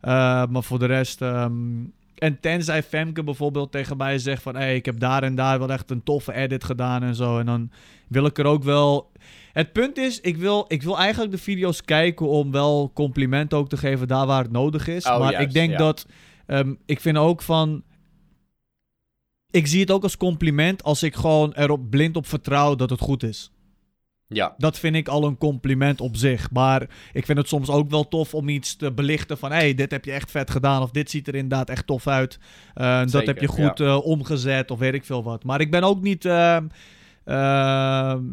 Eh, 0.00 0.46
maar 0.46 0.62
voor 0.62 0.78
de 0.78 0.86
rest... 0.86 1.22
ehm, 1.22 1.84
en 2.14 2.40
tenzij 2.40 2.82
Femke 2.82 3.24
bijvoorbeeld 3.24 3.72
tegen 3.72 3.96
mij 3.96 4.18
zegt 4.18 4.42
van... 4.42 4.56
hey, 4.56 4.74
ik 4.74 4.84
heb 4.84 5.00
daar 5.00 5.22
en 5.22 5.34
daar 5.34 5.58
wel 5.58 5.70
echt 5.70 5.90
een 5.90 6.02
toffe 6.02 6.32
edit 6.32 6.64
gedaan 6.64 7.02
en 7.02 7.14
zo. 7.14 7.38
En 7.38 7.46
dan 7.46 7.70
wil 8.08 8.26
ik 8.26 8.38
er 8.38 8.44
ook 8.44 8.62
wel... 8.62 9.12
Het 9.52 9.72
punt 9.72 9.98
is, 9.98 10.20
ik 10.20 10.36
wil, 10.36 10.64
ik 10.68 10.82
wil 10.82 10.98
eigenlijk 10.98 11.32
de 11.32 11.38
video's 11.38 11.84
kijken 11.84 12.28
om 12.28 12.50
wel 12.50 12.90
complimenten 12.94 13.58
ook 13.58 13.68
te 13.68 13.76
geven 13.76 14.08
daar 14.08 14.26
waar 14.26 14.42
het 14.42 14.52
nodig 14.52 14.88
is. 14.88 15.06
Oh, 15.06 15.18
maar 15.18 15.32
juist, 15.32 15.46
ik 15.46 15.52
denk 15.52 15.70
ja. 15.70 15.76
dat... 15.76 16.06
ehm, 16.46 16.74
ik 16.86 17.00
vind 17.00 17.16
ook 17.16 17.42
van... 17.42 17.82
Ik 19.50 19.66
zie 19.66 19.80
het 19.80 19.90
ook 19.90 20.02
als 20.02 20.16
compliment 20.16 20.82
als 20.82 21.02
ik 21.02 21.14
gewoon 21.14 21.52
erop 21.52 21.90
blind 21.90 22.16
op 22.16 22.26
vertrouw 22.26 22.74
dat 22.74 22.90
het 22.90 23.00
goed 23.00 23.22
is. 23.22 23.50
Ja. 24.28 24.54
Dat 24.58 24.78
vind 24.78 24.96
ik 24.96 25.08
al 25.08 25.24
een 25.24 25.38
compliment 25.38 26.00
op 26.00 26.16
zich. 26.16 26.50
Maar 26.50 26.82
ik 27.12 27.24
vind 27.24 27.38
het 27.38 27.48
soms 27.48 27.70
ook 27.70 27.90
wel 27.90 28.08
tof 28.08 28.34
om 28.34 28.48
iets 28.48 28.76
te 28.76 28.92
belichten 28.92 29.38
van... 29.38 29.50
hé, 29.50 29.56
hey, 29.56 29.74
dit 29.74 29.90
heb 29.90 30.04
je 30.04 30.12
echt 30.12 30.30
vet 30.30 30.50
gedaan 30.50 30.82
of 30.82 30.90
dit 30.90 31.10
ziet 31.10 31.28
er 31.28 31.34
inderdaad 31.34 31.70
echt 31.70 31.86
tof 31.86 32.06
uit. 32.06 32.38
Eh, 32.74 33.06
dat 33.06 33.26
heb 33.26 33.40
je 33.40 33.46
goed 33.46 33.80
eh, 33.80 34.06
omgezet 34.06 34.70
of 34.70 34.78
weet 34.78 34.94
ik 34.94 35.04
veel 35.04 35.22
wat. 35.22 35.44
Maar 35.44 35.60
ik 35.60 35.70
ben 35.70 35.82
ook 35.82 36.02
niet... 36.02 36.24
ehm, 36.24 36.66
ehm, 37.24 38.24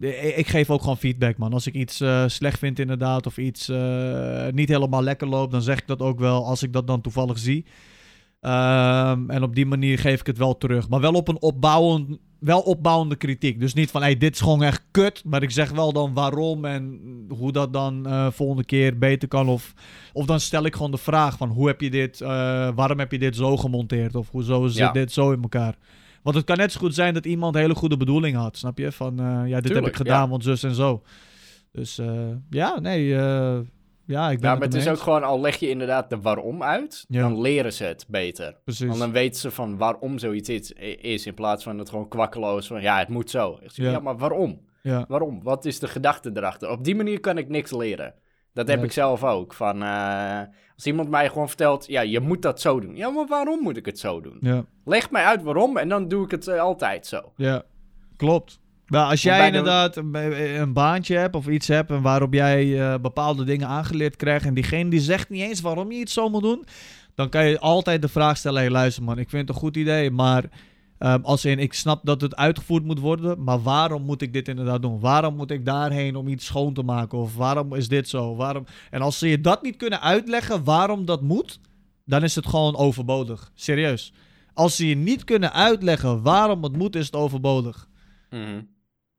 ik 0.00 0.36
ik 0.36 0.48
geef 0.48 0.70
ook 0.70 0.80
gewoon 0.80 0.96
feedback, 0.96 1.38
man. 1.38 1.52
Als 1.52 1.66
ik 1.66 1.74
iets 1.74 2.00
eh, 2.00 2.24
slecht 2.26 2.58
vind 2.58 2.78
inderdaad 2.78 3.26
of 3.26 3.38
iets 3.38 3.68
niet 4.50 4.68
helemaal 4.68 5.02
lekker 5.02 5.28
loopt... 5.28 5.52
dan 5.52 5.62
zeg 5.62 5.78
ik 5.78 5.86
dat 5.86 6.00
ook 6.00 6.18
wel 6.18 6.46
als 6.46 6.62
ik 6.62 6.72
dat 6.72 6.86
dan 6.86 7.00
toevallig 7.00 7.38
zie. 7.38 7.66
Ehm, 8.40 9.30
en 9.30 9.42
op 9.42 9.54
die 9.54 9.66
manier 9.66 9.98
geef 9.98 10.20
ik 10.20 10.26
het 10.26 10.38
wel 10.38 10.58
terug. 10.58 10.88
Maar 10.88 11.00
wel 11.00 11.12
op 11.12 11.28
een 11.28 11.42
opbouwend, 11.42 12.18
wel 12.42 12.60
opbouwende 12.60 13.16
kritiek. 13.16 13.60
Dus 13.60 13.74
niet 13.74 13.90
van, 13.90 14.02
hey, 14.02 14.16
dit 14.16 14.34
is 14.34 14.40
gewoon 14.40 14.62
echt 14.62 14.82
kut. 14.90 15.22
Maar 15.24 15.42
ik 15.42 15.50
zeg 15.50 15.70
wel 15.70 15.92
dan 15.92 16.14
waarom 16.14 16.64
en 16.64 17.00
hoe 17.28 17.52
dat 17.52 17.72
dan 17.72 18.06
eh, 18.06 18.30
volgende 18.30 18.64
keer 18.64 18.98
beter 18.98 19.28
kan. 19.28 19.48
Of, 19.48 19.74
of 20.12 20.26
dan 20.26 20.40
stel 20.40 20.64
ik 20.64 20.74
gewoon 20.74 20.90
de 20.90 20.96
vraag 20.96 21.36
van, 21.36 21.48
hoe 21.48 21.66
heb 21.66 21.80
je 21.80 21.90
dit, 21.90 22.20
eh, 22.20 22.28
waarom 22.74 22.98
heb 22.98 23.12
je 23.12 23.18
dit 23.18 23.36
zo 23.36 23.56
gemonteerd? 23.56 24.14
Of 24.14 24.30
hoezo 24.30 24.66
zit 24.66 24.76
Ja. 24.76 24.92
dit 24.92 25.12
zo 25.12 25.30
in 25.32 25.42
elkaar? 25.42 25.76
Want 26.22 26.36
het 26.36 26.44
kan 26.44 26.56
net 26.56 26.72
zo 26.72 26.80
goed 26.80 26.94
zijn 26.94 27.14
dat 27.14 27.26
iemand 27.26 27.54
hele 27.54 27.74
goede 27.74 27.96
bedoeling 27.96 28.36
had. 28.36 28.56
Snap 28.56 28.78
je? 28.78 28.92
Van, 28.92 29.20
eh, 29.20 29.48
ja, 29.48 29.60
dit 29.60 29.74
heb 29.74 29.86
ik 29.86 29.96
gedaan, 29.96 30.22
ja. 30.22 30.28
want 30.28 30.44
zus 30.44 30.62
en 30.62 30.74
zo. 30.74 31.02
Dus 31.72 32.00
ja, 32.50 32.80
nee, 32.80 33.14
ja, 34.06 34.30
ik 34.30 34.40
ben 34.40 34.50
Ja, 34.50 34.54
maar 34.56 34.64
het 34.64 34.74
is 34.74 34.88
ook 34.88 34.98
gewoon, 34.98 35.22
al 35.22 35.40
leg 35.40 35.56
je 35.56 35.68
inderdaad 35.68 36.10
de 36.10 36.20
waarom 36.20 36.62
uit, 36.62 37.04
Ja. 37.08 37.20
dan 37.20 37.40
leren 37.40 37.72
ze 37.72 37.84
het 37.84 38.04
beter. 38.08 38.56
Precies. 38.64 38.86
Want 38.86 38.98
dan 38.98 39.12
weten 39.12 39.40
ze 39.40 39.50
van 39.50 39.76
waarom 39.76 40.18
zoiets 40.18 40.48
is, 40.48 40.72
is 41.00 41.26
in 41.26 41.34
plaats 41.34 41.62
van 41.64 41.78
het 41.78 41.88
gewoon 41.88 42.08
kwakkeloos 42.08 42.66
van, 42.66 42.82
ja, 42.82 42.98
het 42.98 43.08
moet 43.08 43.30
zo. 43.30 43.58
Zeg, 43.62 43.76
Ja. 43.86 43.90
ja. 43.90 43.98
maar 43.98 44.16
waarom? 44.16 44.60
Ja, 44.82 45.04
Waarom? 45.08 45.42
Wat 45.42 45.64
is 45.64 45.78
de 45.78 45.88
gedachte 45.88 46.30
erachter? 46.34 46.70
Op 46.70 46.84
die 46.84 46.94
manier 46.96 47.20
kan 47.20 47.38
ik 47.38 47.48
niks 47.48 47.70
leren. 47.70 48.14
Dat 48.52 48.68
heb 48.68 48.84
ik 48.84 48.92
zelf 48.92 49.24
ook. 49.24 49.54
Van, 49.54 49.82
eh, 49.82 50.40
als 50.74 50.86
iemand 50.86 51.08
mij 51.08 51.28
gewoon 51.28 51.48
vertelt, 51.48 51.86
ja, 51.86 52.00
je 52.00 52.20
moet 52.20 52.42
dat 52.42 52.60
zo 52.60 52.80
doen. 52.80 52.96
Ja, 52.96 53.10
maar 53.10 53.26
waarom 53.26 53.62
moet 53.62 53.76
ik 53.76 53.86
het 53.86 53.98
zo 53.98 54.20
doen? 54.20 54.66
Leg 54.84 55.10
mij 55.10 55.24
uit 55.24 55.42
waarom 55.42 55.76
en 55.76 55.88
dan 55.88 56.08
doe 56.08 56.24
ik 56.24 56.30
het 56.30 56.48
eh, 56.48 56.60
altijd 56.60 57.06
zo. 57.06 57.32
Ja, 57.36 57.62
klopt. 58.16 58.60
Nou, 58.92 59.10
als 59.10 59.22
jij 59.22 59.46
inderdaad 59.46 59.96
een, 59.96 60.14
een 60.60 60.72
baantje 60.72 61.16
hebt 61.16 61.34
of 61.34 61.48
iets 61.48 61.68
hebt 61.68 61.90
en 61.90 62.02
waarop 62.02 62.32
jij 62.32 62.80
eh, 62.80 63.00
bepaalde 63.00 63.44
dingen 63.44 63.68
aangeleerd 63.68 64.16
krijgt 64.16 64.46
en 64.46 64.54
diegene 64.54 64.90
die 64.90 65.00
zegt 65.00 65.28
niet 65.28 65.42
eens 65.42 65.60
waarom 65.60 65.92
je 65.92 65.98
iets 65.98 66.12
zo 66.12 66.28
moet 66.28 66.42
doen, 66.42 66.64
dan 67.14 67.28
kan 67.28 67.46
je 67.46 67.60
altijd 67.60 68.02
de 68.02 68.08
vraag 68.08 68.36
stellen, 68.36 68.60
hey, 68.60 68.70
luister 68.70 69.02
man, 69.02 69.18
ik 69.18 69.30
vind 69.30 69.48
het 69.48 69.56
een 69.56 69.62
goed 69.62 69.76
idee, 69.76 70.10
maar 70.10 70.44
ehm, 70.98 71.20
als 71.22 71.44
in, 71.44 71.58
ik 71.58 71.72
snap 71.72 72.00
dat 72.04 72.20
het 72.20 72.36
uitgevoerd 72.36 72.84
moet 72.84 72.98
worden, 72.98 73.42
maar 73.42 73.62
waarom 73.62 74.02
moet 74.02 74.22
ik 74.22 74.32
dit 74.32 74.48
inderdaad 74.48 74.82
doen? 74.82 75.00
Waarom 75.00 75.36
moet 75.36 75.50
ik 75.50 75.64
daarheen 75.64 76.16
om 76.16 76.28
iets 76.28 76.46
schoon 76.46 76.74
te 76.74 76.82
maken? 76.82 77.18
Of 77.18 77.36
waarom 77.36 77.74
is 77.74 77.88
dit 77.88 78.08
zo? 78.08 78.36
Waarom? 78.36 78.64
En 78.90 79.02
als 79.02 79.18
ze 79.18 79.28
je 79.28 79.40
dat 79.40 79.62
niet 79.62 79.76
kunnen 79.76 80.00
uitleggen 80.00 80.64
waarom 80.64 81.04
dat 81.04 81.22
moet, 81.22 81.60
dan 82.04 82.22
is 82.22 82.34
het 82.34 82.46
gewoon 82.46 82.76
overbodig. 82.76 83.50
Serieus. 83.54 84.12
Als 84.54 84.76
ze 84.76 84.88
je 84.88 84.96
niet 84.96 85.24
kunnen 85.24 85.52
uitleggen 85.52 86.22
waarom 86.22 86.62
het 86.62 86.76
moet, 86.76 86.96
is 86.96 87.06
het 87.06 87.16
overbodig. 87.16 87.88
Mhm. 88.30 88.60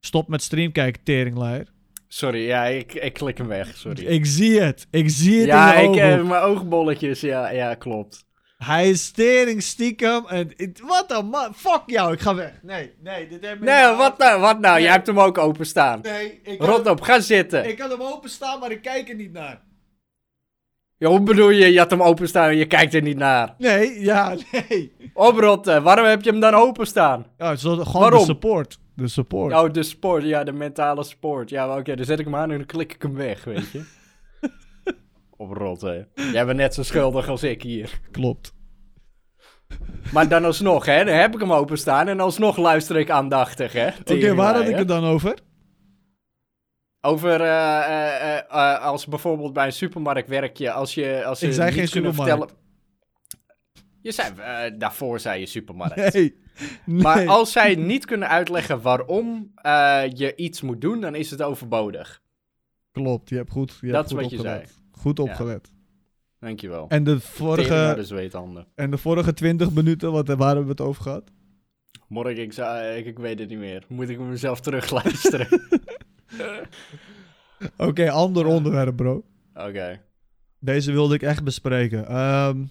Stop 0.04 0.28
met 0.28 0.42
streamkijken, 0.42 1.02
teringleier. 1.02 1.66
Sorry, 2.08 2.46
ja, 2.46 2.64
ik, 2.64 2.94
ik 2.94 3.12
klik 3.12 3.38
hem 3.38 3.46
weg, 3.46 3.76
sorry. 3.76 4.04
Ik 4.06 4.26
zie 4.26 4.60
het. 4.60 4.86
Ik 4.90 5.10
zie 5.10 5.38
het 5.38 5.46
ja, 5.46 5.74
in 5.74 5.80
je 5.80 5.84
ik, 5.96 6.04
ogen. 6.04 6.18
eh, 6.18 6.24
mijn 6.28 6.42
oogbolletjes, 6.42 7.20
ja, 7.20 7.50
ja, 7.50 7.74
klopt. 7.74 8.24
Hij 8.56 8.90
is 8.90 9.04
stering 9.04 9.62
stiekem. 9.62 10.26
En 10.26 10.52
wat 10.82 11.10
een 11.18 11.26
man. 11.26 11.54
Fuck 11.54 11.82
jou, 11.86 12.12
ik 12.12 12.20
ga 12.20 12.34
weg. 12.34 12.52
Nee, 12.62 12.92
nee, 13.02 13.28
dit 13.28 13.44
heb 13.46 13.54
ik 13.54 13.60
Nee, 13.60 13.88
niet- 13.88 13.96
wat 13.96 14.18
nou? 14.18 14.40
Wat 14.40 14.60
nou? 14.60 14.74
Nee. 14.74 14.82
Jij 14.82 14.92
hebt 14.92 15.06
hem 15.06 15.20
ook 15.20 15.38
openstaan. 15.38 16.00
Nee, 16.02 16.40
ik 16.42 16.62
Rot 16.62 16.86
op, 16.86 17.00
ga 17.00 17.20
zitten. 17.20 17.68
ik 17.68 17.76
kan 17.76 17.90
hem 17.90 18.02
openstaan, 18.02 18.58
maar 18.60 18.70
ik 18.70 18.82
kijk 18.82 19.08
er 19.08 19.14
niet 19.14 19.32
naar. 19.32 19.62
Ja, 20.96 21.08
hoe 21.08 21.20
bedoel 21.22 21.50
je, 21.50 21.72
je 21.72 21.78
had 21.78 21.90
hem 21.90 22.02
openstaan 22.02 22.48
en 22.48 22.56
je 22.56 22.66
kijkt 22.66 22.94
er 22.94 23.02
niet 23.02 23.16
naar? 23.16 23.54
Nee, 23.58 24.00
ja, 24.00 24.36
nee. 24.68 24.92
Oprotten, 25.14 25.82
waarom 25.82 26.06
heb 26.06 26.22
je 26.22 26.30
hem 26.30 26.40
dan 26.40 26.54
openstaan? 26.54 27.26
Ja, 27.38 27.56
zo, 27.56 27.76
gewoon 27.76 28.00
Waarom? 28.00 28.18
de 28.18 28.24
support. 28.24 28.78
De 28.96 29.08
support. 29.08 29.54
Oh, 29.54 29.72
de 29.72 29.82
sport, 29.82 30.24
ja, 30.24 30.44
de 30.44 30.52
mentale 30.52 31.04
sport. 31.04 31.50
Ja, 31.50 31.66
maar 31.66 31.78
oké, 31.78 31.96
dan 31.96 32.04
zet 32.04 32.18
ik 32.18 32.24
hem 32.24 32.34
aan 32.36 32.50
en 32.50 32.56
dan 32.56 32.66
klik 32.66 32.94
ik 32.94 33.02
hem 33.02 33.14
weg, 33.14 33.44
weet 33.44 33.70
je. 33.70 33.84
Oprotten. 35.36 36.08
Jij 36.14 36.44
bent 36.46 36.58
net 36.58 36.74
zo 36.74 36.82
schuldig 36.82 37.28
als 37.28 37.42
ik 37.42 37.62
hier. 37.62 38.00
Klopt. 38.10 38.52
Maar 40.12 40.28
dan 40.28 40.44
alsnog, 40.44 40.86
hè, 40.86 41.04
dan 41.04 41.14
heb 41.14 41.34
ik 41.34 41.40
hem 41.40 41.52
openstaan 41.52 42.08
en 42.08 42.20
alsnog 42.20 42.56
luister 42.56 42.96
ik 42.96 43.10
aandachtig, 43.10 43.72
hè. 43.72 43.88
Oké, 44.04 44.34
waar 44.34 44.54
had 44.54 44.68
ik 44.68 44.76
het 44.76 44.88
dan 44.88 45.04
over? 45.04 45.38
Over 47.00 47.40
eh, 47.40 48.36
eh, 48.36 48.38
eh, 48.38 48.80
als 48.84 49.06
bijvoorbeeld 49.06 49.52
bij 49.52 49.66
een 49.66 49.72
supermarkt 49.72 50.28
werk 50.28 50.56
je, 50.56 50.70
als 50.72 50.94
je... 50.94 51.24
Als 51.24 51.42
Ik 51.42 51.48
ze 51.48 51.54
zei 51.54 51.66
niet 51.70 51.78
geen 51.78 51.88
supermarkt. 51.88 52.16
vertellen- 52.16 52.48
Je 54.02 54.12
zei, 54.12 54.32
daarvoor 54.78 55.20
zei 55.20 55.40
je 55.40 55.46
supermarkt. 55.46 56.12
Nee. 56.14 56.42
nee. 56.84 57.02
Maar 57.02 57.26
als 57.26 57.52
zij 57.52 57.74
niet 57.74 58.04
kunnen 58.04 58.28
uitleggen 58.28 58.80
waarom 58.82 59.52
eh, 59.54 60.02
je 60.12 60.34
iets 60.36 60.60
moet 60.60 60.80
doen, 60.80 61.00
dan 61.00 61.14
is 61.14 61.30
het 61.30 61.42
overbodig. 61.42 62.22
Klopt, 62.92 63.28
je 63.28 63.36
hebt 63.36 63.50
goed, 63.50 63.78
je 63.80 63.86
Dat 63.86 63.96
hebt 63.96 64.06
is 64.06 64.12
wat 64.12 64.30
je 64.30 64.36
opgelet. 64.38 64.74
Goed 64.92 65.18
opgelet. 65.18 65.72
Dankjewel. 66.38 66.88
En, 66.88 67.04
de 67.04 67.20
vorige, 67.20 67.92
de 67.96 68.04
zweethanden. 68.04 68.66
en 68.74 68.90
de 68.90 68.98
vorige 68.98 69.34
20 69.34 69.70
minuten, 69.70 70.12
wat, 70.12 70.26
waar 70.26 70.46
hebben 70.46 70.64
we 70.64 70.70
het 70.70 70.80
over 70.80 71.02
gehad? 71.02 71.30
Morgen, 72.08 72.38
ik, 72.38 72.52
zou, 72.52 72.84
ik, 72.84 73.06
ik 73.06 73.18
weet 73.18 73.38
het 73.38 73.48
niet 73.48 73.58
meer. 73.58 73.84
Moet 73.88 74.08
ik 74.08 74.18
mezelf 74.18 74.60
terugluisteren? 74.60 75.48
Oké, 77.76 78.10
ander 78.10 78.46
onderwerp, 78.46 78.96
bro. 78.96 79.24
Oké. 79.54 80.00
Deze 80.58 80.92
wilde 80.92 81.14
ik 81.14 81.22
echt 81.22 81.44
bespreken. 81.44 82.06
Ehm, 82.06 82.64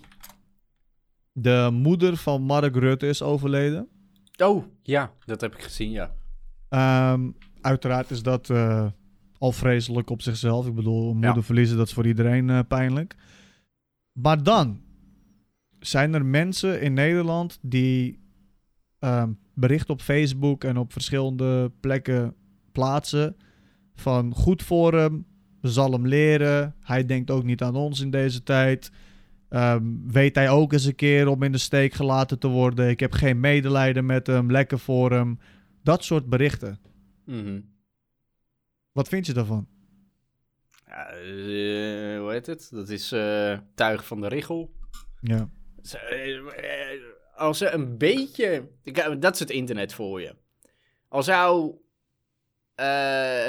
de 1.34 1.70
moeder 1.74 2.18
van 2.18 2.42
Mark 2.42 2.76
Rutte 2.76 3.08
is 3.08 3.22
overleden. 3.22 3.88
Oh, 4.44 4.64
ja, 4.84 5.12
dat 5.26 5.42
heb 5.42 5.54
ik 5.56 5.62
gezien, 5.62 5.92
ja. 5.92 6.14
Ehm, 6.70 7.30
uiteraard 7.62 8.12
is 8.12 8.24
dat 8.24 8.50
eh, 8.50 8.86
al 9.38 9.52
vreselijk 9.52 10.10
op 10.10 10.22
zichzelf. 10.22 10.68
Ik 10.68 10.76
bedoel, 10.76 11.10
een 11.10 11.14
moeder 11.14 11.36
Ja. 11.36 11.42
verliezen, 11.42 11.78
dat 11.78 11.88
is 11.88 11.94
voor 11.94 12.08
iedereen 12.08 12.50
eh, 12.50 12.60
pijnlijk. 12.68 13.16
Maar 14.20 14.44
dan 14.44 14.82
zijn 15.80 16.14
er 16.14 16.26
mensen 16.26 16.82
in 16.82 16.94
Nederland 16.94 17.60
die 17.62 18.22
ehm, 19.00 19.32
berichten 19.54 19.94
op 19.94 20.02
Facebook 20.02 20.64
en 20.64 20.78
op 20.78 20.92
verschillende 20.92 21.72
plekken 21.80 22.36
plaatsen 22.72 23.36
van 23.96 24.34
goed 24.34 24.64
voor 24.64 24.94
hem, 24.94 25.26
zal 25.62 25.92
hem 25.92 26.08
leren. 26.08 26.76
Hij 26.80 27.06
denkt 27.06 27.32
ook 27.32 27.44
niet 27.44 27.62
aan 27.62 27.76
ons 27.76 28.00
in 28.00 28.12
deze 28.12 28.44
tijd. 28.44 28.92
Ehm, 29.54 29.84
weet 30.08 30.36
hij 30.36 30.50
ook 30.50 30.74
eens 30.74 30.86
een 30.86 30.96
keer 30.96 31.28
om 31.28 31.44
in 31.44 31.52
de 31.52 31.58
steek 31.58 31.94
gelaten 31.94 32.40
te 32.40 32.48
worden? 32.48 32.90
Ik 32.90 33.00
heb 33.00 33.12
geen 33.12 33.40
medelijden 33.40 34.06
met 34.06 34.28
hem, 34.28 34.52
lekker 34.52 34.80
voor 34.80 35.12
hem. 35.12 35.40
Dat 35.84 36.04
soort 36.04 36.30
berichten. 36.30 36.80
Mhm. 37.26 37.62
Wat 38.92 39.08
vind 39.08 39.26
je 39.26 39.34
daarvan? 39.34 39.68
ja 40.88 41.08
eh, 41.10 42.20
hoe 42.20 42.32
heet 42.32 42.46
het? 42.46 42.68
Dat 42.72 42.90
is 42.90 43.12
eh, 43.12 43.58
tuig 43.76 44.06
van 44.08 44.22
de 44.22 44.28
richel. 44.28 44.74
Ja. 45.22 45.50
Eh, 45.82 46.40
Als 47.36 47.58
ze 47.58 47.70
een 47.70 47.98
beetje... 47.98 48.70
Dat 49.20 49.34
is 49.34 49.40
het 49.40 49.50
internet 49.50 49.94
voor 49.94 50.22
je. 50.22 50.36
Als 51.08 51.26
zou 51.26 51.76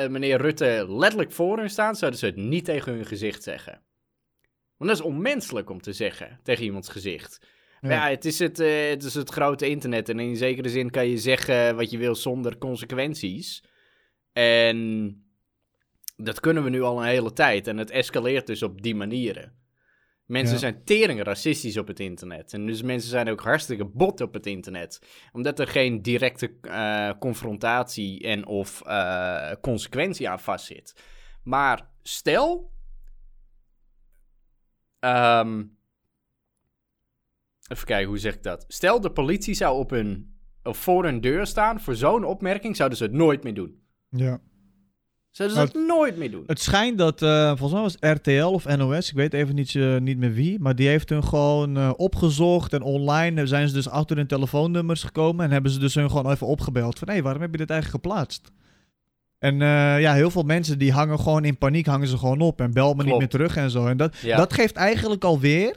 meneer 0.09 0.41
Rutte 0.41 0.87
letterlijk 0.89 1.33
voor 1.33 1.59
hun 1.59 1.71
staan, 1.71 1.97
zouden 1.97 2.21
ze 2.21 2.27
het 2.27 2.37
niet 2.37 2.65
tegen 2.65 2.93
hun 2.93 3.07
gezicht 3.07 3.43
zeggen. 3.43 3.83
Want 4.85 4.99
dat 4.99 5.07
is 5.07 5.13
onmenselijk 5.13 5.71
om 5.71 5.81
te 5.81 5.93
zeggen 5.93 6.41
tegen 6.43 6.65
iemands 6.65 6.89
gezicht. 6.89 7.47
Ja, 7.81 8.09
het, 8.09 8.25
is 8.25 8.39
het, 8.39 8.61
eh, 8.61 8.89
het 8.89 9.03
is 9.03 9.15
het 9.15 9.31
grote 9.31 9.69
internet 9.69 10.09
en 10.09 10.19
in 10.21 10.37
zekere 10.37 10.69
zin 10.69 10.91
kan 10.91 11.09
je 11.09 11.19
zeggen 11.19 11.77
wat 11.77 11.91
je 11.91 11.99
wil 11.99 12.15
zonder 12.15 12.59
consequenties. 12.59 13.65
En 14.33 15.09
dat 16.17 16.41
kunnen 16.41 16.65
we 16.65 16.71
nu 16.71 16.83
al 16.83 16.99
een 16.99 17.09
hele 17.09 17.33
tijd 17.33 17.67
en 17.67 17.77
het 17.77 17.91
escaleert 17.91 18.47
dus 18.47 18.63
op 18.63 18.83
die 18.83 18.95
manieren. 18.95 19.53
Mensen 20.27 20.55
Ja. 20.55 20.61
zijn 20.61 20.85
tering 20.85 21.23
racistisch 21.23 21.77
op 21.77 21.87
het 21.87 22.01
internet. 22.01 22.53
En 22.53 22.67
dus 22.67 22.83
mensen 22.83 23.11
zijn 23.11 23.29
ook 23.29 23.41
hartstikke 23.41 23.85
bot 23.85 24.21
op 24.21 24.35
het 24.35 24.47
internet. 24.47 24.99
Omdat 25.33 25.59
er 25.59 25.67
geen 25.67 26.03
directe 26.03 26.55
eh, 26.61 27.11
confrontatie 27.19 28.23
en 28.23 28.47
of 28.47 28.83
eh, 28.83 29.53
consequentie 29.61 30.29
aan 30.29 30.41
vastzit. 30.41 31.03
Maar 31.43 31.89
stel... 32.03 32.73
ehm, 35.05 35.63
even 37.69 37.87
kijken, 37.87 38.09
hoe 38.09 38.19
zeg 38.19 38.35
ik 38.35 38.43
dat? 38.43 38.65
Stel 38.69 39.01
de 39.01 39.11
politie 39.11 39.55
zou 39.55 39.79
op 39.79 39.91
hun, 39.91 40.37
of 40.63 40.77
voor 40.79 41.05
hun 41.05 41.21
deur 41.21 41.47
staan 41.47 41.81
voor 41.81 41.95
zo'n 41.95 42.25
opmerking, 42.25 42.77
zouden 42.77 42.99
ze 42.99 43.05
het 43.05 43.13
nooit 43.13 43.43
meer 43.43 43.55
doen. 43.55 43.83
ja. 44.09 44.41
Zouden 45.31 45.57
ze 45.57 45.63
Nou, 45.65 45.79
het 45.79 45.89
nooit 45.89 46.17
meer 46.17 46.31
doen. 46.31 46.45
Het 46.47 46.61
schijnt 46.61 46.99
dat, 46.99 47.23
eh, 47.23 47.49
volgens 47.49 47.73
mij 47.73 47.83
was 47.83 47.97
RTL 48.17 48.45
of 48.45 48.77
NOS, 48.77 49.09
ik 49.09 49.15
weet 49.17 49.33
even 49.33 49.55
niet, 49.55 49.75
eh, 49.75 49.97
niet 49.97 50.19
meer 50.19 50.33
wie, 50.33 50.61
maar 50.61 50.75
die 50.75 50.89
heeft 50.89 51.09
hun 51.09 51.25
gewoon 51.25 51.77
eh, 51.77 51.93
opgezocht 51.97 52.73
en 52.73 52.83
online 52.83 53.47
zijn 53.47 53.69
ze 53.69 53.75
dus 53.75 53.89
achter 53.89 54.17
hun 54.17 54.27
telefoonnummers 54.27 55.03
gekomen 55.03 55.45
en 55.45 55.51
hebben 55.51 55.71
ze 55.71 55.79
dus 55.79 55.95
hun 55.95 56.11
gewoon 56.11 56.31
even 56.31 56.47
opgebeld 56.47 56.99
van 56.99 57.09
hé, 57.09 57.23
waarom 57.23 57.43
heb 57.43 57.51
je 57.51 57.57
dit 57.57 57.71
eigenlijk 57.71 58.05
geplaatst? 58.05 58.51
En 59.45 59.63
eh, 59.63 60.01
ja, 60.01 60.15
heel 60.15 60.31
veel 60.31 60.43
mensen 60.43 60.79
die 60.79 60.93
hangen 60.93 61.19
gewoon 61.21 61.45
in 61.45 61.57
paniek, 61.59 61.87
hangen 61.87 62.09
ze 62.09 62.19
gewoon 62.19 62.41
op 62.41 62.61
en 62.61 62.73
bel 62.73 62.95
me 62.95 63.05
niet 63.05 63.19
meer 63.19 63.29
terug 63.29 63.57
en 63.57 63.71
zo. 63.71 63.87
En 63.87 63.97
dat, 63.97 64.17
Ja. 64.23 64.37
dat 64.37 64.53
geeft 64.53 64.77
eigenlijk 64.77 65.25
alweer 65.25 65.77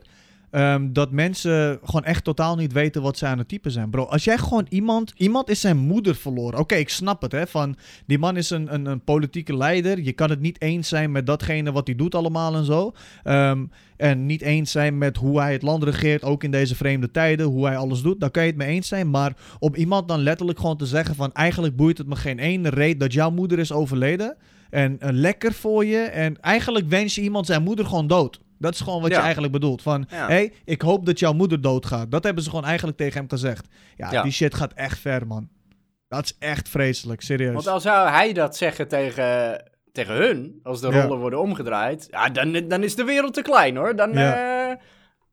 ehm, 0.51 0.93
dat 0.93 1.11
mensen 1.11 1.79
gewoon 1.83 2.03
echt 2.03 2.23
totaal 2.23 2.55
niet 2.55 2.73
weten 2.73 3.01
wat 3.01 3.17
ze 3.17 3.25
aan 3.25 3.37
het 3.37 3.47
typen 3.47 3.71
zijn. 3.71 3.89
Bro, 3.89 4.03
als 4.03 4.23
jij 4.23 4.37
gewoon 4.37 4.65
iemand, 4.69 5.13
iemand 5.17 5.49
is 5.49 5.61
zijn 5.61 5.77
moeder 5.77 6.15
verloren. 6.15 6.59
Oké, 6.59 6.75
ik 6.75 6.89
snap 6.89 7.21
het 7.21 7.31
hè, 7.31 7.47
van 7.47 7.75
die 8.05 8.19
man 8.19 8.37
is 8.37 8.49
een, 8.49 8.73
een, 8.73 8.85
een 8.85 9.03
politieke 9.03 9.57
leider. 9.57 9.99
Je 9.99 10.13
kan 10.13 10.29
het 10.29 10.39
niet 10.39 10.61
eens 10.61 10.87
zijn 10.87 11.11
met 11.11 11.25
datgene 11.25 11.71
wat 11.71 11.87
hij 11.87 11.95
doet 11.95 12.15
allemaal 12.15 12.55
en 12.55 12.65
zo. 12.65 12.93
Ehm, 13.23 13.65
en 13.97 14.25
niet 14.25 14.41
eens 14.41 14.71
zijn 14.71 14.97
met 14.97 15.17
hoe 15.17 15.39
hij 15.39 15.51
het 15.51 15.61
land 15.61 15.83
regeert, 15.83 16.23
ook 16.23 16.43
in 16.43 16.51
deze 16.51 16.75
vreemde 16.75 17.11
tijden, 17.11 17.45
hoe 17.45 17.65
hij 17.65 17.77
alles 17.77 18.01
doet. 18.01 18.19
Daar 18.19 18.31
kan 18.31 18.43
je 18.43 18.49
het 18.49 18.57
mee 18.57 18.67
eens 18.67 18.87
zijn. 18.87 19.09
Maar 19.09 19.33
om 19.59 19.75
iemand 19.75 20.07
dan 20.07 20.19
letterlijk 20.19 20.59
gewoon 20.59 20.77
te 20.77 20.85
zeggen 20.85 21.15
van 21.15 21.33
eigenlijk 21.33 21.75
boeit 21.75 21.97
het 21.97 22.07
me 22.07 22.15
geen 22.15 22.39
ene 22.39 22.69
reet 22.69 22.99
dat 22.99 23.13
jouw 23.13 23.29
moeder 23.29 23.59
is 23.59 23.71
overleden. 23.71 24.37
En 24.69 24.99
eh, 24.99 25.09
lekker 25.11 25.53
voor 25.53 25.85
je. 25.85 25.97
En 25.97 26.41
eigenlijk 26.41 26.89
wens 26.89 27.15
je 27.15 27.21
iemand 27.21 27.45
zijn 27.45 27.63
moeder 27.63 27.85
gewoon 27.85 28.07
dood. 28.07 28.39
Dat 28.59 28.73
is 28.73 28.79
gewoon 28.81 29.01
wat 29.01 29.11
je 29.11 29.17
eigenlijk 29.17 29.53
bedoelt. 29.53 29.81
Van, 29.81 30.05
Ja. 30.09 30.27
hé, 30.27 30.47
ik 30.65 30.81
hoop 30.81 31.05
dat 31.05 31.19
jouw 31.19 31.33
moeder 31.33 31.61
doodgaat. 31.61 32.11
Dat 32.11 32.23
hebben 32.23 32.43
ze 32.43 32.49
gewoon 32.49 32.65
eigenlijk 32.65 32.97
tegen 32.97 33.19
hem 33.19 33.29
gezegd. 33.29 33.67
Ja, 33.95 34.11
Ja. 34.11 34.21
die 34.21 34.31
shit 34.31 34.53
gaat 34.55 34.73
echt 34.73 34.99
ver, 34.99 35.27
man. 35.27 35.49
Dat 36.07 36.23
is 36.23 36.35
echt 36.39 36.69
vreselijk, 36.69 37.21
serieus. 37.21 37.53
Want 37.53 37.67
al 37.67 37.79
zou 37.79 38.09
hij 38.09 38.33
dat 38.33 38.57
zeggen 38.57 38.87
tegen, 38.87 39.63
tegen 39.91 40.15
hun, 40.15 40.59
als 40.63 40.81
de 40.81 40.87
rollen 40.91 41.17
worden 41.19 41.41
omgedraaid, 41.41 42.07
ja, 42.11 42.29
dan, 42.29 42.67
dan 42.67 42.83
is 42.83 42.95
de 42.95 43.03
wereld 43.03 43.33
te 43.33 43.41
klein 43.41 43.75
hoor. 43.75 43.95
Dan, 43.95 44.13
eh, 44.13 44.71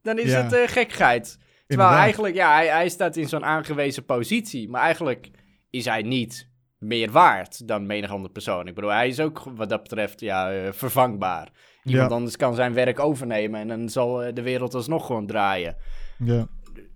dan 0.03 0.19
is 0.19 0.33
het 0.35 0.53
eh, 0.53 0.69
gekkigheid. 0.69 1.25
Terwijl 1.27 1.89
Inderdaad. 1.89 1.99
eigenlijk, 1.99 2.35
ja, 2.35 2.55
hij, 2.55 2.67
hij 2.67 2.89
staat 2.89 3.17
in 3.17 3.29
zo'n 3.29 3.45
aangewezen 3.45 4.05
positie. 4.05 4.69
Maar 4.69 4.83
eigenlijk 4.83 5.31
is 5.71 5.85
hij 5.85 6.03
niet 6.03 6.49
meer 6.79 7.11
waard 7.11 7.69
dan 7.69 7.87
menig 7.87 8.11
andere 8.11 8.33
persoon. 8.33 8.67
Ik 8.67 8.75
bedoel, 8.75 8.91
hij 8.91 9.09
is 9.09 9.21
ook 9.21 9.43
wat 9.57 9.69
dat 9.69 9.83
betreft 9.83 10.21
ja, 10.21 10.53
eh, 10.53 10.73
vervangbaar. 10.73 11.49
Iemand 11.85 12.11
Ja. 12.11 12.17
anders 12.17 12.37
kan 12.37 12.55
zijn 12.55 12.75
werk 12.75 12.99
overnemen 12.99 13.61
en 13.61 13.69
dan 13.69 13.89
zal 13.89 14.23
eh, 14.23 14.35
de 14.35 14.43
wereld 14.43 14.75
alsnog 14.75 15.07
gewoon 15.07 15.27
draaien. 15.27 15.77
Ja. 16.19 16.47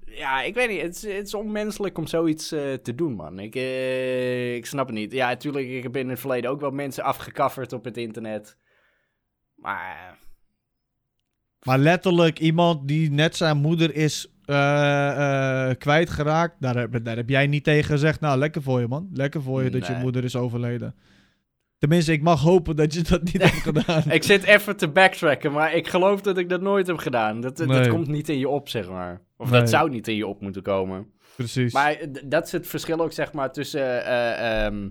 Ja, 0.05 0.43
ik 0.43 0.55
weet 0.55 0.69
niet. 0.69 0.81
Het 0.83 0.95
is, 0.97 1.03
het 1.17 1.27
is 1.27 1.35
onmenselijk 1.35 1.99
om 1.99 2.07
zoiets 2.07 2.53
eh, 2.53 2.73
te 2.73 2.95
doen, 2.95 3.13
man. 3.15 3.39
Ik, 3.39 3.55
eh, 3.55 4.55
ik 4.55 4.67
snap 4.67 4.87
het 4.87 4.97
niet. 4.97 5.13
Ja, 5.13 5.29
natuurlijk, 5.29 5.69
ik 5.69 5.83
heb 5.83 5.97
in 5.97 6.09
het 6.09 6.21
verleden 6.21 6.51
ook 6.51 6.61
wel 6.61 6.71
mensen 6.71 7.05
afgekafferd 7.05 7.73
op 7.73 7.85
het 7.85 7.97
internet. 7.97 8.57
Maar 9.55 10.19
Maar 11.65 11.79
letterlijk 11.79 12.39
iemand 12.39 12.89
die 12.89 13.11
net 13.11 13.37
zijn 13.37 13.57
moeder 13.57 13.95
is 13.95 14.33
eh, 14.45 15.71
kwijtgeraakt. 15.79 16.57
Daar 16.61 16.77
heb, 16.77 17.05
daar 17.05 17.17
heb 17.17 17.29
jij 17.29 17.47
niet 17.47 17.65
tegen 17.65 17.85
gezegd. 17.85 18.21
Nou, 18.21 18.39
lekker 18.39 18.63
voor 18.63 18.81
je, 18.81 18.89
man. 18.89 19.09
Lekker 19.13 19.43
voor 19.43 19.63
je 19.63 19.71
dat 19.71 19.87
je 19.87 19.95
moeder 19.95 20.25
is 20.25 20.37
overleden. 20.37 20.95
Tenminste, 21.79 22.13
ik 22.13 22.23
mag 22.23 22.41
hopen 22.43 22.77
dat 22.77 22.95
je 22.95 23.03
dat 23.03 23.23
niet 23.23 23.43
hebt 23.51 23.55
gedaan. 23.55 24.03
ik 24.11 24.23
zit 24.23 24.43
even 24.43 24.77
te 24.77 24.89
backtracken, 24.89 25.53
maar 25.53 25.75
ik 25.75 25.89
geloof 25.89 26.21
dat 26.21 26.39
ik 26.39 26.49
dat 26.49 26.61
nooit 26.61 26.87
heb 26.87 26.97
gedaan. 26.97 27.41
Dat, 27.41 27.57
dat 27.57 27.89
komt 27.89 28.09
niet 28.09 28.29
in 28.29 28.39
je 28.39 28.49
op, 28.49 28.69
zeg 28.69 28.89
maar. 28.89 29.23
Of 29.37 29.51
Nee. 29.51 29.61
dat 29.61 29.69
zou 29.71 29.91
niet 29.91 30.09
in 30.09 30.17
je 30.17 30.27
op 30.27 30.41
moeten 30.41 30.63
komen. 30.63 31.13
Precies. 31.37 31.73
Maar 31.73 31.93
eh, 31.93 32.09
dat 32.25 32.47
is 32.47 32.53
het 32.53 32.67
verschil 32.67 33.01
ook, 33.01 33.13
zeg 33.13 33.33
maar, 33.33 33.53
tussen... 33.53 34.05
eh, 34.05 34.65
ehm, 34.67 34.89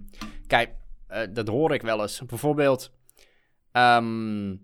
kijk, 0.48 0.70
eh, 1.08 1.22
dat 1.34 1.48
hoor 1.48 1.74
ik 1.74 1.82
wel 1.82 2.02
eens. 2.02 2.22
Bijvoorbeeld... 2.26 2.92
ehm, 3.72 4.56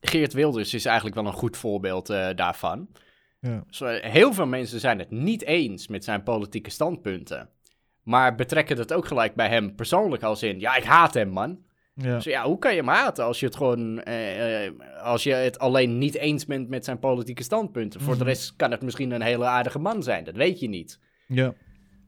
Geert 0.00 0.32
Wilders 0.32 0.74
is 0.74 0.84
eigenlijk 0.84 1.16
wel 1.16 1.26
een 1.26 1.32
goed 1.32 1.56
voorbeeld 1.56 2.10
eh, 2.10 2.28
daarvan. 2.34 2.88
Ja. 3.40 3.64
Heel 4.00 4.32
veel 4.32 4.46
mensen 4.46 4.80
zijn 4.80 4.98
het 4.98 5.10
niet 5.10 5.42
eens 5.44 5.88
met 5.88 6.04
zijn 6.04 6.22
politieke 6.22 6.70
standpunten. 6.70 7.48
Maar 8.06 8.34
betrekken 8.34 8.76
dat 8.76 8.92
ook 8.92 9.06
gelijk 9.06 9.34
bij 9.34 9.48
hem 9.48 9.74
persoonlijk 9.74 10.22
als 10.22 10.42
in... 10.42 10.60
Ja, 10.60 10.76
ik 10.76 10.84
haat 10.84 11.14
hem, 11.14 11.28
man. 11.28 11.58
Ja. 11.94 12.14
Dus 12.14 12.24
ja, 12.24 12.44
hoe 12.44 12.58
kan 12.58 12.70
je 12.70 12.76
hem 12.78 12.88
haten 12.88 13.24
als 13.24 13.40
je 13.40 13.46
het 13.46 13.56
gewoon... 13.56 14.00
eh, 14.02 14.66
eh, 14.66 14.72
als 15.02 15.22
je 15.22 15.32
het 15.32 15.58
alleen 15.58 15.98
niet 15.98 16.14
eens 16.14 16.46
bent 16.46 16.68
met 16.68 16.84
zijn 16.84 16.98
politieke 16.98 17.42
standpunten. 17.42 18.00
Voor 18.00 18.12
de 18.14 18.18
Mhm. 18.20 18.28
rest 18.28 18.56
kan 18.56 18.70
het 18.70 18.82
misschien 18.82 19.10
een 19.10 19.22
hele 19.22 19.44
aardige 19.44 19.78
man 19.78 20.02
zijn. 20.02 20.24
Dat 20.24 20.36
weet 20.36 20.60
je 20.60 20.68
niet. 20.68 21.00
ja. 21.26 21.54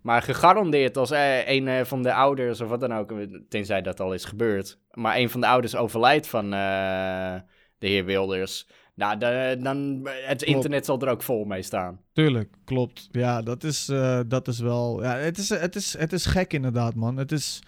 Maar 0.02 0.22
gegarandeerd 0.22 0.96
als 0.96 1.10
eh, 1.10 1.48
een 1.48 1.68
eh, 1.68 1.84
van 1.84 2.02
de 2.02 2.12
ouders 2.14 2.60
of 2.60 2.68
wat 2.68 2.80
dan 2.80 2.94
ook, 2.94 3.12
tenzij 3.48 3.82
dat 3.82 4.00
al 4.00 4.12
is 4.14 4.24
gebeurd, 4.24 4.78
maar 4.90 5.16
een 5.16 5.30
van 5.30 5.40
de 5.40 5.46
ouders 5.46 5.76
overlijdt 5.76 6.28
van 6.28 6.44
eh, 6.44 7.34
de 7.78 7.86
heer 7.86 8.04
Wilders, 8.04 8.68
nou, 8.98 9.18
da- 9.18 9.54
dan 9.54 10.08
het 10.26 10.42
internet 10.42 10.84
zal 10.84 11.00
er 11.00 11.08
ook 11.08 11.22
vol 11.22 11.44
mee 11.44 11.62
staan. 11.62 12.00
Tuurlijk, 12.12 12.56
klopt. 12.64 13.08
Ja, 13.10 13.42
dat 13.42 13.64
is, 13.64 13.88
eh, 13.88 14.20
dat 14.26 14.48
is 14.48 14.58
wel. 14.58 15.02
Ja, 15.02 15.16
het 15.16 15.38
is, 15.38 15.48
het, 15.48 15.76
is, 15.76 15.98
het 15.98 16.12
is 16.12 16.26
gek 16.26 16.52
inderdaad, 16.52 16.94
man. 16.94 17.16
Het 17.16 17.32
is. 17.32 17.62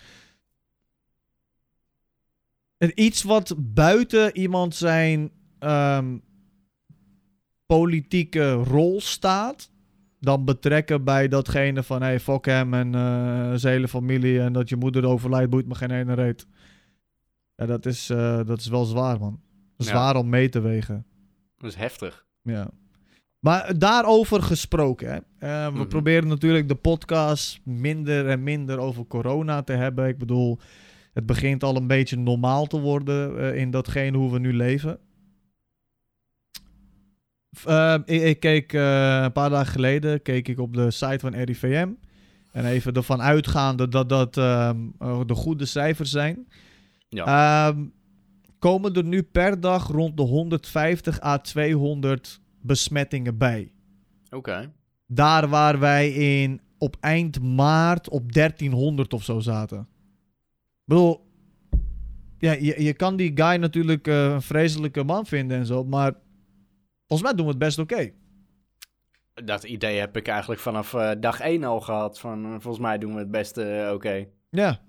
Iets 2.95 3.23
wat 3.23 3.55
buiten 3.59 4.37
iemand 4.37 4.75
zijn 4.75 5.31
ehm, 5.59 6.19
politieke 7.67 8.53
rol 8.53 9.01
staat. 9.01 9.71
Dan 10.21 10.45
betrekken 10.45 11.05
bij 11.05 11.29
datgene 11.29 11.83
van 11.83 12.03
hey, 12.03 12.21
fuck 12.21 12.45
hem 12.45 12.75
en 12.75 12.95
eh, 12.95 13.53
zijn 13.55 13.75
hele 13.75 13.89
familie. 13.89 14.41
En 14.41 14.53
dat 14.53 14.69
je 14.69 14.77
moeder 14.77 15.07
overlijdt, 15.07 15.51
boeit 15.51 15.67
me 15.67 15.75
geen 15.75 15.91
ene 15.91 16.15
reet. 16.15 16.47
Ja, 17.57 17.67
dat 17.67 17.87
is, 17.87 18.11
eh, 18.11 18.45
dat 18.47 18.59
is 18.59 18.67
wel 18.69 18.85
zwaar, 18.85 19.19
man. 19.19 19.41
Zwaar 19.77 20.17
om 20.17 20.29
mee 20.29 20.49
te 20.49 20.61
wegen. 20.61 21.05
Dat 21.61 21.71
is 21.71 21.77
heftig. 21.77 22.27
Ja. 22.43 22.71
Maar 23.39 23.79
daarover 23.79 24.43
gesproken, 24.43 25.09
hè. 25.13 25.17
Eh, 25.49 25.73
we 25.73 25.79
Mhm. 25.79 25.89
proberen 25.89 26.29
natuurlijk 26.29 26.69
de 26.69 26.75
podcast 26.75 27.61
minder 27.65 28.29
en 28.29 28.43
minder 28.43 28.79
over 28.79 29.07
corona 29.07 29.63
te 29.63 29.73
hebben. 29.73 30.09
Ik 30.09 30.19
bedoel, 30.19 30.59
het 31.13 31.27
begint 31.27 31.63
al 31.63 31.77
een 31.77 31.87
beetje 31.87 32.17
normaal 32.17 32.67
te 32.67 32.81
worden 32.81 33.39
eh, 33.39 33.61
in 33.61 33.71
datgene 33.71 34.17
hoe 34.19 34.33
we 34.33 34.39
nu 34.39 34.53
leven. 34.53 34.99
Eh, 37.65 37.95
ik, 38.05 38.23
ik 38.23 38.41
keek 38.41 38.73
een 38.73 39.33
paar 39.33 39.51
dagen 39.51 39.73
geleden 39.73 40.23
keek 40.23 40.49
ik 40.49 40.59
op 40.59 40.75
de 40.75 40.91
site 40.91 41.19
van 41.19 41.35
RIVM. 41.35 41.89
En 42.53 42.65
even 42.65 42.93
ervan 42.95 43.23
uitgaande 43.23 43.89
dat 43.89 44.09
dat 44.09 44.37
ehm, 44.37 44.77
eh, 44.99 45.21
de 45.27 45.35
goede 45.35 45.65
cijfers 45.67 46.11
zijn. 46.11 46.49
Ja. 47.09 47.69
Ehm, 47.69 47.85
komen 48.61 48.95
er 48.95 49.05
nu 49.05 49.23
per 49.23 49.61
dag 49.61 49.87
rond 49.87 50.17
de 50.17 50.23
150 50.23 51.23
à 51.23 51.39
200 51.39 52.41
besmettingen 52.61 53.39
bij. 53.39 53.73
Oké. 54.31 54.73
Daar 55.07 55.49
waar 55.49 55.79
wij 55.79 56.11
in 56.11 56.61
op 56.79 56.97
eind 57.01 57.43
maart 57.43 58.09
op 58.09 58.33
1300 58.33 59.13
of 59.13 59.23
zo 59.23 59.41
zaten. 59.41 59.79
Ik 59.79 59.87
bedoel, 60.85 61.27
ja, 62.39 62.53
je, 62.53 62.83
je 62.83 62.93
kan 62.93 63.17
die 63.17 63.33
guy 63.35 63.57
natuurlijk 63.57 64.07
eh, 64.07 64.25
een 64.25 64.43
vreselijke 64.43 65.05
man 65.05 65.27
vinden 65.27 65.59
en 65.59 65.67
zo, 65.67 65.85
maar 65.85 66.13
volgens 67.07 67.29
mij 67.29 67.37
doen 67.37 67.47
we 67.47 67.51
het 67.51 67.61
best 67.61 67.79
oké. 67.79 68.11
Dat 69.35 69.65
idee 69.65 69.99
heb 69.99 70.17
ik 70.17 70.29
eigenlijk 70.29 70.61
vanaf 70.61 70.95
eh, 70.95 71.11
dag 71.21 71.41
één 71.41 71.65
al 71.65 71.81
gehad. 71.81 72.19
Van, 72.19 72.45
eh, 72.45 72.51
volgens 72.51 72.79
mij 72.79 72.99
doen 72.99 73.13
we 73.13 73.19
het 73.19 73.31
best 73.31 73.59
oké. 73.93 74.27
Ja. 74.51 74.81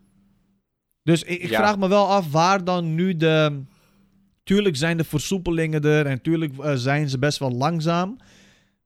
Dus 1.04 1.24
ik, 1.24 1.42
ik 1.42 1.50
Ja. 1.50 1.58
vraag 1.58 1.78
me 1.78 1.88
wel 1.88 2.08
af 2.08 2.32
waar 2.32 2.64
dan 2.64 2.96
nu 2.96 3.16
de. 3.16 3.62
Tuurlijk 4.44 4.76
zijn 4.76 4.98
de 4.98 5.04
versoepelingen 5.04 5.82
er 5.84 6.06
en 6.06 6.22
tuurlijk 6.22 6.58
eh, 6.58 6.74
zijn 6.74 7.10
ze 7.10 7.20
best 7.20 7.38
wel 7.40 7.52
langzaam. 7.52 8.18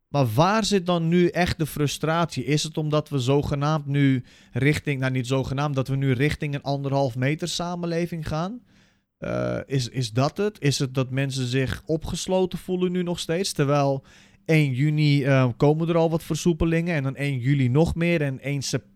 Maar 0.08 0.26
waar 0.34 0.66
zit 0.66 0.86
dan 0.86 1.08
nu 1.08 1.28
echt 1.28 1.58
de 1.58 1.66
frustratie? 1.66 2.46
Is 2.46 2.64
het 2.64 2.78
omdat 2.78 3.10
we 3.10 3.20
zogenaamd 3.20 3.86
nu 3.86 4.24
richting, 4.52 5.00
nou 5.00 5.12
niet 5.12 5.28
zogenaamd, 5.28 5.76
dat 5.76 5.88
we 5.88 5.96
nu 5.96 6.12
richting 6.12 6.54
een 6.56 6.62
anderhalf 6.62 7.16
meter 7.16 7.48
samenleving 7.48 8.28
gaan? 8.28 8.60
Eh, 9.18 9.58
is, 9.66 9.90
is 9.90 10.12
dat 10.12 10.38
het? 10.38 10.62
Is 10.62 10.80
het 10.80 10.94
dat 10.94 11.10
mensen 11.10 11.46
zich 11.46 11.82
opgesloten 11.86 12.60
voelen 12.60 12.92
nu 12.92 13.04
nog 13.04 13.20
steeds? 13.20 13.52
Terwijl 13.52 14.04
1 14.46 14.72
juni 14.74 15.24
eh, 15.24 15.48
komen 15.58 15.90
er 15.90 15.98
al 15.98 16.10
wat 16.10 16.24
versoepelingen 16.24 16.96
en 16.96 17.04
dan 17.04 17.16
1 17.16 17.40
juli 17.40 17.70
nog 17.70 17.96
meer 17.96 18.22
en 18.22 18.40
1 18.40 18.62
september 18.62 18.94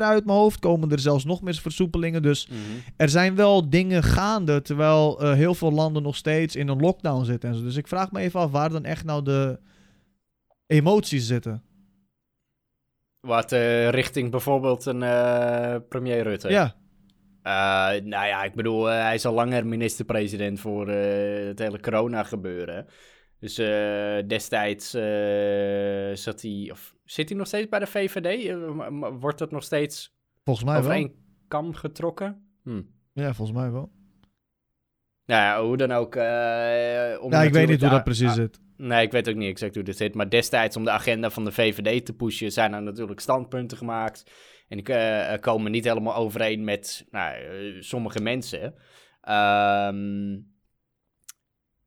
uit 0.00 0.24
mijn 0.24 0.38
hoofd 0.38 0.58
komen 0.58 0.90
er 0.90 0.98
zelfs 0.98 1.24
nog 1.24 1.42
meer 1.42 1.54
versoepelingen. 1.54 2.22
Dus 2.22 2.48
er 2.96 3.08
zijn 3.08 3.34
wel 3.34 3.70
dingen 3.70 4.02
gaande, 4.02 4.62
terwijl 4.62 5.20
eh, 5.20 5.32
heel 5.32 5.54
veel 5.54 5.72
landen 5.72 6.02
nog 6.02 6.16
steeds 6.16 6.56
in 6.56 6.68
een 6.68 6.80
lockdown 6.80 7.24
zitten. 7.24 7.48
En 7.48 7.54
zo. 7.54 7.62
Dus 7.62 7.76
ik 7.76 7.88
vraag 7.88 8.12
me 8.12 8.20
even 8.20 8.40
af 8.40 8.50
waar 8.50 8.70
dan 8.70 8.84
echt 8.84 9.04
nou 9.04 9.22
de 9.22 9.58
emoties 10.66 11.26
zitten. 11.26 11.62
Wat 13.20 13.52
eh, 13.52 13.88
richting 13.88 14.30
bijvoorbeeld 14.30 14.86
een 14.86 15.02
eh, 15.02 15.76
premier 15.88 16.22
Rutte. 16.22 16.48
Ja, 16.48 16.74
nou 18.02 18.26
ja, 18.26 18.42
ik 18.42 18.54
bedoel, 18.54 18.84
hij 18.84 19.14
is 19.14 19.24
al 19.24 19.34
langer 19.34 19.66
minister-president 19.66 20.60
voor 20.60 20.88
het 20.88 21.58
hele 21.58 21.80
corona-gebeuren. 21.80 22.86
Dus 23.42 23.58
eh, 23.58 24.18
destijds 24.26 24.94
eh, 24.94 26.14
zat 26.14 26.42
hij, 26.42 26.68
of 26.70 26.94
zit 27.04 27.28
hij 27.28 27.38
nog 27.38 27.46
steeds 27.46 27.68
bij 27.68 27.78
de 27.78 27.86
VVD? 27.86 28.46
Eh, 28.46 29.08
wordt 29.20 29.38
dat 29.38 29.50
nog 29.50 29.62
steeds 29.62 30.16
volgens 30.44 30.66
mij 30.66 30.78
over 30.78 30.90
één 30.90 31.12
kam 31.48 31.74
getrokken? 31.74 32.46
Hm. 32.62 32.82
Ja, 33.12 33.34
volgens 33.34 33.58
mij 33.58 33.70
wel. 33.70 33.92
Nou 35.26 35.42
ja, 35.42 35.66
hoe 35.66 35.76
dan 35.76 35.92
ook. 35.92 36.14
om 36.14 37.30
Ja, 37.30 37.42
ik 37.42 37.52
weet 37.52 37.68
niet 37.68 37.80
hoe 37.80 37.90
dat 37.90 38.04
precies 38.04 38.28
ah, 38.28 38.34
zit. 38.34 38.60
Nee, 38.76 39.04
ik 39.04 39.12
weet 39.12 39.28
ook 39.28 39.36
niet 39.36 39.50
exact 39.50 39.74
hoe 39.74 39.84
dit 39.84 39.96
zit. 39.96 40.14
Maar 40.14 40.28
destijds 40.28 40.76
om 40.76 40.84
de 40.84 40.90
agenda 40.90 41.30
van 41.30 41.44
de 41.44 41.52
VVD 41.52 42.06
te 42.06 42.12
pushen, 42.12 42.52
zijn 42.52 42.72
er 42.72 42.82
natuurlijk 42.82 43.20
standpunten 43.20 43.78
gemaakt. 43.78 44.30
En 44.68 44.76
die 44.76 45.38
komen 45.38 45.70
niet 45.70 45.84
helemaal 45.84 46.14
overeen 46.14 46.64
met 46.64 47.06
nou, 47.10 47.36
sommige 47.82 48.20
mensen. 48.20 48.74
Ehm, 49.20 50.38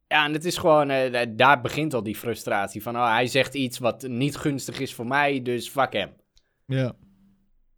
ja, 0.07 0.25
en 0.25 0.33
het 0.33 0.45
is 0.45 0.57
gewoon, 0.57 0.89
eh, 0.89 1.25
daar 1.35 1.61
begint 1.61 1.93
al 1.93 2.03
die 2.03 2.15
frustratie 2.15 2.81
van, 2.83 2.95
oh, 2.95 3.11
hij 3.13 3.27
zegt 3.27 3.53
iets 3.53 3.77
wat 3.79 4.07
niet 4.07 4.35
gunstig 4.35 4.79
is 4.79 4.93
voor 4.93 5.07
mij, 5.07 5.41
dus 5.41 5.69
fuck 5.69 5.93
hem. 5.93 6.13
Ja, 6.65 6.95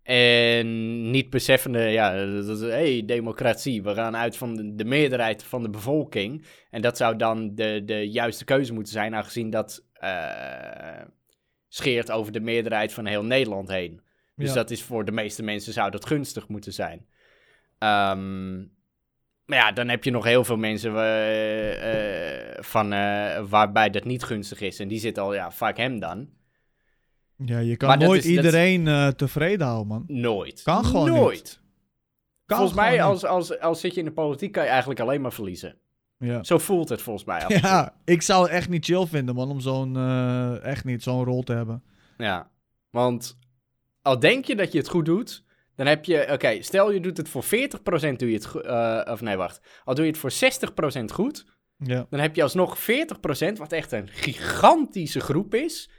En 0.04 1.12
niet 1.12 1.30
beseffende, 1.30 1.80
ja, 1.80 2.26
dat 2.26 2.48
is, 2.58 2.60
hey, 2.60 3.04
democratie, 3.06 3.84
we 3.84 3.94
gaan 3.94 4.16
uit 4.16 4.38
van 4.38 4.56
de, 4.56 4.76
de 4.76 4.86
meerderheid 4.86 5.44
van 5.44 5.64
de 5.64 5.70
bevolking. 5.70 6.46
En 6.70 6.82
dat 6.82 6.98
zou 6.98 7.16
dan 7.16 7.56
de, 7.56 7.82
de 7.86 8.10
juiste 8.10 8.46
keuze 8.46 8.74
moeten 8.74 8.94
zijn, 8.94 9.16
aangezien 9.16 9.50
dat 9.50 9.86
eh, 9.94 11.02
scheert 11.68 12.12
over 12.12 12.32
de 12.32 12.40
meerderheid 12.40 12.94
van 12.94 13.06
heel 13.06 13.24
Nederland 13.24 13.70
heen. 13.70 14.02
Dus 14.36 14.48
Ja. 14.50 14.54
dat 14.56 14.72
is 14.72 14.84
voor 14.84 15.06
de 15.06 15.12
meeste 15.12 15.44
mensen 15.44 15.74
zou 15.74 15.92
dat 15.92 16.06
gunstig 16.06 16.48
moeten 16.48 16.74
zijn. 16.74 17.06
Ehm, 17.78 18.64
maar 19.48 19.58
ja, 19.58 19.72
dan 19.72 19.88
heb 19.90 20.04
je 20.04 20.12
nog 20.12 20.24
heel 20.24 20.44
veel 20.44 20.58
mensen 20.58 20.96
eh, 20.96 22.54
eh, 22.54 22.64
van, 22.64 22.94
eh, 22.94 23.44
waarbij 23.50 23.90
dat 23.90 24.04
niet 24.04 24.24
gunstig 24.24 24.62
is. 24.62 24.80
En 24.80 24.88
die 24.88 25.00
zitten 25.00 25.24
al, 25.24 25.34
ja, 25.34 25.52
fuck 25.52 25.78
hem 25.78 26.00
dan. 26.00 26.30
ja 27.46 27.60
je 27.60 27.78
kan 27.78 27.88
Maar 27.90 27.98
nooit 27.98 28.24
is- 28.26 28.30
iedereen 28.32 29.14
tevreden 29.16 29.66
houden, 29.68 29.88
man. 29.88 30.04
Nooit. 30.08 30.62
Kan 30.64 30.86
gewoon 30.86 31.10
Nooit. 31.10 31.62
Kan 32.46 32.58
volgens 32.58 32.80
mij, 32.80 33.02
als, 33.04 33.26
als, 33.26 33.60
als 33.60 33.80
zit 33.80 33.94
je 33.94 34.00
in 34.00 34.06
de 34.06 34.12
politiek, 34.12 34.52
kan 34.52 34.64
je 34.64 34.70
eigenlijk 34.70 35.00
alleen 35.00 35.22
maar 35.22 35.34
verliezen. 35.34 35.76
niet. 36.18 36.30
Ja. 36.30 36.44
Zo 36.44 36.58
voelt 36.58 36.90
het 36.90 37.02
volgens 37.02 37.26
mij. 37.26 37.44
ja, 37.48 37.94
ik 38.06 38.22
zou 38.22 38.44
het 38.44 38.52
echt 38.52 38.70
niet 38.70 38.86
chill 38.86 39.06
vinden, 39.06 39.36
man, 39.36 39.50
om 39.50 39.60
zo'n, 39.60 39.98
echt 40.62 40.86
niet 40.86 41.04
zo'n 41.04 41.24
rol 41.24 41.44
te 41.44 41.54
hebben. 41.54 41.84
ja. 42.18 42.50
Want 42.90 43.38
al 44.02 44.20
denk 44.20 44.46
je 44.46 44.56
dat 44.56 44.72
je 44.72 44.78
het 44.78 44.90
goed 44.90 45.06
doet, 45.06 45.44
dan 45.78 45.88
heb 45.88 46.06
je... 46.06 46.28
Oké, 46.32 46.62
stel 46.62 46.92
je 46.92 47.00
doet 47.00 47.18
het 47.18 47.30
voor 47.30 47.44
40% 47.44 47.48
doe 48.16 48.28
je 48.30 48.34
het 48.34 48.46
goed... 48.46 48.62
eh, 48.66 49.02
of 49.12 49.22
nee, 49.22 49.36
wacht. 49.36 49.62
Al 49.84 49.96
doe 49.96 50.06
je 50.06 50.12
het 50.12 50.20
voor 50.20 50.32
60% 51.02 51.04
goed, 51.14 51.46
Ja, 51.78 52.06
dan 52.10 52.20
heb 52.20 52.36
je 52.36 52.44
alsnog 52.44 52.78
40%, 52.80 52.84
wat 53.58 53.72
echt 53.72 53.92
een 53.92 54.08
gigantische 54.08 55.20
groep 55.20 55.54
is, 55.56 55.90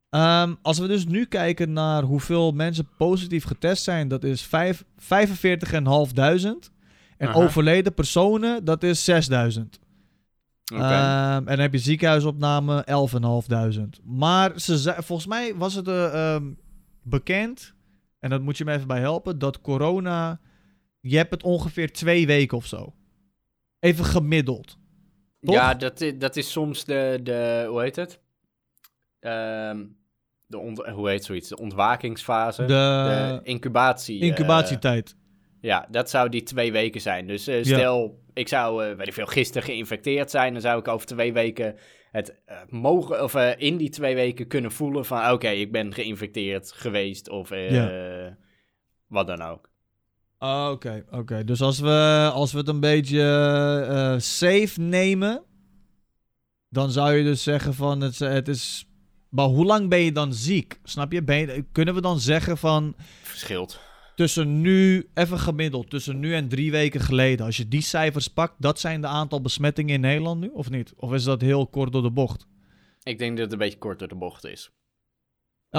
Ehm, 0.10 0.54
als 0.62 0.80
we 0.80 0.88
dus 0.88 1.06
nu 1.06 1.26
kijken 1.26 1.74
naar 1.74 2.04
hoeveel 2.04 2.52
mensen 2.52 2.90
positief 2.98 3.44
getest 3.44 3.84
zijn, 3.84 4.08
dat 4.08 4.24
is 4.24 4.42
vijf- 4.42 4.84
45.500. 4.98 6.72
En 7.18 7.28
Aha. 7.28 7.40
overleden 7.44 7.94
personen, 7.94 8.66
dat 8.66 8.84
is 8.84 9.04
6000. 9.04 9.80
Oké. 10.74 10.84
Ehm, 10.84 11.38
en 11.38 11.46
dan 11.46 11.60
heb 11.60 11.74
je 11.74 11.80
ziekenhuisopname 11.80 12.84
11.500. 12.86 14.00
Maar 14.04 14.60
ze 14.60 14.78
zei, 14.78 15.02
volgens 15.02 15.28
mij 15.28 15.56
was 15.56 15.74
het 15.74 15.88
eh, 15.88 16.34
ehm, 16.34 16.52
bekend, 17.04 17.74
en 18.20 18.30
dat 18.30 18.42
moet 18.42 18.58
je 18.58 18.66
me 18.66 18.74
even 18.74 18.88
bij 18.88 19.00
helpen, 19.00 19.40
dat 19.40 19.62
corona, 19.62 20.40
je 21.00 21.18
hebt 21.18 21.32
het 21.32 21.44
ongeveer 21.44 21.92
twee 21.94 22.28
weken 22.28 22.58
of 22.58 22.66
zo. 22.66 22.94
Even 23.80 24.06
gemiddeld. 24.06 24.78
Toch? 25.46 25.56
ja, 25.56 25.74
dat, 25.74 26.06
dat 26.16 26.36
is 26.36 26.52
soms 26.52 26.86
de, 26.86 27.20
de 27.24 27.66
hoe 27.70 27.82
heet 27.82 27.96
het? 27.96 28.20
Ehm, 29.20 29.86
de 30.48 30.58
ont, 30.58 30.86
hoe 30.86 31.10
heet 31.10 31.24
zoiets? 31.26 31.50
De 31.50 31.58
ontwakingsfase. 31.58 32.62
De, 32.66 32.68
de 32.68 33.40
incubatie. 33.44 34.20
eh, 34.22 34.28
incubatietijd. 34.28 35.16
ja, 35.62 35.88
dat 35.90 36.10
zou 36.10 36.30
die 36.30 36.44
twee 36.44 36.72
weken 36.72 37.02
zijn. 37.02 37.28
Dus 37.28 37.48
eh, 37.48 37.64
stel, 37.64 38.20
ik 38.34 38.48
zou, 38.48 38.86
eh 38.86 38.96
weet 38.98 39.08
ik 39.08 39.14
veel, 39.14 39.26
gisteren 39.26 39.64
geïnfecteerd 39.64 40.32
zijn, 40.32 40.54
dan 40.54 40.62
zou 40.62 40.80
ik 40.80 40.88
over 40.88 41.08
twee 41.08 41.34
weken 41.34 41.76
het 42.12 42.42
mogen, 42.70 43.24
of 43.24 43.36
in 43.58 43.78
die 43.78 43.90
twee 43.90 44.16
weken 44.16 44.48
kunnen 44.48 44.72
voelen 44.72 45.06
van, 45.06 45.32
oké, 45.32 45.50
ik 45.50 45.72
ben 45.72 45.94
geïnfecteerd 45.94 46.72
geweest 46.72 47.30
of 47.30 47.50
wat 49.08 49.28
dan 49.28 49.42
ook. 49.42 49.70
Ah, 50.46 50.72
Oké, 50.72 51.06
oké. 51.12 51.44
Dus 51.44 51.62
als 51.62 51.80
we, 51.80 52.30
als 52.34 52.52
we 52.52 52.58
het 52.58 52.68
een 52.68 52.80
beetje 52.80 53.22
eh, 53.90 54.20
safe 54.20 54.80
nemen, 54.82 55.44
dan 56.70 56.92
zou 56.92 57.14
je 57.14 57.24
dus 57.24 57.44
zeggen 57.44 57.74
van 57.74 58.02
het, 58.02 58.20
het 58.20 58.48
is. 58.48 58.88
Maar 59.30 59.46
hoe 59.46 59.66
lang 59.66 59.90
ben 59.90 60.00
je 60.00 60.12
dan 60.12 60.34
ziek? 60.34 60.80
Snap 60.84 61.12
je? 61.12 61.24
Ben 61.24 61.38
je? 61.38 61.66
Kunnen 61.72 61.94
we 61.94 62.02
dan 62.02 62.20
zeggen 62.20 62.58
van 62.58 62.96
Verschilt. 63.22 63.80
tussen 64.16 64.62
nu, 64.62 65.10
even 65.14 65.40
gemiddeld, 65.40 65.90
tussen 65.90 66.20
nu 66.20 66.34
en 66.36 66.48
drie 66.48 66.72
weken 66.72 67.02
geleden, 67.02 67.46
als 67.46 67.58
je 67.58 67.68
die 67.68 67.82
cijfers 67.82 68.28
pakt, 68.28 68.54
dat 68.58 68.80
zijn 68.80 69.02
de 69.02 69.08
aantal 69.08 69.42
besmettingen 69.42 69.94
in 69.96 70.02
Nederland 70.02 70.42
nu, 70.42 70.50
of 70.54 70.70
niet? 70.70 70.94
Of 70.96 71.14
is 71.14 71.24
dat 71.24 71.42
heel 71.42 71.68
kort 71.68 71.92
door 71.92 72.02
de 72.02 72.12
bocht? 72.12 72.48
Ik 73.04 73.18
denk 73.18 73.32
dat 73.32 73.44
het 73.44 73.52
een 73.54 73.60
beetje 73.60 73.78
kort 73.78 74.00
door 74.00 74.08
de 74.08 74.16
bocht 74.16 74.44
is. 74.46 74.72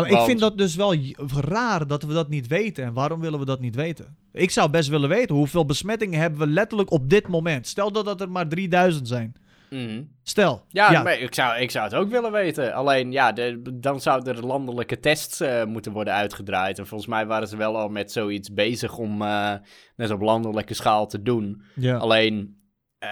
Nou, 0.02 0.08
ik 0.16 0.18
vind 0.26 0.40
dat 0.40 0.58
dus 0.58 0.74
wel 0.74 0.94
raar 1.34 1.86
dat 1.86 2.02
we 2.02 2.12
dat 2.12 2.28
niet 2.28 2.46
weten. 2.46 2.84
En 2.84 2.92
waarom 2.92 3.20
willen 3.20 3.38
we 3.38 3.44
dat 3.44 3.60
niet 3.60 3.74
weten? 3.74 4.16
Ik 4.32 4.50
zou 4.50 4.70
best 4.70 4.88
willen 4.88 5.08
weten 5.08 5.34
hoeveel 5.34 5.64
besmettingen 5.64 6.20
hebben 6.20 6.40
we 6.40 6.46
letterlijk 6.46 6.90
op 6.90 7.10
dit 7.10 7.28
moment. 7.28 7.66
Stel 7.66 7.92
dat 7.92 8.04
dat 8.04 8.20
er 8.20 8.30
maar 8.30 8.48
3000 8.48 9.08
zijn. 9.08 9.34
Mhm. 9.70 10.02
Stel. 10.22 10.64
Ja, 10.68 11.02
Maar 11.02 11.18
ik, 11.20 11.34
zou, 11.34 11.60
ik 11.60 11.70
zou 11.70 11.84
het 11.84 11.94
ook 11.94 12.10
willen 12.10 12.32
weten. 12.32 12.72
Alleen, 12.74 13.12
ja, 13.12 13.32
de, 13.32 13.62
dan 13.74 14.00
zouden 14.00 14.36
er 14.36 14.46
landelijke 14.46 15.00
tests 15.00 15.40
eh, 15.40 15.64
moeten 15.64 15.92
worden 15.92 16.14
uitgedraaid. 16.14 16.78
En 16.78 16.86
volgens 16.86 17.10
mij 17.10 17.26
waren 17.26 17.48
ze 17.48 17.56
wel 17.56 17.76
al 17.76 17.88
met 17.88 18.12
zoiets 18.12 18.52
bezig 18.52 18.98
om 18.98 19.22
eh, 19.22 19.52
net 19.96 20.10
op 20.10 20.20
landelijke 20.20 20.74
schaal 20.74 21.06
te 21.06 21.22
doen. 21.22 21.62
Ja. 21.74 21.96
Alleen, 21.96 22.60
eh, 22.98 23.08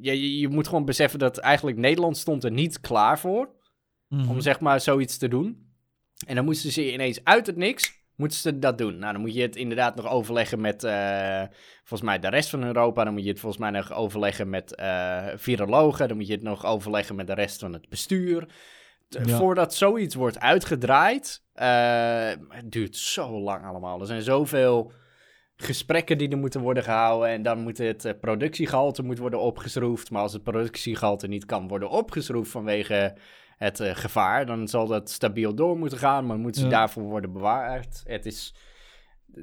je, 0.00 0.20
je, 0.20 0.38
je 0.38 0.48
moet 0.48 0.66
gewoon 0.68 0.84
beseffen 0.84 1.18
dat 1.18 1.38
eigenlijk 1.38 1.76
Nederland 1.76 2.16
stond 2.16 2.44
er 2.44 2.52
niet 2.52 2.80
klaar 2.80 3.18
voor 3.18 3.56
Mhm. 4.08 4.28
om 4.30 4.40
zeg 4.40 4.60
maar 4.60 4.80
zoiets 4.80 5.18
te 5.18 5.28
doen. 5.28 5.66
En 6.26 6.34
dan 6.34 6.44
moesten 6.44 6.72
ze 6.72 6.92
ineens 6.92 7.24
uit 7.24 7.46
het 7.46 7.56
niks, 7.56 7.98
moeten 8.16 8.38
ze 8.38 8.58
dat 8.58 8.78
doen. 8.78 8.98
Nou, 8.98 9.12
dan 9.12 9.20
moet 9.20 9.34
je 9.34 9.42
het 9.42 9.56
inderdaad 9.56 9.94
nog 9.94 10.08
overleggen 10.08 10.60
met, 10.60 10.84
eh, 10.84 11.42
volgens 11.78 12.02
mij, 12.02 12.18
de 12.18 12.28
rest 12.28 12.50
van 12.50 12.64
Europa. 12.64 13.04
Dan 13.04 13.12
moet 13.12 13.24
je 13.24 13.30
het 13.30 13.40
volgens 13.40 13.62
mij 13.62 13.70
nog 13.70 13.92
overleggen 13.92 14.50
met 14.50 14.74
eh, 14.74 15.26
virologen. 15.34 16.08
Dan 16.08 16.16
moet 16.16 16.26
je 16.26 16.32
het 16.32 16.42
nog 16.42 16.66
overleggen 16.66 17.16
met 17.16 17.26
de 17.26 17.34
rest 17.34 17.60
van 17.60 17.72
het 17.72 17.88
bestuur. 17.88 18.48
Ja. 19.08 19.36
Voordat 19.36 19.74
zoiets 19.74 20.14
wordt 20.14 20.40
uitgedraaid, 20.40 21.42
eh, 21.52 22.30
het 22.48 22.72
duurt 22.72 22.96
zo 22.96 23.40
lang 23.40 23.64
allemaal. 23.64 24.00
Er 24.00 24.06
zijn 24.06 24.22
zoveel 24.22 24.92
gesprekken 25.56 26.18
die 26.18 26.28
er 26.28 26.38
moeten 26.38 26.60
worden 26.60 26.82
gehouden. 26.82 27.28
En 27.28 27.42
dan 27.42 27.58
moet 27.58 27.78
het 27.78 28.04
eh, 28.04 28.12
productiegehalte 28.20 29.02
moet 29.02 29.18
worden 29.18 29.40
opgeschroefd. 29.40 30.10
Maar 30.10 30.22
als 30.22 30.32
het 30.32 30.42
productiegehalte 30.42 31.26
niet 31.26 31.44
kan 31.44 31.68
worden 31.68 31.90
opgeschroefd 31.90 32.50
vanwege 32.50 33.16
het 33.58 33.80
eh, 33.80 33.94
gevaar, 33.94 34.46
dan 34.46 34.68
zal 34.68 34.86
dat 34.86 35.10
stabiel 35.10 35.54
door 35.54 35.78
moeten 35.78 35.98
gaan. 35.98 36.26
Maar 36.26 36.38
moeten 36.38 36.60
ze 36.60 36.66
Ja. 36.66 36.72
daarvoor 36.72 37.02
worden 37.02 37.32
bewaard? 37.32 38.02
Het 38.06 38.26
is. 38.26 38.54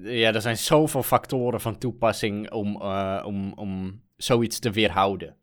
Ja, 0.03 0.34
er 0.34 0.41
zijn 0.41 0.57
zoveel 0.57 1.03
factoren 1.03 1.61
van 1.61 1.78
toepassing 1.78 2.51
om, 2.51 2.82
eh, 2.82 3.24
om, 3.26 3.53
om 3.53 4.01
zoiets 4.16 4.59
te 4.59 4.72
weerhouden. 4.72 5.36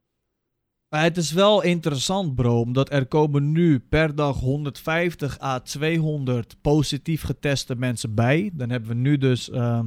Maar 0.89 1.03
het 1.03 1.17
is 1.17 1.33
wel 1.33 1.63
interessant, 1.63 2.35
bro, 2.35 2.61
omdat 2.61 2.93
er 2.93 3.07
komen 3.07 3.53
nu 3.53 3.81
per 3.81 4.15
dag 4.15 4.39
150 4.41 5.41
à 5.41 5.59
200 5.59 6.57
positief 6.61 7.23
geteste 7.23 7.75
mensen 7.77 8.15
bij. 8.15 8.51
Dan 8.55 8.71
hebben 8.71 8.89
we 8.89 8.95
nu 8.95 9.19
dus 9.19 9.51
ehm, 9.51 9.87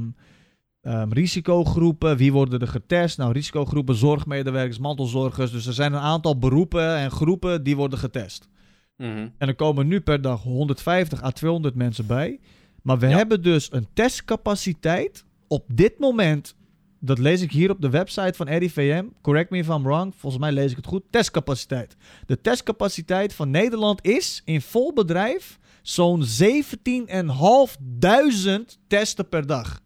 ehm, 0.80 1.12
risicogroepen. 1.12 2.16
Wie 2.16 2.32
worden 2.32 2.60
er 2.60 2.68
getest? 2.68 3.18
Nou, 3.18 3.32
risicogroepen, 3.32 3.94
zorgmedewerkers, 3.94 4.78
mantelzorgers. 4.78 5.50
Dus 5.50 5.66
er 5.66 5.72
zijn 5.72 5.92
een 5.92 6.00
aantal 6.00 6.38
beroepen 6.38 6.96
en 6.96 7.10
groepen 7.10 7.62
die 7.62 7.76
worden 7.76 7.98
getest. 7.98 8.48
Mhm. 8.96 9.28
En 9.38 9.48
er 9.48 9.54
komen 9.54 9.86
nu 9.86 10.00
per 10.00 10.20
dag 10.22 10.42
150 10.42 11.22
à 11.22 11.30
200 11.30 11.74
mensen 11.74 12.06
bij. 12.06 12.40
Maar 12.82 12.98
we 12.98 13.06
Ja. 13.08 13.16
hebben 13.16 13.42
dus 13.42 13.72
een 13.72 13.86
testcapaciteit 13.94 15.24
op 15.48 15.64
dit 15.72 15.98
moment. 15.98 16.54
Dat 17.00 17.18
lees 17.18 17.40
ik 17.42 17.52
hier 17.52 17.70
op 17.70 17.80
de 17.80 17.90
website 17.90 18.32
van 18.34 18.48
RIVM. 18.48 19.04
Correct 19.22 19.50
me 19.50 19.58
if 19.58 19.68
I'm 19.68 19.82
wrong. 19.82 20.14
Volgens 20.16 20.42
mij 20.42 20.52
lees 20.52 20.70
ik 20.70 20.76
het 20.76 20.86
goed. 20.86 21.02
Testcapaciteit. 21.10 21.96
De 22.26 22.40
testcapaciteit 22.40 23.34
van 23.34 23.50
Nederland 23.50 24.04
is 24.06 24.42
in 24.44 24.60
vol 24.60 24.92
bedrijf 24.92 25.58
zo'n 25.82 26.24
17.500 26.24 28.78
testen 28.86 29.28
per 29.28 29.46
dag. 29.46 29.80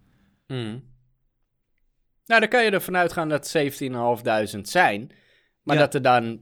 Mhm. 0.47 0.79
Nou, 2.27 2.41
dan 2.41 2.49
kan 2.49 2.65
je 2.65 2.71
ervan 2.71 2.97
uitgaan 2.97 3.29
dat 3.29 3.49
17.500 3.49 4.69
zijn. 4.69 5.11
Maar 5.63 5.77
Ja. 5.77 5.83
dat 5.83 5.95
er 5.95 6.03
dan 6.03 6.41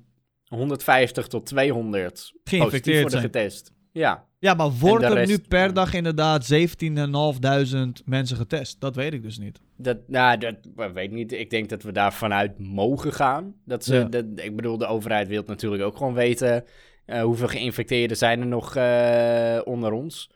150 0.49 1.27
tot 1.27 1.47
200 1.47 2.13
positief 2.13 2.41
Geïnfecteerd 2.45 3.03
worden 3.03 3.21
getest. 3.21 3.73
Ja. 3.93 4.27
Ja, 4.41 4.55
maar 4.55 4.71
wordt 4.71 5.05
En 5.05 5.11
de 5.11 5.17
er 5.21 5.27
nu 5.27 5.39
per 5.39 5.75
dag 5.75 5.95
inderdaad 5.95 6.53
17.500 6.53 8.05
mensen 8.05 8.37
getest? 8.37 8.81
Dat 8.81 8.97
weet 8.97 9.13
ik 9.13 9.23
dus 9.23 9.39
niet. 9.39 9.61
Dat, 9.77 9.97
nou, 10.07 10.39
dat 10.39 10.55
ik 10.77 10.93
weet 10.95 11.11
niet. 11.11 11.33
Ik 11.33 11.51
denk 11.51 11.69
dat 11.69 11.83
we 11.83 11.93
daar 11.93 12.13
vanuit 12.13 12.59
mogen 12.59 13.13
gaan. 13.13 13.55
Dat 13.65 13.85
ze, 13.85 13.95
Ja. 13.95 14.05
dat, 14.05 14.25
ik 14.35 14.57
bedoel, 14.57 14.79
de 14.79 14.87
overheid 14.87 15.29
wil 15.29 15.43
natuurlijk 15.47 15.83
ook 15.83 15.97
gewoon 15.97 16.15
weten 16.15 16.65
eh, 17.07 17.23
hoeveel 17.23 17.49
geïnfecteerden 17.49 18.17
zijn 18.17 18.41
er 18.41 18.47
nog 18.47 18.77
eh, 18.77 19.61
onder 19.65 19.93
ons. 19.93 20.31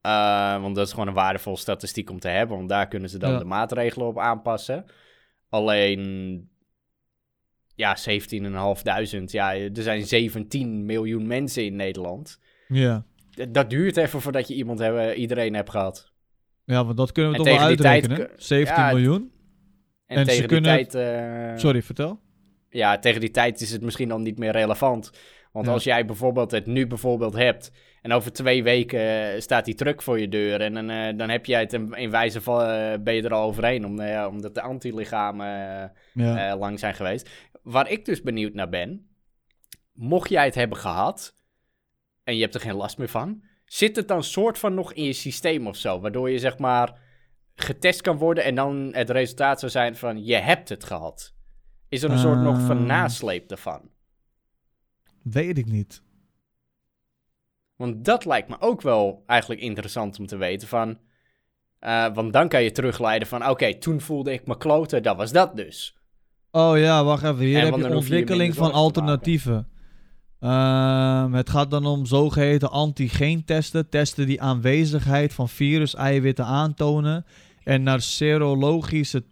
Eh, 0.00 0.60
want 0.60 0.74
dat 0.76 0.86
is 0.86 0.92
gewoon 0.92 1.08
een 1.08 1.14
waardevol 1.14 1.56
statistiek 1.56 2.10
om 2.10 2.18
te 2.20 2.28
hebben. 2.28 2.56
Want 2.56 2.68
daar 2.68 2.88
kunnen 2.88 3.10
ze 3.10 3.18
dan 3.18 3.32
Ja. 3.32 3.38
de 3.38 3.44
maatregelen 3.44 4.06
op 4.06 4.18
aanpassen. 4.18 4.84
Alleen, 5.48 6.48
ja, 7.74 7.96
17.500. 9.16 9.24
Ja, 9.24 9.54
er 9.54 9.70
zijn 9.72 10.06
17 10.06 10.84
miljoen 10.86 11.26
mensen 11.26 11.64
in 11.64 11.76
Nederland. 11.76 12.40
Ja. 12.68 13.04
Dat 13.48 13.70
duurt 13.70 13.96
even 13.96 14.20
voordat 14.20 14.48
je 14.48 14.54
iemand 14.54 14.78
hebben, 14.78 15.14
iedereen 15.14 15.54
hebt 15.54 15.70
gehad. 15.70 16.12
Ja, 16.64 16.84
want 16.84 16.96
dat 16.96 17.12
kunnen 17.12 17.32
we 17.32 17.38
En 17.38 17.44
toch 17.44 17.52
wel 17.58 17.66
tijd 17.66 17.80
uitrekenen. 17.84 18.16
kun- 18.28 18.36
17 18.42 18.74
Ja, 18.76 18.84
het- 18.86 18.94
miljoen. 18.96 19.32
En, 20.06 20.16
En 20.16 20.24
ze 20.24 20.30
tegen 20.30 20.46
kunnen- 20.48 20.76
die 20.76 20.86
tijd... 20.86 20.94
eh, 21.54 21.58
Sorry, 21.58 21.82
vertel. 21.82 22.20
ja, 22.68 22.98
tegen 22.98 23.20
die 23.20 23.30
tijd 23.30 23.60
is 23.60 23.70
het 23.70 23.82
misschien 23.82 24.08
dan 24.08 24.22
niet 24.22 24.38
meer 24.38 24.52
relevant. 24.52 25.10
Want 25.52 25.66
Ja. 25.66 25.72
als 25.72 25.84
jij 25.84 26.04
bijvoorbeeld 26.06 26.50
het 26.50 26.66
nu 26.66 26.86
bijvoorbeeld 26.86 27.34
hebt 27.34 27.72
en 28.02 28.12
over 28.12 28.32
twee 28.32 28.62
weken 28.62 29.00
eh, 29.00 29.40
staat 29.40 29.64
die 29.64 29.74
truck 29.74 30.02
voor 30.02 30.20
je 30.20 30.28
deur 30.28 30.60
en 30.60 30.74
dan, 30.74 30.90
eh, 30.90 31.16
dan 31.16 31.28
heb 31.28 31.46
jij 31.46 31.60
het 31.60 31.72
in, 31.72 31.92
in 31.92 32.10
wijze 32.10 32.40
van, 32.40 32.58
ben 33.04 33.14
je 33.14 33.22
er 33.22 33.32
al 33.34 33.46
overheen 33.46 33.86
om, 33.86 34.00
omdat 34.28 34.54
de 34.54 34.60
antilichamen 34.60 35.92
Ja. 36.14 36.56
lang 36.56 36.78
zijn 36.78 36.94
geweest. 36.94 37.30
Waar 37.64 37.90
ik 37.90 38.04
dus 38.04 38.22
benieuwd 38.22 38.54
naar 38.54 38.68
ben, 38.68 39.08
mocht 39.92 40.28
jij 40.30 40.44
het 40.44 40.54
hebben 40.54 40.78
gehad 40.78 41.36
en 42.24 42.34
je 42.36 42.42
hebt 42.42 42.54
er 42.54 42.60
geen 42.60 42.74
last 42.74 42.98
meer 42.98 43.08
van, 43.08 43.42
zit 43.64 43.96
het 43.96 44.08
dan 44.08 44.24
soort 44.24 44.58
van 44.58 44.74
nog 44.74 44.92
in 44.92 45.04
je 45.04 45.12
systeem 45.12 45.66
of 45.66 45.76
zo, 45.76 46.00
waardoor 46.00 46.30
je 46.30 46.38
zeg 46.38 46.58
maar 46.58 47.00
getest 47.54 48.00
kan 48.00 48.16
worden 48.16 48.44
en 48.44 48.54
dan 48.54 48.90
het 48.92 49.10
resultaat 49.10 49.58
zou 49.60 49.72
zijn 49.72 49.96
van 49.96 50.24
je 50.24 50.34
hebt 50.36 50.68
het 50.68 50.84
gehad? 50.84 51.34
Is 51.88 52.02
er 52.02 52.10
een 52.10 52.18
soort 52.18 52.40
nog 52.40 52.60
van 52.60 52.76
Ehm. 52.76 52.86
nasleep 52.86 53.50
ervan? 53.50 53.90
Weet 55.22 55.58
ik 55.58 55.66
niet. 55.66 56.02
Want 57.76 58.04
dat 58.04 58.24
lijkt 58.24 58.48
me 58.48 58.60
ook 58.60 58.80
wel 58.82 59.22
eigenlijk 59.26 59.60
interessant 59.60 60.18
om 60.18 60.26
te 60.26 60.36
weten 60.36 60.68
van... 60.68 60.98
eh, 61.78 62.14
want 62.14 62.32
dan 62.32 62.48
kan 62.48 62.62
je 62.62 62.70
terugleiden 62.72 63.28
van, 63.28 63.48
oké, 63.48 63.74
toen 63.74 64.00
voelde 64.00 64.32
ik 64.32 64.46
me 64.46 64.56
kloten, 64.56 65.02
dat 65.02 65.16
was 65.16 65.32
dat 65.32 65.56
dus. 65.56 65.98
Oh 66.56 66.78
ja, 66.78 67.04
wacht 67.04 67.22
even. 67.22 67.44
Hier 67.44 67.58
En 67.58 67.64
heb 67.64 67.76
je 67.76 67.94
ontwikkeling 67.94 68.54
van 68.54 68.72
alternatieven. 68.72 69.68
Ehm, 70.40 71.32
het 71.32 71.50
gaat 71.50 71.70
dan 71.70 71.86
om 71.86 72.06
zogeheten 72.06 72.70
antigeentesten. 72.70 73.88
Testen 73.88 74.26
die 74.26 74.42
aanwezigheid 74.42 75.32
van 75.32 75.48
virus-eiwitten 75.48 76.44
aantonen. 76.44 77.24
En 77.64 77.82
naar 77.82 78.00
serologische 78.00 79.24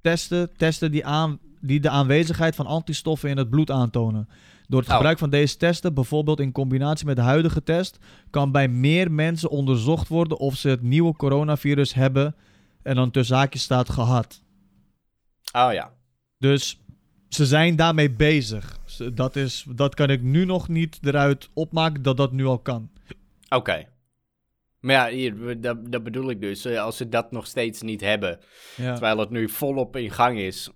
testen. 0.00 0.50
Testen 0.56 0.90
die, 0.90 1.06
aan, 1.06 1.38
die 1.60 1.80
de 1.80 1.88
aanwezigheid 1.90 2.54
van 2.54 2.66
antistoffen 2.66 3.30
in 3.30 3.36
het 3.36 3.50
bloed 3.50 3.70
aantonen. 3.70 4.28
Door 4.68 4.80
het 4.80 4.88
Oh. 4.88 4.94
gebruik 4.96 5.18
van 5.18 5.30
deze 5.30 5.56
testen, 5.56 5.94
bijvoorbeeld 5.94 6.40
in 6.40 6.52
combinatie 6.52 7.06
met 7.06 7.16
de 7.16 7.22
huidige 7.22 7.62
test, 7.62 7.98
kan 8.30 8.52
bij 8.52 8.68
meer 8.68 9.12
mensen 9.12 9.50
onderzocht 9.50 10.08
worden 10.08 10.38
of 10.38 10.56
ze 10.56 10.68
het 10.68 10.82
nieuwe 10.82 11.16
coronavirus 11.16 11.94
hebben. 11.94 12.34
En 12.82 12.94
dan 12.94 13.10
tussen 13.10 13.36
haakjes 13.36 13.62
staat 13.62 13.90
gehad. 13.90 14.42
Oh 15.52 15.72
ja. 15.72 15.92
Dus 16.38 16.80
ze 17.28 17.46
zijn 17.46 17.76
daarmee 17.76 18.10
bezig. 18.10 18.78
Dat, 19.12 19.36
is, 19.36 19.66
dat 19.74 19.94
kan 19.94 20.10
ik 20.10 20.22
nu 20.22 20.44
nog 20.44 20.68
niet 20.68 20.98
eruit 21.02 21.48
opmaken 21.54 22.02
dat 22.02 22.16
dat 22.16 22.32
nu 22.32 22.44
al 22.46 22.58
kan. 22.58 22.90
Oké. 23.48 23.86
Maar 24.80 24.94
ja, 24.94 25.16
hier, 25.16 25.60
dat, 25.60 25.90
dat 25.92 26.02
bedoel 26.04 26.30
ik 26.30 26.40
dus. 26.40 26.64
Eh, 26.64 26.82
Als 26.82 26.96
ze 26.96 27.08
dat 27.08 27.30
nog 27.32 27.46
steeds 27.46 27.82
niet 27.82 28.00
hebben, 28.00 28.38
Ja. 28.76 28.92
terwijl 28.92 29.18
het 29.18 29.30
nu 29.30 29.48
volop 29.48 29.96
in 29.96 30.10
gang 30.10 30.38
is. 30.38 30.70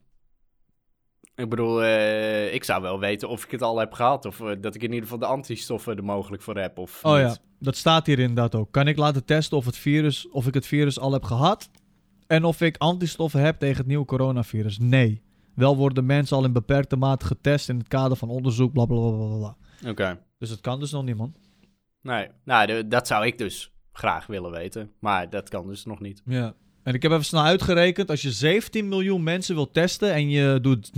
Ik 1.34 1.48
bedoel, 1.48 1.82
eh, 1.82 2.54
ik 2.54 2.64
zou 2.64 2.82
wel 2.82 2.98
weten 3.00 3.28
of 3.28 3.44
ik 3.44 3.50
het 3.50 3.62
al 3.62 3.78
heb 3.78 3.92
gehad. 3.92 4.24
Of 4.24 4.40
eh, 4.40 4.50
dat 4.60 4.74
ik 4.74 4.82
in 4.82 4.88
ieder 4.88 5.02
geval 5.02 5.18
de 5.18 5.26
antistoffen 5.26 5.96
er 5.96 6.04
mogelijk 6.04 6.42
voor 6.42 6.56
heb. 6.58 6.78
Of 6.78 7.04
Oh 7.04 7.12
niet. 7.12 7.20
ja, 7.22 7.36
dat 7.58 7.76
staat 7.76 8.06
hier 8.06 8.18
inderdaad 8.18 8.54
ook. 8.54 8.72
Kan 8.72 8.88
ik 8.88 8.96
laten 8.96 9.24
testen 9.24 9.56
of, 9.56 9.64
het 9.64 9.76
virus, 9.76 10.28
of 10.28 10.46
ik 10.46 10.54
het 10.54 10.66
virus 10.66 10.98
al 10.98 11.12
heb 11.12 11.22
gehad? 11.24 11.70
En 12.28 12.44
of 12.44 12.60
ik 12.60 12.76
antistoffen 12.76 13.40
heb 13.40 13.58
tegen 13.58 13.76
het 13.76 13.86
nieuwe 13.86 14.04
coronavirus? 14.04 14.78
Nee. 14.78 15.22
Wel 15.54 15.76
worden 15.76 16.06
mensen 16.06 16.36
al 16.36 16.44
in 16.44 16.52
beperkte 16.52 16.96
mate 16.96 17.26
getest 17.26 17.68
in 17.68 17.78
het 17.78 17.88
kader 17.88 18.16
van 18.16 18.28
onderzoek, 18.28 18.72
bla 18.72 18.84
bla 18.86 18.96
bla 18.96 19.26
bla, 19.26 19.36
bla. 19.36 19.90
Oké. 19.90 20.18
Dus 20.38 20.50
het 20.50 20.60
kan 20.60 20.80
dus 20.80 20.90
nog 20.90 21.04
niet, 21.04 21.16
man. 21.16 21.34
Nee, 22.02 22.28
nou, 22.44 22.88
dat 22.88 23.06
zou 23.06 23.26
ik 23.26 23.38
dus 23.38 23.72
graag 23.92 24.26
willen 24.26 24.50
weten. 24.50 24.90
Maar 25.00 25.30
dat 25.30 25.48
kan 25.48 25.66
dus 25.66 25.84
nog 25.84 26.00
niet. 26.00 26.22
Ja. 26.24 26.54
En 26.82 26.94
ik 26.94 27.02
heb 27.02 27.12
even 27.12 27.24
snel 27.24 27.42
uitgerekend, 27.42 28.10
als 28.10 28.22
je 28.22 28.30
17 28.32 28.88
miljoen 28.88 29.22
mensen 29.22 29.54
wil 29.54 29.70
testen 29.70 30.12
en 30.12 30.28
je 30.30 30.58
doet 30.62 30.90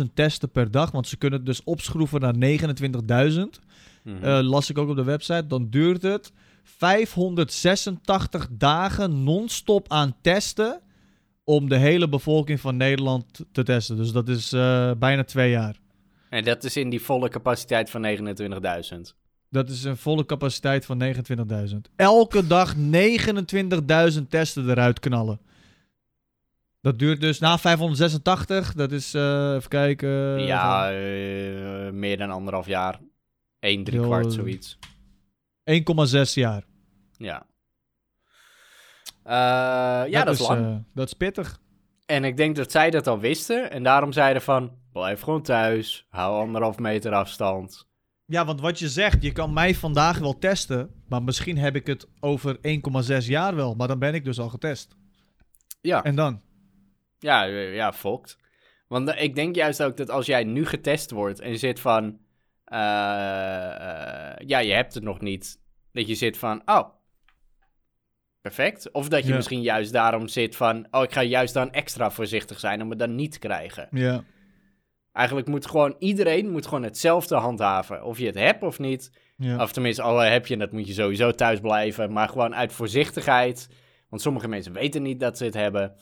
29.000 0.00 0.14
testen 0.14 0.50
per 0.50 0.70
dag, 0.70 0.90
want 0.90 1.08
ze 1.08 1.16
kunnen 1.16 1.38
het 1.38 1.48
dus 1.48 1.64
opschroeven 1.64 2.20
naar 2.20 2.34
29.000, 2.36 3.60
Mhm. 4.02 4.24
eh, 4.24 4.38
las 4.42 4.70
ik 4.70 4.78
ook 4.78 4.88
op 4.88 4.96
de 4.96 5.04
website, 5.04 5.46
dan 5.46 5.70
duurt 5.70 6.02
het 6.02 6.32
586 6.66 8.48
dagen 8.50 9.24
non-stop 9.24 9.92
aan 9.92 10.16
testen 10.20 10.80
om 11.44 11.68
de 11.68 11.76
hele 11.76 12.08
bevolking 12.08 12.60
van 12.60 12.76
Nederland 12.76 13.44
te 13.52 13.62
testen. 13.62 13.96
Dus 13.96 14.12
dat 14.12 14.28
is 14.28 14.52
eh, 14.52 14.90
bijna 14.98 15.24
twee 15.24 15.50
jaar. 15.50 15.76
En 16.28 16.44
dat 16.44 16.64
is 16.64 16.76
in 16.76 16.90
die 16.90 17.02
volle 17.02 17.28
capaciteit 17.28 17.90
van 17.90 18.06
29.000. 18.92 18.98
Dat 19.50 19.70
is 19.70 19.84
een 19.84 19.96
volle 19.96 20.26
capaciteit 20.26 20.86
van 20.86 21.14
29.000. 21.68 21.76
Elke 21.96 22.46
dag 22.46 22.74
29.000 22.76 24.22
testen 24.28 24.70
eruit 24.70 25.00
knallen. 25.00 25.40
Dat 26.80 26.98
duurt 26.98 27.20
dus 27.20 27.38
na 27.38 27.58
586. 27.58 28.72
Dat 28.72 28.92
is, 28.92 29.14
eh, 29.14 29.54
even 29.54 29.68
kijken. 29.68 30.40
ja, 30.40 30.90
eh, 30.90 31.90
meer 31.90 32.16
dan 32.16 32.30
anderhalf 32.30 32.66
jaar. 32.66 33.00
1, 33.60 33.84
drie 33.84 33.98
Heel- 33.98 34.08
kwart, 34.08 34.32
zoiets. 34.32 34.78
1,6 35.70 36.32
jaar. 36.34 36.64
Ja. 37.16 37.46
Eh, 39.22 40.10
ja, 40.10 40.24
dat, 40.24 40.34
is 40.34 40.48
lang. 40.48 40.66
eh, 40.66 40.76
dat 40.94 41.06
is 41.06 41.12
pittig. 41.12 41.58
En 42.06 42.24
ik 42.24 42.36
denk 42.36 42.56
dat 42.56 42.70
zij 42.70 42.90
dat 42.90 43.06
al 43.06 43.18
wisten. 43.18 43.70
En 43.70 43.82
daarom 43.82 44.12
zeiden 44.12 44.42
van, 44.42 44.78
blijf 44.92 45.20
gewoon 45.20 45.42
thuis. 45.42 46.06
Hou 46.10 46.40
anderhalf 46.40 46.78
meter 46.78 47.12
afstand. 47.12 47.86
Ja, 48.26 48.44
want 48.44 48.60
wat 48.60 48.78
je 48.78 48.88
zegt, 48.88 49.22
je 49.22 49.32
kan 49.32 49.52
mij 49.52 49.74
vandaag 49.74 50.18
wel 50.18 50.38
testen. 50.38 51.02
Maar 51.08 51.22
misschien 51.22 51.58
heb 51.58 51.74
ik 51.76 51.86
het 51.86 52.06
over 52.20 52.56
1,6 52.56 53.26
jaar 53.26 53.54
wel. 53.54 53.74
Maar 53.74 53.88
dan 53.88 53.98
ben 53.98 54.14
ik 54.14 54.24
dus 54.24 54.38
al 54.40 54.48
getest. 54.48 54.96
Ja, 55.80 56.02
En 56.04 56.14
dan? 56.14 56.40
ja, 57.18 57.46
eh, 57.46 57.74
ja, 57.74 57.92
fokt. 57.92 58.38
Want 58.88 59.08
ik 59.16 59.34
denk 59.34 59.54
juist 59.54 59.82
ook 59.82 59.96
dat 59.96 60.10
als 60.10 60.26
jij 60.26 60.44
nu 60.44 60.66
getest 60.66 61.10
wordt 61.10 61.40
en 61.40 61.50
je 61.50 61.56
zit 61.56 61.80
van... 61.80 62.18
eh, 62.66 64.30
eh, 64.30 64.36
ja, 64.46 64.58
je 64.58 64.72
hebt 64.72 64.94
het 64.94 65.02
nog 65.02 65.20
niet. 65.20 65.58
Dat 65.92 66.06
je 66.08 66.14
zit 66.14 66.38
van, 66.38 66.62
oh, 66.64 66.88
perfect. 68.40 68.90
Of 68.92 69.08
dat 69.08 69.22
je 69.22 69.28
Ja. 69.28 69.34
misschien 69.36 69.62
juist 69.62 69.92
daarom 69.92 70.28
zit 70.28 70.56
van... 70.56 70.86
Oh, 70.90 71.02
ik 71.02 71.12
ga 71.12 71.22
juist 71.22 71.54
dan 71.54 71.72
extra 71.72 72.10
voorzichtig 72.10 72.58
zijn 72.60 72.82
om 72.82 72.90
het 72.90 72.98
dan 72.98 73.14
niet 73.14 73.32
te 73.32 73.38
krijgen. 73.38 73.88
Ja. 73.90 74.24
Eigenlijk 75.12 75.48
moet 75.48 75.66
gewoon 75.66 75.96
iedereen 75.98 76.50
moet 76.50 76.66
gewoon 76.66 76.82
hetzelfde 76.82 77.36
handhaven. 77.36 78.04
Of 78.04 78.18
je 78.18 78.26
het 78.26 78.34
hebt 78.34 78.62
of 78.62 78.78
niet. 78.78 79.10
ja. 79.36 79.62
Of 79.62 79.72
tenminste, 79.72 80.02
al 80.02 80.18
heb 80.18 80.46
je 80.46 80.56
het, 80.56 80.72
moet 80.72 80.86
je 80.86 80.92
sowieso 80.92 81.30
thuis 81.30 81.60
blijven. 81.60 82.12
Maar 82.12 82.28
gewoon 82.28 82.54
uit 82.54 82.72
voorzichtigheid. 82.72 83.68
Want 84.08 84.22
sommige 84.22 84.48
mensen 84.48 84.72
weten 84.72 85.02
niet 85.02 85.20
dat 85.20 85.38
ze 85.38 85.44
het 85.44 85.54
hebben. 85.54 85.96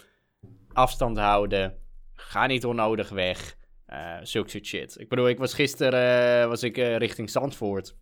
Afstand 0.73 1.19
houden. 1.19 1.79
Ga 2.15 2.47
niet 2.47 2.65
onnodig 2.65 3.09
weg. 3.09 3.57
Eh 3.87 4.19
zulke 4.23 4.51
soort 4.51 4.67
shit. 4.67 5.01
Ik 5.01 5.09
bedoel, 5.09 5.29
ik 5.29 5.39
was 5.39 5.55
gisteren 5.55 6.41
eh, 6.43 6.49
was 6.49 6.63
ik, 6.63 6.79
eh, 6.79 6.97
richting 6.97 7.31
Zandvoort. 7.31 7.97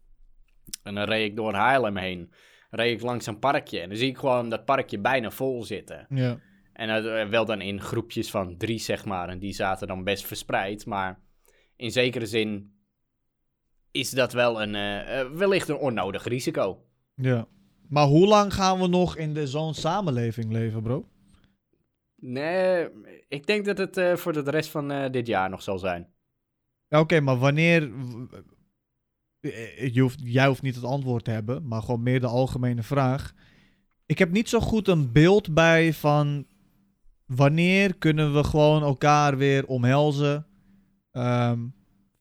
En 0.83 0.95
dan 0.95 1.05
reed 1.05 1.31
ik 1.31 1.37
door 1.37 1.55
Haarlem 1.55 1.97
heen. 1.97 2.33
Reed 2.71 2.97
ik 2.97 3.03
langs 3.03 3.27
een 3.27 3.39
parkje. 3.39 3.81
En 3.81 3.89
dan 3.89 3.99
zie 3.99 4.09
ik 4.09 4.19
gewoon 4.19 4.49
dat 4.49 4.65
parkje 4.65 4.99
bijna 4.99 5.31
vol 5.31 5.65
zitten. 5.65 6.07
ja. 6.09 6.39
En 6.73 7.31
wel 7.31 7.45
dan 7.45 7.61
in 7.61 7.81
groepjes 7.81 8.31
van 8.31 8.57
drie, 8.57 8.79
zeg 8.79 9.05
maar. 9.05 9.29
En 9.29 9.39
die 9.39 9.53
zaten 9.53 9.87
dan 9.87 10.05
best 10.05 10.27
verspreid. 10.27 10.87
Maar 10.87 11.21
in 11.77 11.91
zekere 11.91 12.27
zin 12.27 12.75
is 13.91 14.11
dat 14.11 14.33
wel 14.33 14.63
een, 14.63 14.73
wellicht 15.37 15.69
een 15.69 15.77
onnodig 15.77 16.25
risico. 16.25 16.85
Ja. 17.15 17.47
Maar 17.89 18.07
hoe 18.07 18.27
lang 18.27 18.55
gaan 18.55 18.81
we 18.81 18.87
nog 18.87 19.17
in 19.17 19.35
de 19.35 19.47
zo'n 19.47 19.75
samenleving 19.75 20.53
leven, 20.53 20.83
bro? 20.83 21.09
Nee, 22.25 22.89
ik 23.29 23.47
denk 23.47 23.65
dat 23.65 23.79
het 23.79 23.97
eh, 23.97 24.17
voor 24.17 24.33
de 24.33 24.51
rest 24.51 24.71
van 24.71 24.91
eh, 24.91 25.11
dit 25.11 25.27
jaar 25.27 25.51
nog 25.51 25.63
zal 25.63 25.79
zijn. 25.79 26.09
Oké, 26.89 27.21
maar 27.21 27.39
wanneer... 27.39 27.91
eh, 29.41 29.95
Je 29.95 30.11
jij 30.17 30.47
hoeft 30.47 30.63
niet 30.63 30.75
het 30.75 30.85
antwoord 30.85 31.25
te 31.25 31.31
hebben, 31.31 31.67
maar 31.69 31.83
gewoon 31.83 32.03
meer 32.03 32.21
de 32.21 32.27
algemene 32.27 32.83
vraag. 32.83 33.33
Ik 34.07 34.19
heb 34.19 34.31
niet 34.31 34.49
zo 34.49 34.61
goed 34.61 34.89
een 34.89 35.13
beeld 35.13 35.55
bij 35.55 35.93
van... 35.93 36.47
Wanneer 37.27 37.97
kunnen 37.97 38.35
we 38.35 38.45
gewoon 38.45 38.83
elkaar 38.83 39.37
weer 39.37 39.67
omhelzen? 39.67 40.47
Ehm, 41.11 41.61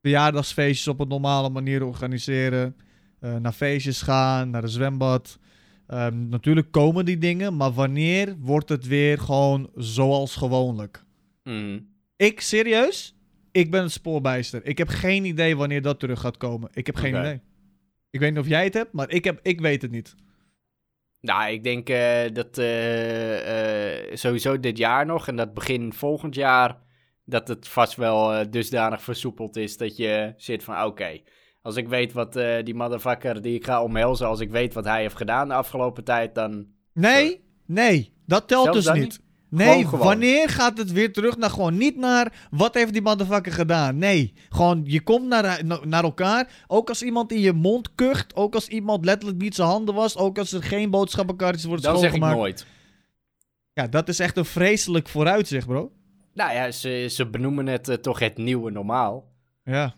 verjaardagsfeestjes 0.02 0.88
op 0.88 1.00
een 1.00 1.08
normale 1.08 1.50
manier 1.50 1.84
organiseren. 1.86 2.76
eh, 3.20 3.36
naar 3.36 3.52
feestjes 3.52 4.02
gaan, 4.02 4.50
naar 4.50 4.64
een 4.64 4.70
zwembad. 4.70 5.40
Ehm, 5.92 6.30
natuurlijk 6.30 6.72
komen 6.72 7.06
die 7.06 7.18
dingen, 7.18 7.56
maar 7.56 7.72
wanneer 7.72 8.36
wordt 8.40 8.70
het 8.70 8.88
weer 8.88 9.20
gewoon 9.20 9.70
zoals 9.76 10.36
gewoonlijk? 10.36 11.04
Mhm. 11.44 11.80
Ik, 12.16 12.42
serieus? 12.42 13.16
Ik 13.52 13.72
ben 13.72 13.82
het 13.82 13.92
spoorbijster. 13.92 14.66
Ik 14.66 14.78
heb 14.78 14.88
geen 14.88 15.26
idee 15.26 15.58
wanneer 15.58 15.82
dat 15.82 16.00
terug 16.00 16.20
gaat 16.20 16.38
komen. 16.38 16.70
Ik 16.74 16.86
heb 16.86 16.96
geen 16.96 17.16
idee. 17.16 17.42
Ik 18.10 18.20
weet 18.20 18.30
niet 18.30 18.40
of 18.40 18.48
jij 18.48 18.64
het 18.64 18.74
hebt, 18.74 18.92
maar 18.92 19.10
ik, 19.10 19.24
heb, 19.24 19.40
ik 19.44 19.62
weet 19.62 19.82
het 19.82 19.92
niet. 19.92 20.16
Nou, 21.22 21.52
ik 21.52 21.64
denk 21.64 21.90
eh, 21.90 22.34
dat 22.34 22.58
eh, 22.58 24.00
eh, 24.00 24.16
sowieso 24.16 24.60
dit 24.60 24.78
jaar 24.78 25.06
nog 25.06 25.28
en 25.28 25.36
dat 25.36 25.54
begin 25.54 25.94
volgend 25.94 26.36
jaar... 26.36 26.78
dat 27.26 27.48
het 27.48 27.68
vast 27.68 27.96
wel 27.96 28.50
dusdanig 28.52 29.02
versoepeld 29.02 29.56
is 29.56 29.78
dat 29.78 29.98
je 29.98 30.34
zit 30.38 30.64
van... 30.64 30.84
oké, 30.84 31.22
als 31.62 31.76
ik 31.76 31.88
weet 31.88 32.14
wat 32.14 32.36
eh, 32.36 32.64
die 32.64 32.76
motherfucker 32.76 33.42
die 33.42 33.56
ik 33.56 33.66
ga 33.66 33.84
omhelzen... 33.84 34.28
als 34.28 34.40
ik 34.40 34.50
weet 34.52 34.74
wat 34.74 34.86
hij 34.86 35.02
heeft 35.02 35.16
gedaan 35.16 35.48
de 35.48 35.54
afgelopen 35.54 36.04
tijd, 36.04 36.36
dan... 36.36 36.66
Nee, 36.94 37.42
nee, 37.66 38.14
dat 38.26 38.48
telt 38.48 38.64
Zelfs 38.64 38.86
dus 38.86 38.94
niet. 38.94 39.04
niet? 39.04 39.22
Nee, 39.50 39.88
gewoon. 39.88 40.06
wanneer 40.06 40.50
gaat 40.50 40.78
het 40.78 40.92
weer 40.92 41.14
terug 41.14 41.38
naar 41.38 41.50
gewoon 41.50 41.78
niet 41.78 41.96
naar 41.98 42.48
wat 42.52 42.74
heeft 42.74 42.94
die 42.94 43.02
motherfucker 43.02 43.52
gedaan? 43.52 43.98
Nee, 43.98 44.34
gewoon 44.50 44.82
je 44.86 45.02
komt 45.02 45.28
naar, 45.28 45.66
na- 45.66 45.80
naar 45.86 46.04
elkaar. 46.04 46.64
Ook 46.68 46.90
als 46.90 47.04
iemand 47.04 47.32
in 47.32 47.40
je 47.40 47.54
mond 47.54 47.96
kucht, 47.96 48.36
ook 48.36 48.54
als 48.56 48.68
iemand 48.68 49.06
letterlijk 49.06 49.42
niet 49.42 49.56
zijn 49.56 49.68
handen 49.68 49.96
wast, 49.96 50.18
ook 50.18 50.38
als 50.38 50.52
er 50.52 50.64
geen 50.64 50.90
boodschappenkarretjes 50.90 51.66
worden 51.66 51.86
Dat 51.92 52.00
zeg 52.00 52.14
ik 52.14 52.20
nooit. 52.20 52.66
Ja, 53.74 53.88
dat 53.88 54.10
is 54.10 54.20
echt 54.20 54.38
een 54.38 54.46
vreselijk 54.46 55.08
vooruitzicht, 55.10 55.68
bro. 55.68 55.92
Nou 56.34 56.54
ja, 56.54 56.72
ze, 56.72 57.08
ze 57.10 57.30
benoemen 57.30 57.68
het 57.68 57.88
eh, 57.90 57.96
toch 57.96 58.20
het 58.20 58.38
nieuwe 58.38 58.72
normaal. 58.72 59.32
Ja, 59.64 59.96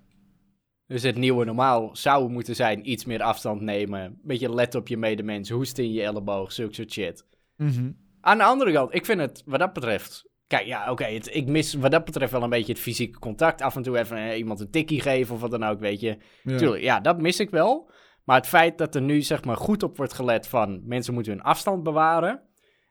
Dus 0.88 1.04
het 1.04 1.16
nieuwe 1.16 1.46
normaal 1.46 1.90
zou 1.96 2.30
moeten 2.30 2.56
zijn 2.56 2.90
iets 2.92 3.06
meer 3.06 3.22
afstand 3.22 3.62
nemen. 3.62 4.02
Een 4.02 4.20
beetje 4.24 4.54
let 4.54 4.76
op 4.76 4.88
je 4.88 4.98
medemens, 4.98 5.50
hoesten 5.50 5.84
in 5.84 5.92
je 5.92 6.02
elleboog, 6.04 6.52
zulke 6.52 6.74
soort 6.74 6.92
shit. 6.92 7.26
Mhm. 7.58 7.92
Aan 8.22 8.38
de 8.38 8.44
andere 8.44 8.72
kant, 8.72 8.94
ik 8.94 9.06
vind 9.06 9.20
het 9.20 9.44
wat 9.46 9.60
dat 9.60 9.74
betreft... 9.74 10.32
Kijk, 10.48 10.66
ja, 10.66 10.92
oké, 10.92 11.06
ik 11.06 11.48
mis 11.48 11.74
wat 11.74 11.92
dat 11.92 12.06
betreft 12.06 12.32
wel 12.32 12.44
een 12.44 12.50
beetje 12.50 12.72
het 12.74 12.82
fysieke 12.82 13.20
contact. 13.20 13.62
Af 13.62 13.76
en 13.76 13.82
toe 13.82 13.98
even 13.98 14.18
eh, 14.18 14.38
iemand 14.38 14.60
een 14.60 14.70
tikkie 14.72 15.02
geven 15.02 15.36
of 15.36 15.42
wat 15.42 15.52
dan 15.52 15.64
ook, 15.64 15.80
weet 15.80 16.00
je. 16.00 16.18
ja. 16.44 16.58
Tuurlijk, 16.58 16.84
ja, 16.84 17.00
dat 17.00 17.22
mis 17.22 17.40
ik 17.40 17.50
wel. 17.50 17.92
Maar 18.24 18.36
het 18.38 18.48
feit 18.48 18.78
dat 18.78 18.96
er 18.96 19.02
nu 19.02 19.22
zeg 19.22 19.44
maar 19.44 19.58
goed 19.58 19.84
op 19.84 19.98
wordt 19.98 20.14
gelet 20.14 20.48
van 20.48 20.82
mensen 20.86 21.14
moeten 21.14 21.32
hun 21.34 21.42
afstand 21.42 21.84
bewaren. 21.84 22.42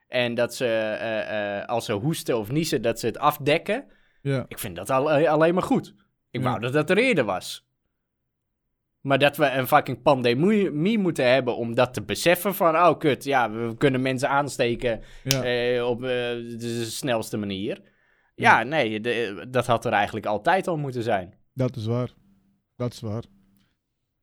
En 0.09 0.35
dat 0.35 0.55
ze 0.55 0.67
eh, 0.67 1.59
eh, 1.61 1.67
als 1.69 1.85
ze 1.85 1.93
hoesten 1.93 2.39
of 2.39 2.51
niezen, 2.51 2.83
dat 2.83 3.01
ze 3.01 3.07
het 3.07 3.19
afdekken. 3.19 3.85
ja. 4.23 4.45
Ik 4.49 4.59
vind 4.59 4.77
dat 4.77 4.91
al, 4.91 5.11
alleen 5.11 5.55
maar 5.55 5.63
goed. 5.63 5.95
Ik 6.31 6.41
Ja. 6.43 6.49
wou 6.49 6.61
dat 6.61 6.73
dat 6.73 6.91
er 6.91 6.99
eerder 6.99 7.25
was. 7.25 7.67
Maar 9.03 9.19
dat 9.19 9.37
we 9.37 9.51
een 9.51 9.67
fucking 9.67 10.03
pandemie 10.03 10.99
moeten 10.99 11.31
hebben 11.33 11.57
om 11.57 11.75
dat 11.75 11.95
te 11.95 12.03
beseffen 12.03 12.55
van... 12.55 12.77
Oh, 12.77 12.99
kut, 12.99 13.25
ja, 13.25 13.51
we 13.51 13.77
kunnen 13.77 14.03
mensen 14.03 14.29
aansteken 14.29 15.01
ja. 15.25 15.43
eh, 15.45 15.87
op 15.87 16.03
eh, 16.03 16.09
de 16.09 16.85
snelste 16.89 17.37
manier. 17.37 17.81
Ja, 18.35 18.63
nee, 18.63 19.01
de- 19.01 19.47
dat 19.51 19.67
had 19.67 19.85
er 19.85 19.93
eigenlijk 19.93 20.27
altijd 20.27 20.69
al 20.69 20.77
moeten 20.77 21.03
zijn. 21.03 21.35
Dat 21.55 21.77
is 21.77 21.87
waar. 21.87 22.11
Dat 22.77 22.93
is 22.93 23.01
waar. 23.01 23.23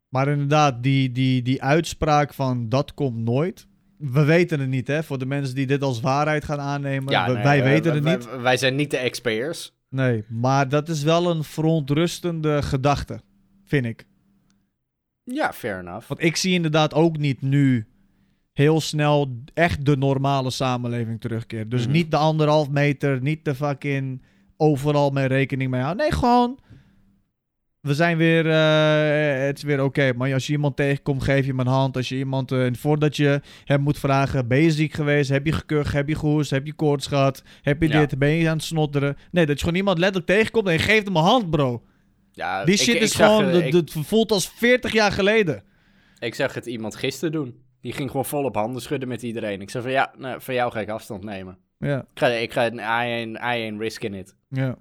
Maar 0.09 0.27
inderdaad, 0.27 0.83
die, 0.83 1.11
die, 1.11 1.41
die 1.41 1.63
uitspraak 1.63 2.33
van 2.33 2.69
dat 2.69 2.93
komt 2.93 3.17
nooit. 3.17 3.67
We 3.97 4.23
weten 4.23 4.59
het 4.59 4.69
niet, 4.69 4.87
hè? 4.87 5.03
Voor 5.03 5.17
de 5.17 5.25
mensen 5.25 5.55
die 5.55 5.67
dit 5.67 5.81
als 5.81 5.99
waarheid 6.01 6.43
gaan 6.45 6.59
aannemen. 6.59 7.11
Ja, 7.11 7.25
we- 7.27 7.33
nee, 7.33 7.43
wij 7.43 7.63
weten 7.63 7.93
het 7.93 8.03
wij- 8.03 8.15
niet. 8.15 8.41
Wij 8.41 8.57
zijn 8.57 8.75
niet 8.75 8.91
de 8.91 8.97
experts. 8.97 9.77
Nee, 9.89 10.23
maar 10.27 10.69
dat 10.69 10.89
is 10.89 11.03
wel 11.03 11.29
een 11.29 11.43
verontrustende 11.43 12.61
gedachte, 12.61 13.19
vind 13.65 13.85
ik. 13.85 14.05
Ja, 15.33 15.53
fair 15.53 15.79
enough. 15.79 16.07
Want 16.07 16.23
ik 16.23 16.35
zie 16.35 16.53
inderdaad 16.53 16.93
ook 16.93 17.17
niet 17.17 17.41
nu 17.41 17.87
heel 18.53 18.81
snel 18.81 19.41
echt 19.53 19.85
de 19.85 19.97
normale 19.97 20.49
samenleving 20.49 21.21
terugkeren. 21.21 21.69
Dus 21.69 21.83
Mhm. 21.83 21.91
niet 21.91 22.11
de 22.11 22.17
anderhalf 22.17 22.69
meter, 22.69 23.21
niet 23.21 23.45
de 23.45 23.55
fucking 23.55 24.21
overal 24.57 25.09
mee 25.09 25.25
rekening 25.27 25.71
mee 25.71 25.81
houden. 25.81 26.03
Nee, 26.03 26.13
gewoon. 26.19 26.59
We 27.81 27.93
zijn 27.93 28.17
weer, 28.17 28.49
eh, 28.49 29.45
het 29.45 29.57
is 29.57 29.63
weer 29.63 29.83
oké. 29.83 30.13
Maar 30.15 30.33
als 30.33 30.47
je 30.47 30.51
iemand 30.53 30.75
tegenkomt, 30.75 31.23
geef 31.23 31.41
je 31.45 31.49
hem 31.51 31.59
een 31.59 31.67
hand. 31.67 31.95
Als 31.95 32.09
je 32.09 32.17
iemand, 32.17 32.51
eh, 32.51 32.67
voordat 32.71 33.15
je 33.15 33.41
hem 33.65 33.81
moet 33.81 33.99
vragen, 33.99 34.47
ben 34.47 34.57
je 34.61 34.71
ziek 34.71 34.93
geweest? 34.93 35.29
Heb 35.29 35.45
je 35.45 35.51
gekucht? 35.51 35.93
Heb 35.93 36.07
je 36.07 36.15
gehoest? 36.15 36.49
Heb 36.51 36.65
je 36.65 36.73
koorts 36.73 37.07
gehad? 37.07 37.43
Heb 37.61 37.81
je 37.81 37.87
Ja. 37.87 37.99
dit? 37.99 38.17
Ben 38.19 38.29
je 38.29 38.49
aan 38.49 38.55
het 38.55 38.65
snotteren? 38.65 39.17
Nee, 39.31 39.45
dat 39.45 39.55
je 39.57 39.63
gewoon 39.63 39.77
iemand 39.79 39.97
letterlijk 39.97 40.31
tegenkomt 40.31 40.67
en 40.67 40.73
je 40.73 40.79
geeft 40.79 41.05
hem 41.07 41.15
een 41.15 41.21
hand, 41.23 41.49
bro. 41.49 41.83
Ja, 42.31 42.65
Die 42.65 42.77
shit 42.77 42.95
ik 42.95 43.01
is 43.01 43.15
gewoon, 43.15 43.45
eh, 43.45 43.51
dat- 43.53 43.61
ik, 43.61 43.71
dat 43.71 43.91
voelt 44.05 44.31
als 44.31 44.49
40 44.49 44.91
jaar 44.93 45.11
geleden. 45.11 45.63
ik 46.19 46.35
zag 46.35 46.53
het 46.53 46.65
iemand 46.65 46.95
gisteren 46.95 47.31
doen. 47.31 47.63
Die 47.81 47.93
ging 47.93 48.09
gewoon 48.09 48.25
vol 48.25 48.43
op 48.43 48.55
handen 48.55 48.81
schudden 48.81 49.07
met 49.09 49.21
iedereen. 49.23 49.61
Ik 49.61 49.69
zei 49.69 49.83
van 49.83 49.91
ja, 49.91 50.13
nou, 50.17 50.41
van 50.41 50.53
jou 50.53 50.71
ga 50.71 50.79
ik 50.79 50.89
afstand 50.89 51.23
nemen. 51.23 51.57
Ja, 51.77 51.99
Ik 51.99 52.19
ga, 52.19 52.27
ik 52.27 52.53
ga 52.53 52.61
ain't, 52.69 53.37
I 53.37 53.41
ain't 53.41 53.79
risking 53.79 54.15
it. 54.15 54.35
ja. 54.49 54.77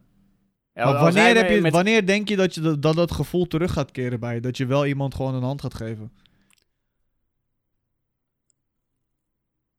Ja, 0.75 0.85
Maar 0.85 1.03
wanneer, 1.03 1.37
heb 1.37 1.51
je, 1.51 1.61
met- 1.61 1.73
wanneer 1.73 2.07
denk 2.07 2.29
je 2.29 2.37
dat, 2.37 2.55
je 2.55 2.61
dat, 2.61 2.83
dat 2.83 2.95
dat 2.95 3.11
gevoel 3.13 3.47
terug 3.47 3.73
gaat 3.73 3.91
keren 3.91 4.21
bij 4.21 4.35
je? 4.35 4.41
Dat 4.41 4.57
je 4.57 4.67
wel 4.67 4.87
iemand 4.87 5.15
gewoon 5.15 5.35
een 5.35 5.43
hand 5.43 5.61
gaat 5.61 5.75
geven? 5.75 6.13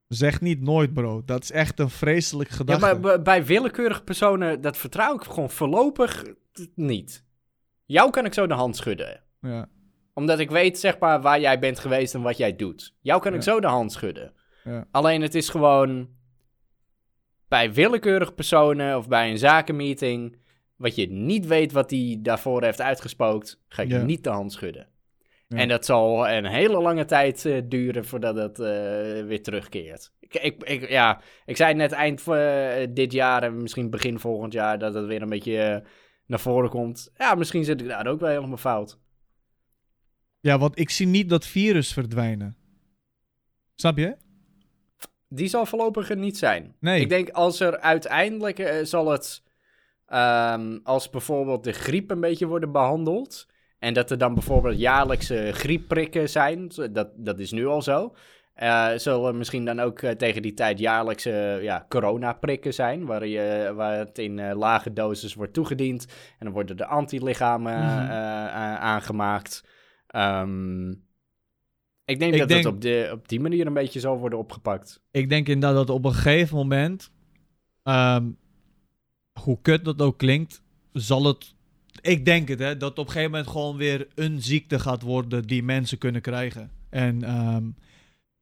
Zeg 0.08 0.42
niet 0.42 0.62
nooit, 0.62 0.94
bro. 0.94 1.22
Dat 1.26 1.44
is 1.44 1.52
echt 1.52 1.80
een 1.80 1.90
vreselijke 1.90 2.52
Ja, 2.52 2.58
gedachte. 2.58 3.00
maar 3.00 3.20
b- 3.20 3.24
bij 3.24 3.46
willekeurige 3.46 4.02
personen, 4.04 4.62
dat 4.62 4.78
vertrouw 4.78 5.16
ik 5.16 5.22
gewoon 5.22 5.50
voorlopig 5.50 6.24
niet. 6.76 7.24
Jou 7.90 8.10
kan 8.10 8.26
ik 8.26 8.34
zo 8.34 8.48
de 8.48 8.54
hand 8.54 8.76
schudden. 8.76 9.22
Ja, 9.42 9.70
Omdat 10.14 10.40
ik 10.40 10.50
weet, 10.50 10.80
zeg 10.80 11.00
maar, 11.00 11.22
waar 11.22 11.40
jij 11.40 11.60
bent 11.60 11.80
geweest 11.80 12.14
en 12.14 12.22
wat 12.22 12.38
jij 12.38 12.56
doet. 12.56 12.96
Jou 13.02 13.22
kan 13.22 13.34
ik 13.34 13.42
zo 13.42 13.60
de 13.60 13.68
hand 13.68 13.92
schudden. 13.92 14.34
ja, 14.64 14.88
Alleen 14.92 15.22
het 15.22 15.36
is 15.36 15.50
gewoon 15.50 16.10
bij 17.48 17.74
willekeurige 17.74 18.32
personen 18.32 18.98
of 18.98 19.08
bij 19.08 19.30
een 19.30 19.38
zakenmeeting, 19.38 20.38
wat 20.76 20.96
je 20.96 21.08
niet 21.12 21.48
weet 21.48 21.72
wat 21.72 21.90
hij 21.90 22.18
daarvoor 22.22 22.64
heeft 22.64 22.82
uitgespookt, 22.82 23.62
ga 23.68 23.82
ik 23.84 23.90
Ja. 23.90 24.02
niet 24.02 24.24
de 24.24 24.30
hand 24.30 24.52
schudden. 24.52 24.88
Ja. 25.48 25.58
En 25.58 25.68
dat 25.68 25.86
zal 25.86 26.30
een 26.30 26.46
hele 26.46 26.82
lange 26.82 27.06
tijd 27.06 27.46
eh, 27.46 27.62
duren 27.66 28.06
voordat 28.06 28.36
het 28.36 28.60
eh, 28.60 28.66
weer 29.26 29.44
terugkeert. 29.44 30.12
Ik, 30.20 30.34
ik, 30.34 30.64
ik, 30.64 30.90
ja, 30.90 31.22
ik 31.46 31.58
zei 31.58 31.74
net 31.74 31.92
eind 31.92 32.28
eh, 32.28 32.88
dit 32.90 33.12
jaar 33.12 33.44
en 33.44 33.62
misschien 33.62 33.90
begin 33.90 34.20
volgend 34.20 34.54
jaar 34.54 34.80
dat 34.80 34.94
het 34.94 35.06
weer 35.06 35.22
een 35.22 35.30
beetje 35.30 35.84
naar 36.30 36.40
voren 36.40 36.70
komt. 36.70 37.12
Ja, 37.18 37.36
misschien 37.36 37.64
zit 37.64 37.82
ik 37.82 37.88
daar 37.88 38.08
ook 38.08 38.20
wel 38.20 38.30
helemaal 38.30 38.58
fout. 38.58 39.00
ja, 40.40 40.58
want 40.58 40.80
ik 40.80 40.90
zie 40.90 41.08
niet 41.08 41.30
dat 41.30 41.46
virus 41.46 41.94
verdwijnen. 41.94 42.58
Snap 43.76 43.98
je? 43.98 44.18
Die 45.28 45.48
zal 45.48 45.66
voorlopig 45.66 46.10
er 46.10 46.18
niet 46.18 46.38
zijn. 46.38 46.76
Nee. 46.80 47.02
Ik 47.02 47.10
denk 47.10 47.30
als 47.30 47.60
er 47.60 47.80
uiteindelijk 47.80 48.60
eh, 48.60 48.84
zal 48.86 49.12
het. 49.12 49.44
ehm, 50.06 50.80
als 50.84 51.10
bijvoorbeeld 51.10 51.64
de 51.64 51.72
griep 51.72 52.10
een 52.12 52.20
beetje 52.20 52.48
worden 52.48 52.72
behandeld. 52.72 53.48
En 53.80 53.94
dat 53.94 54.12
er 54.12 54.18
dan 54.18 54.34
bijvoorbeeld 54.34 54.80
jaarlijkse 54.80 55.50
griepprikken 55.54 56.30
zijn. 56.30 56.72
zo- 56.72 56.92
Dat, 56.92 57.10
dat 57.16 57.40
is 57.40 57.52
nu 57.52 57.66
al 57.68 57.82
zo. 57.82 58.16
Eh 58.60 58.90
zullen 58.96 59.38
misschien 59.38 59.66
dan 59.66 59.80
ook 59.80 60.00
eh, 60.02 60.12
tegen 60.12 60.42
die 60.42 60.54
tijd 60.54 60.80
jaarlijkse 60.80 61.60
ja, 61.62 61.86
coronaprikken 61.90 62.74
zijn. 62.74 63.06
Waar, 63.06 63.28
je, 63.28 63.72
waar 63.76 63.98
het 63.98 64.18
in 64.18 64.40
eh, 64.40 64.58
lage 64.58 64.94
doses 64.94 65.34
wordt 65.34 65.54
toegediend. 65.54 66.06
En 66.40 66.46
dan 66.46 66.54
worden 66.54 66.78
de 66.78 66.86
antilichamen 66.86 67.74
eh, 67.74 67.80
Mhm. 67.96 68.10
eh, 68.12 68.46
eh, 68.46 68.76
aangemaakt. 68.76 69.64
Ehm, 70.08 70.90
ik 72.06 72.20
denk 72.20 72.34
Ik 72.34 72.40
dat 72.40 72.48
denk- 72.48 72.64
het 72.64 72.74
op, 72.74 72.82
de, 72.82 73.10
op 73.14 73.28
die 73.30 73.40
manier 73.40 73.68
een 73.68 73.74
beetje 73.74 74.00
zal 74.00 74.18
worden 74.18 74.40
opgepakt. 74.40 75.02
Ik 75.12 75.30
denk 75.30 75.48
inderdaad 75.48 75.88
dat 75.88 75.96
op 75.96 76.06
een 76.06 76.14
gegeven 76.14 76.56
moment, 76.58 77.12
ehm, 77.84 78.26
hoe 79.42 79.60
kut 79.62 79.86
dat 79.86 80.02
ook 80.02 80.18
klinkt, 80.18 80.64
zal 80.94 81.26
het. 81.26 81.56
Ik 82.02 82.26
denk 82.26 82.48
het, 82.48 82.60
hè, 82.60 82.78
dat 82.78 83.00
op 83.00 83.06
een 83.06 83.12
gegeven 83.12 83.32
moment 83.32 83.50
gewoon 83.50 83.78
weer 83.78 84.08
een 84.16 84.42
ziekte 84.42 84.80
gaat 84.80 85.02
worden 85.02 85.44
die 85.48 85.64
mensen 85.64 85.98
kunnen 85.98 86.22
krijgen. 86.22 86.72
En 86.90 87.24
ehm, 87.24 87.64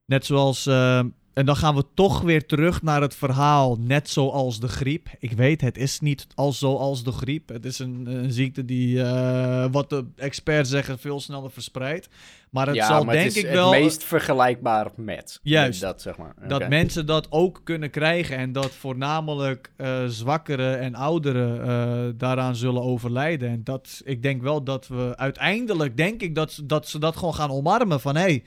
net 0.07 0.25
zoals. 0.25 0.65
ehm, 0.65 1.07
en 1.33 1.45
dan 1.45 1.55
gaan 1.55 1.75
we 1.75 1.83
toch 1.93 2.21
weer 2.21 2.45
terug 2.45 2.81
naar 2.81 3.01
het 3.01 3.15
verhaal, 3.15 3.77
net 3.79 4.09
zoals 4.09 4.59
de 4.59 4.67
griep. 4.67 5.07
Ik 5.19 5.31
weet, 5.31 5.61
het 5.61 5.77
is 5.77 5.99
niet 5.99 6.27
als 6.35 6.59
zoals 6.59 7.03
de 7.03 7.11
griep. 7.11 7.49
Het 7.49 7.65
is 7.65 7.79
een, 7.79 8.05
een 8.07 8.31
ziekte 8.31 8.65
die, 8.65 9.01
eh, 9.03 9.65
wat 9.71 9.89
de 9.89 10.05
experts 10.15 10.69
zeggen, 10.69 10.99
veel 10.99 11.19
sneller 11.19 11.51
verspreidt. 11.51 12.09
Maar 12.49 12.67
het 12.67 12.75
ja, 12.75 12.87
zal 12.87 13.03
maar 13.03 13.13
denk 13.15 13.27
het 13.27 13.35
is 13.35 13.43
ik 13.43 13.49
wel. 13.49 13.71
het 13.71 13.81
meest 13.81 14.03
vergelijkbaar 14.03 14.91
met. 14.95 15.39
Juist. 15.43 15.81
Dat, 15.81 16.01
zeg 16.01 16.17
maar. 16.17 16.33
Dat 16.47 16.69
mensen 16.69 17.05
dat 17.05 17.27
ook 17.29 17.61
kunnen 17.63 17.89
krijgen 17.89 18.37
en 18.37 18.51
dat 18.51 18.71
voornamelijk 18.71 19.71
eh 19.77 20.05
zwakkeren 20.05 20.79
en 20.79 20.95
ouderen 20.95 21.61
eh, 21.67 22.13
daaraan 22.17 22.55
zullen 22.55 22.81
overlijden. 22.81 23.49
En 23.49 23.61
dat, 23.63 24.01
ik 24.03 24.21
denk 24.23 24.41
wel 24.41 24.63
dat 24.63 24.87
we 24.87 25.13
uiteindelijk, 25.17 25.97
denk 25.97 26.21
ik, 26.21 26.35
dat, 26.35 26.51
ze- 26.51 26.65
dat 26.65 26.87
ze 26.87 26.99
dat 26.99 27.17
gewoon 27.17 27.33
gaan 27.35 27.51
omarmen 27.51 27.99
van 28.01 28.15
hé, 28.15 28.21
hey, 28.21 28.43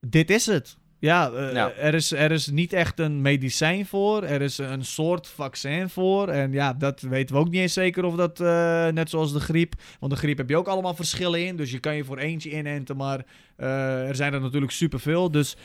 dit 0.00 0.30
is 0.30 0.46
het. 0.46 0.76
Ja, 0.98 1.30
eh, 1.30 1.52
Ja. 1.52 1.72
Er, 1.72 1.94
is, 1.94 2.12
er 2.12 2.30
is 2.30 2.46
niet 2.46 2.72
echt 2.72 2.98
een 2.98 3.22
medicijn 3.22 3.86
voor. 3.86 4.22
Er 4.22 4.42
is 4.42 4.58
een 4.58 4.84
soort 4.84 5.26
vaccin 5.26 5.88
voor. 5.88 6.28
En 6.28 6.52
ja, 6.52 6.72
dat 6.72 7.00
weten 7.00 7.34
we 7.34 7.40
ook 7.40 7.50
niet 7.50 7.60
eens 7.60 7.72
zeker 7.72 8.04
of 8.04 8.14
dat 8.14 8.40
eh, 8.40 8.88
net 8.88 9.10
zoals 9.10 9.32
de 9.32 9.40
griep. 9.40 9.74
Want 10.00 10.12
de 10.12 10.18
griep 10.18 10.38
heb 10.38 10.48
je 10.48 10.56
ook 10.56 10.68
allemaal 10.68 10.94
verschillen 10.94 11.46
in. 11.46 11.56
Dus 11.56 11.70
je 11.70 11.78
kan 11.78 11.96
je 11.96 12.04
voor 12.04 12.18
eentje 12.18 12.50
inenten. 12.50 12.96
Maar 12.96 13.24
eh, 13.56 14.08
er 14.08 14.16
zijn 14.16 14.32
er 14.32 14.40
natuurlijk 14.40 14.72
superveel. 14.72 15.30
Dus 15.30 15.56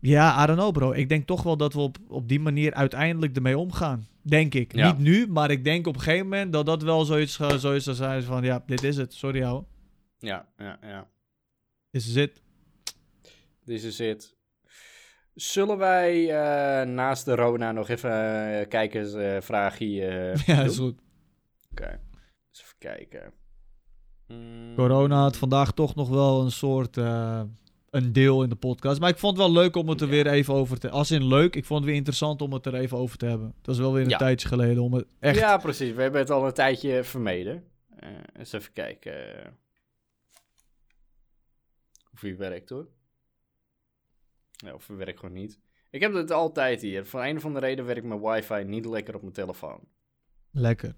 ja, 0.00 0.42
I 0.42 0.46
don't 0.46 0.58
know 0.58 0.72
bro. 0.72 0.92
Ik 0.92 1.08
denk 1.08 1.26
toch 1.26 1.42
wel 1.42 1.56
dat 1.56 1.72
we 1.72 1.80
op, 1.80 1.96
op 2.08 2.28
die 2.28 2.40
manier 2.40 2.74
uiteindelijk 2.74 3.36
ermee 3.36 3.58
omgaan. 3.58 4.06
Denk 4.22 4.54
ik. 4.54 4.76
Ja. 4.76 4.86
Niet 4.86 4.98
nu, 4.98 5.26
maar 5.28 5.50
ik 5.50 5.64
denk 5.64 5.86
op 5.86 5.94
een 5.94 6.00
gegeven 6.00 6.28
moment 6.28 6.52
dat 6.52 6.66
dat 6.66 6.82
wel 6.82 7.04
zoiets, 7.04 7.40
zoiets 7.56 7.84
zal 7.84 7.94
zijn 7.94 8.22
van... 8.22 8.44
Ja, 8.44 8.62
dit 8.66 8.82
is 8.82 8.96
het. 8.96 9.14
Sorry 9.14 9.42
ouwe. 9.42 9.64
Ja, 10.18 10.46
ja, 10.56 10.78
ja. 10.82 11.08
Is 11.90 12.14
it. 12.14 12.42
This 13.64 13.84
is 13.84 14.00
it. 14.00 14.36
Zullen 15.34 15.78
wij 15.78 16.30
eh, 16.30 16.86
naast 16.88 17.24
de 17.24 17.34
Rona 17.34 17.72
nog 17.72 17.88
even 17.88 18.10
uh, 18.10 18.68
kijkersvraagje 18.68 20.06
eh 20.06 20.46
ja, 20.56 20.62
is 20.62 20.78
goed. 20.78 21.00
Oké, 21.70 22.00
eens 22.50 22.62
even 22.62 22.78
kijken. 22.78 23.32
Mm, 24.28 24.74
Corona 24.74 25.20
had 25.20 25.36
vandaag 25.36 25.72
toch 25.72 25.94
nog 25.94 26.08
wel 26.08 26.40
een 26.44 26.50
soort... 26.50 26.96
eh, 26.96 27.42
een 27.90 28.12
deel 28.12 28.42
in 28.42 28.48
de 28.48 28.56
podcast. 28.56 29.00
Maar 29.00 29.08
ik 29.10 29.18
vond 29.18 29.36
het 29.36 29.46
wel 29.46 29.54
leuk 29.54 29.76
om 29.76 29.88
het 29.88 30.00
er 30.00 30.08
weer 30.08 30.26
even 30.26 30.54
over 30.54 30.78
te... 30.78 30.90
Als 30.90 31.10
in 31.10 31.26
leuk, 31.26 31.56
ik 31.56 31.64
vond 31.64 31.78
het 31.80 31.88
weer 31.88 31.98
interessant 31.98 32.42
om 32.42 32.52
het 32.52 32.66
er 32.66 32.74
even 32.74 32.96
over 32.98 33.18
te 33.18 33.26
hebben. 33.26 33.54
Dat 33.62 33.74
is 33.74 33.80
wel 33.80 33.92
weer 33.92 34.02
een 34.04 34.08
Ja. 34.08 34.16
tijdje 34.18 34.48
geleden 34.48 34.82
om 34.82 34.92
het 34.94 35.06
echt... 35.20 35.38
Ja, 35.38 35.56
precies. 35.56 35.92
We 35.92 36.02
hebben 36.02 36.20
het 36.20 36.30
al 36.30 36.46
een 36.46 36.52
tijdje 36.52 37.04
vermeden. 37.04 37.64
Eh, 37.96 38.08
eens 38.38 38.52
even 38.52 38.72
kijken. 38.72 39.14
Of 42.12 42.20
hij 42.20 42.36
werkt 42.36 42.68
hoor. 42.70 42.86
Ja, 44.62 44.74
of 44.74 44.86
werkt 44.86 45.18
gewoon 45.18 45.34
niet. 45.34 45.60
Ik 45.90 46.00
heb 46.00 46.12
het 46.12 46.30
altijd 46.30 46.80
hier. 46.80 47.06
Voor 47.06 47.24
een 47.24 47.36
of 47.36 47.44
andere 47.44 47.66
reden 47.66 47.84
werkt 47.84 48.06
mijn 48.06 48.20
wifi 48.20 48.64
niet 48.64 48.84
lekker 48.84 49.14
op 49.14 49.20
mijn 49.20 49.32
telefoon. 49.32 49.88
Lekker. 50.50 50.96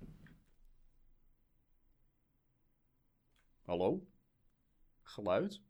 Hallo? 3.62 4.07
Geluid? 5.03 5.61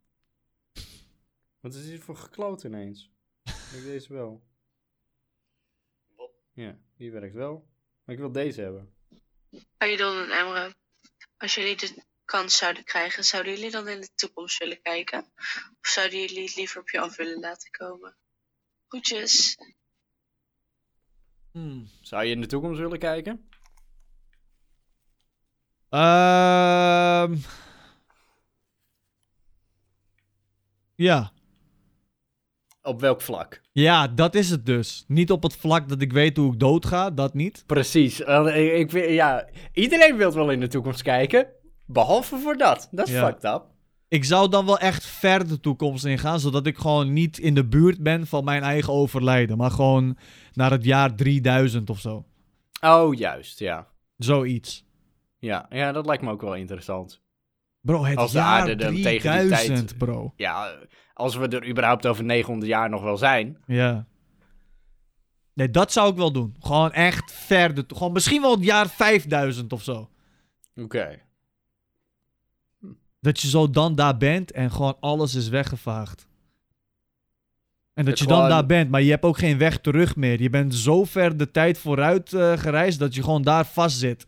Wat 1.60 1.74
is 1.74 1.86
dit 1.86 2.00
voor 2.00 2.16
gekloot 2.16 2.64
ineens? 2.64 3.10
ik 3.44 3.82
deze 3.84 4.12
wel. 4.12 4.44
Ja, 6.52 6.78
die 6.96 7.12
werkt 7.12 7.34
wel. 7.34 7.68
Maar 8.04 8.14
ik 8.14 8.20
wil 8.20 8.32
deze 8.32 8.60
hebben. 8.60 8.94
Aydon 9.76 10.16
en 10.16 10.30
Emre, 10.30 10.74
als 11.36 11.54
jullie 11.54 11.76
de 11.76 12.02
kans 12.34 12.56
zouden 12.56 12.84
krijgen, 12.84 13.24
zouden 13.24 13.52
jullie 13.54 13.70
dan 13.70 13.88
in 13.88 14.00
de 14.00 14.08
toekomst 14.14 14.58
willen 14.58 14.82
kijken? 14.82 15.32
Of 15.80 15.88
zouden 15.88 16.18
jullie 16.18 16.42
het 16.42 16.56
liever 16.56 16.80
op 16.80 16.90
je 16.90 17.00
af 17.00 17.16
willen 17.16 17.40
laten 17.40 17.70
komen? 17.70 18.16
Groetjes. 18.88 19.58
Hmm. 21.52 21.88
Zou 22.00 22.24
je 22.24 22.30
in 22.30 22.40
de 22.40 22.46
toekomst 22.46 22.80
willen 22.80 22.98
kijken? 22.98 23.48
Ehm. 25.88 27.36
ja. 30.94 31.32
Op 32.82 33.00
welk 33.00 33.20
vlak? 33.20 33.62
Ja, 33.72 34.08
dat 34.08 34.34
is 34.34 34.50
het 34.50 34.66
dus. 34.66 35.04
Niet 35.08 35.30
op 35.30 35.42
het 35.42 35.56
vlak 35.56 35.88
dat 35.88 36.00
ik 36.00 36.12
weet 36.12 36.36
hoe 36.36 36.52
ik 36.52 36.60
doodga, 36.60 37.10
dat 37.10 37.34
niet. 37.34 37.64
Precies. 37.66 38.20
Ik, 38.20 38.92
ik, 38.92 39.08
ja, 39.10 39.48
iedereen 39.72 40.16
wil 40.16 40.32
wel 40.32 40.50
in 40.50 40.60
de 40.60 40.68
toekomst 40.68 41.02
kijken. 41.02 41.62
Behalve 41.86 42.38
voor 42.38 42.56
dat. 42.56 42.88
Dat 42.90 43.06
is 43.08 43.14
Ja. 43.14 43.26
fucked 43.26 43.44
up. 43.44 43.62
Ik 44.08 44.24
zou 44.24 44.48
dan 44.48 44.66
wel 44.66 44.78
echt 44.78 45.06
ver 45.06 45.48
de 45.48 45.60
toekomst 45.60 46.04
ingaan, 46.04 46.40
zodat 46.40 46.66
ik 46.66 46.78
gewoon 46.78 47.12
niet 47.12 47.38
in 47.38 47.54
de 47.54 47.64
buurt 47.66 48.02
ben 48.02 48.26
van 48.26 48.44
mijn 48.44 48.62
eigen 48.62 48.92
overlijden, 48.92 49.56
maar 49.56 49.70
gewoon 49.70 50.16
naar 50.52 50.70
het 50.70 50.84
jaar 50.84 51.14
3000 51.14 51.90
of 51.90 52.00
zo. 52.00 52.24
Oh, 52.80 53.14
juist, 53.14 53.58
ja. 53.58 53.86
Zoiets. 54.16 54.84
Ja, 55.38 55.66
ja 55.70 55.92
dat 55.92 56.06
lijkt 56.06 56.22
me 56.22 56.30
ook 56.30 56.40
wel 56.42 56.54
interessant. 56.54 57.22
Bro, 57.80 58.04
het 58.04 58.16
Als 58.18 58.32
de 58.32 58.38
jaar 58.38 58.46
aarde 58.60 58.74
dan 58.76 58.94
tegen 58.94 59.02
die 59.02 59.10
3000, 59.10 59.76
tijd- 59.88 59.98
bro. 59.98 60.32
Ja, 60.36 60.74
als 61.14 61.36
we 61.36 61.48
er 61.48 61.68
überhaupt 61.68 62.06
over 62.06 62.24
900 62.24 62.70
jaar 62.70 62.90
nog 62.90 63.02
wel 63.02 63.16
zijn. 63.16 63.58
Ja. 63.66 64.06
Nee, 65.54 65.70
dat 65.70 65.92
zou 65.92 66.10
ik 66.10 66.16
wel 66.16 66.32
doen. 66.32 66.56
Gewoon 66.60 66.92
echt 66.92 67.32
ver 67.32 67.74
de 67.74 67.86
to- 67.86 67.96
Gewoon 67.96 68.12
misschien 68.12 68.40
wel 68.40 68.54
het 68.54 68.64
jaar 68.64 68.88
5000 68.88 69.72
of 69.72 69.82
zo. 69.82 70.10
Oké. 70.76 71.22
Dat 73.24 73.40
je 73.40 73.48
zo 73.48 73.70
dan 73.70 73.94
daar 73.94 74.16
bent 74.16 74.50
en 74.52 74.70
gewoon 74.70 74.96
alles 75.00 75.34
is 75.34 75.48
weggevaagd. 75.48 76.26
En 77.94 78.04
dat 78.04 78.06
Het 78.06 78.18
je 78.18 78.24
dan 78.26 78.34
gewoon- 78.34 78.50
daar 78.50 78.66
bent, 78.66 78.90
maar 78.90 79.02
je 79.02 79.10
hebt 79.10 79.24
ook 79.24 79.38
geen 79.38 79.58
weg 79.58 79.78
terug 79.78 80.16
meer. 80.16 80.42
Je 80.42 80.50
bent 80.50 80.74
zo 80.74 81.04
ver 81.04 81.36
de 81.36 81.50
tijd 81.50 81.78
vooruit 81.78 82.32
eh, 82.32 82.52
gereisd 82.58 82.98
dat 82.98 83.14
je 83.14 83.22
gewoon 83.22 83.42
daar 83.42 83.66
vast 83.66 83.98
zit. 83.98 84.26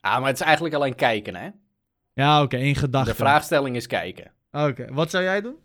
Ah, 0.00 0.18
maar 0.18 0.26
het 0.28 0.40
is 0.40 0.46
eigenlijk 0.46 0.74
alleen 0.74 0.94
kijken, 0.94 1.34
hè? 1.34 1.48
Ja, 2.12 2.42
oké, 2.42 2.56
één 2.56 2.74
gedachte. 2.74 3.10
De 3.10 3.16
vraagstelling 3.16 3.76
is 3.76 3.86
kijken. 3.86 4.32
Oké, 4.50 4.92
wat 4.92 5.10
zou 5.10 5.24
jij 5.24 5.40
doen? 5.40 5.56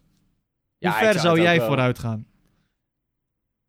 Ja, 0.78 0.90
Hoe 0.90 1.00
ver 1.00 1.20
zou 1.20 1.42
jij 1.42 1.58
wel- 1.58 1.68
vooruit 1.68 2.00
gaan? 2.00 2.26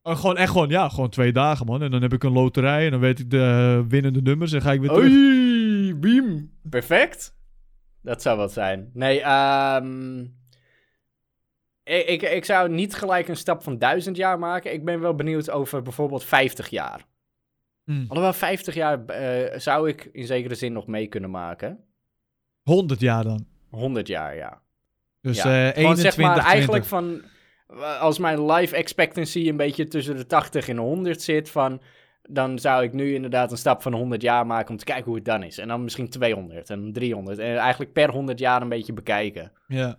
Oh, 0.03 0.16
gewoon 0.16 0.37
echt 0.37 0.51
gewoon, 0.51 0.68
ja, 0.68 0.89
gewoon 0.89 1.11
twee 1.11 1.32
dagen, 1.32 1.66
man. 1.66 1.82
En 1.82 1.91
dan 1.91 2.03
heb 2.03 2.12
ik 2.12 2.22
een 2.22 2.32
loterij 2.32 2.84
en 2.84 2.91
dan 2.91 3.01
weet 3.01 3.18
ik 3.18 3.30
de 3.30 3.84
winnende 3.89 4.22
nummers 4.22 4.53
en 4.53 4.62
ga 4.62 4.72
ik 4.72 4.80
weer 4.80 4.89
terug. 4.91 5.11
Oei, 5.12 5.95
beam. 5.95 6.51
Perfect. 6.62 7.34
Dat 8.07 8.23
zou 8.23 8.37
wat 8.39 8.53
zijn. 8.53 8.91
Nee, 8.93 9.21
ehm 9.21 10.21
ik, 11.85 12.07
ik, 12.07 12.23
ik 12.23 12.45
zou 12.45 12.69
niet 12.69 12.95
gelijk 12.95 13.29
een 13.29 13.37
stap 13.37 13.63
van 13.63 13.79
duizend 13.79 14.17
jaar 14.17 14.39
maken. 14.39 14.73
Ik 14.73 14.85
ben 14.85 15.01
wel 15.01 15.15
benieuwd 15.15 15.51
over 15.51 15.83
bijvoorbeeld 15.83 16.25
50 16.25 16.69
jaar. 16.69 17.05
Hm. 17.85 18.05
Alhoewel 18.09 18.33
50 18.33 18.75
jaar 18.75 19.05
eh, 19.07 19.59
zou 19.59 19.89
ik 19.89 20.09
in 20.13 20.27
zekere 20.27 20.55
zin 20.55 20.73
nog 20.73 20.87
mee 20.87 21.07
kunnen 21.07 21.31
maken. 21.31 21.85
100 22.63 23.01
jaar 23.01 23.25
dan. 23.25 23.47
100 23.71 24.07
jaar, 24.07 24.37
ja. 24.37 24.61
Dus 25.21 25.37
ja. 25.37 25.43
Gewoon 25.43 25.71
21, 25.73 25.99
zeg 26.13 26.17
maar 26.17 26.33
20. 26.33 26.53
eigenlijk 26.53 26.85
van... 26.85 27.23
eh, 27.69 28.01
Als 28.01 28.19
mijn 28.19 28.45
life 28.47 28.77
expectancy 28.77 29.49
een 29.49 29.57
beetje 29.57 29.89
tussen 29.89 30.17
de 30.17 30.27
80 30.27 30.69
en 30.69 30.77
de 30.77 30.83
100 30.83 31.23
zit, 31.23 31.51
van... 31.51 31.81
Dan 32.29 32.59
zou 32.59 32.85
ik 32.85 32.93
nu 32.93 33.14
inderdaad 33.14 33.51
een 33.51 33.59
stap 33.59 33.83
van 33.83 33.93
100 33.93 34.22
jaar 34.22 34.47
maken 34.47 34.70
om 34.70 34.77
te 34.77 34.85
kijken 34.85 35.05
hoe 35.05 35.14
het 35.14 35.24
dan 35.24 35.43
is. 35.43 35.59
En 35.59 35.68
dan 35.68 35.83
misschien 35.85 36.09
200 36.09 36.70
en 36.70 36.93
300. 36.93 37.39
En 37.39 37.57
eigenlijk 37.57 37.93
per 37.93 38.11
100 38.11 38.39
jaar 38.39 38.62
een 38.62 38.68
beetje 38.68 38.93
bekijken. 38.93 39.53
Ja. 39.66 39.99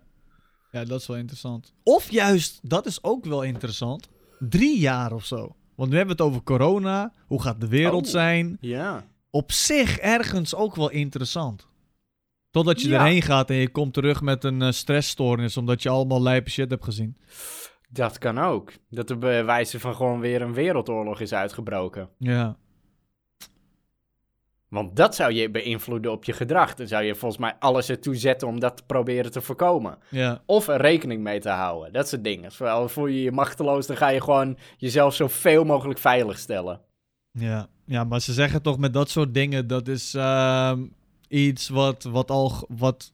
ja, 0.70 0.84
dat 0.84 1.00
is 1.00 1.06
wel 1.06 1.16
interessant. 1.16 1.74
Of 1.82 2.10
juist, 2.10 2.60
dat 2.62 2.86
is 2.86 3.02
ook 3.04 3.24
wel 3.24 3.42
interessant, 3.42 4.08
drie 4.38 4.78
jaar 4.78 5.12
of 5.12 5.24
zo. 5.24 5.56
Want 5.74 5.90
nu 5.90 5.96
hebben 5.96 6.16
we 6.16 6.22
het 6.22 6.30
over 6.32 6.44
corona. 6.44 7.12
Hoe 7.26 7.42
gaat 7.42 7.60
de 7.60 7.68
wereld 7.68 8.04
Oh. 8.04 8.10
zijn? 8.10 8.56
Ja. 8.60 9.06
Op 9.30 9.52
zich 9.52 9.98
ergens 9.98 10.54
ook 10.54 10.76
wel 10.76 10.90
interessant. 10.90 11.66
Totdat 12.50 12.80
je 12.80 12.88
Ja. 12.88 12.94
erheen 13.00 13.22
gaat 13.22 13.50
en 13.50 13.56
je 13.56 13.68
komt 13.70 13.94
terug 13.94 14.20
met 14.22 14.44
een 14.44 14.62
eh, 14.62 14.70
stressstoornis... 14.70 15.56
omdat 15.56 15.82
je 15.82 15.88
allemaal 15.88 16.22
lijpe 16.22 16.50
shit 16.50 16.70
hebt 16.70 16.84
gezien. 16.84 17.16
Dat 17.90 18.18
kan 18.18 18.38
ook. 18.38 18.72
Dat 18.90 19.10
er 19.10 19.18
bij 19.18 19.44
wijze 19.44 19.80
van 19.80 19.94
gewoon 19.94 20.20
weer 20.20 20.42
een 20.42 20.54
wereldoorlog 20.54 21.20
is 21.20 21.34
uitgebroken. 21.34 22.08
Ja. 22.18 22.56
Want 24.68 24.96
dat 24.96 25.14
zou 25.14 25.32
je 25.32 25.50
beïnvloeden 25.50 26.12
op 26.12 26.24
je 26.24 26.32
gedrag. 26.32 26.74
Dan 26.74 26.86
zou 26.86 27.04
je 27.04 27.14
volgens 27.14 27.40
mij 27.40 27.56
alles 27.58 27.88
ertoe 27.88 28.16
zetten 28.16 28.48
om 28.48 28.60
dat 28.60 28.76
te 28.76 28.82
proberen 28.86 29.30
te 29.30 29.40
voorkomen. 29.40 29.98
Ja. 30.10 30.42
Of 30.46 30.68
er 30.68 30.80
rekening 30.80 31.22
mee 31.22 31.40
te 31.40 31.48
houden. 31.48 31.92
Dat 31.92 32.08
soort 32.08 32.24
dingen. 32.24 32.50
Terwijl 32.50 32.88
voel 32.88 33.06
je 33.06 33.22
je 33.22 33.32
machteloos, 33.32 33.86
dan 33.86 33.96
ga 33.96 34.08
je 34.08 34.20
gewoon 34.20 34.58
jezelf 34.76 35.14
zoveel 35.14 35.64
mogelijk 35.64 35.98
veilig 35.98 36.38
stellen. 36.38 36.80
Ja. 37.32 37.68
ja, 37.84 38.04
maar 38.04 38.20
ze 38.20 38.32
zeggen 38.32 38.62
toch 38.62 38.78
met 38.78 38.92
dat 38.92 39.10
soort 39.10 39.34
dingen... 39.34 39.66
dat 39.66 39.88
is 39.88 40.14
ehm, 40.14 40.86
iets 41.28 41.68
wat, 41.68 42.02
wat 42.02 42.30
al... 42.30 42.52
Wat, 42.68 43.12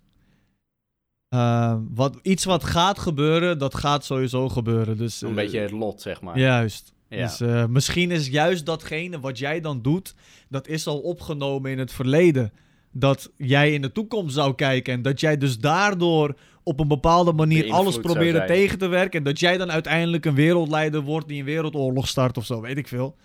ehm, 1.34 1.80
wat, 1.94 2.18
iets 2.22 2.44
wat 2.44 2.64
gaat 2.64 2.98
gebeuren, 2.98 3.58
dat 3.58 3.74
gaat 3.74 4.04
sowieso 4.04 4.48
gebeuren. 4.48 4.96
Dus, 4.96 5.20
Een 5.20 5.28
eh, 5.28 5.34
beetje 5.34 5.60
het 5.60 5.70
lot, 5.70 6.00
zeg 6.00 6.20
maar. 6.20 6.38
Juist. 6.38 6.92
Ja. 7.08 7.26
Dus 7.26 7.40
eh, 7.40 7.66
misschien 7.66 8.10
is 8.10 8.28
juist 8.28 8.66
datgene 8.66 9.20
wat 9.20 9.38
jij 9.38 9.60
dan 9.60 9.82
doet, 9.82 10.14
dat 10.48 10.68
is 10.68 10.86
al 10.86 10.98
opgenomen 10.98 11.70
in 11.70 11.78
het 11.78 11.92
verleden. 11.92 12.52
Dat 12.90 13.30
jij 13.36 13.72
in 13.72 13.82
de 13.82 13.92
toekomst 13.92 14.34
zou 14.34 14.54
kijken 14.54 14.94
en 14.94 15.02
dat 15.02 15.20
jij 15.20 15.36
dus 15.36 15.58
daardoor 15.58 16.36
op 16.62 16.80
een 16.80 16.88
bepaalde 16.88 17.32
manier 17.32 17.72
alles 17.72 17.98
probeerde 17.98 18.36
zijn. 18.36 18.48
tegen 18.48 18.78
te 18.78 18.86
werken. 18.86 19.18
En 19.18 19.24
dat 19.24 19.40
jij 19.40 19.56
dan 19.56 19.70
uiteindelijk 19.70 20.24
een 20.24 20.34
wereldleider 20.34 21.00
wordt 21.00 21.28
die 21.28 21.38
een 21.38 21.44
wereldoorlog 21.44 22.08
start 22.08 22.36
of 22.36 22.44
zo, 22.44 22.60
weet 22.60 22.78
ik 22.78 22.88
veel. 22.88 23.16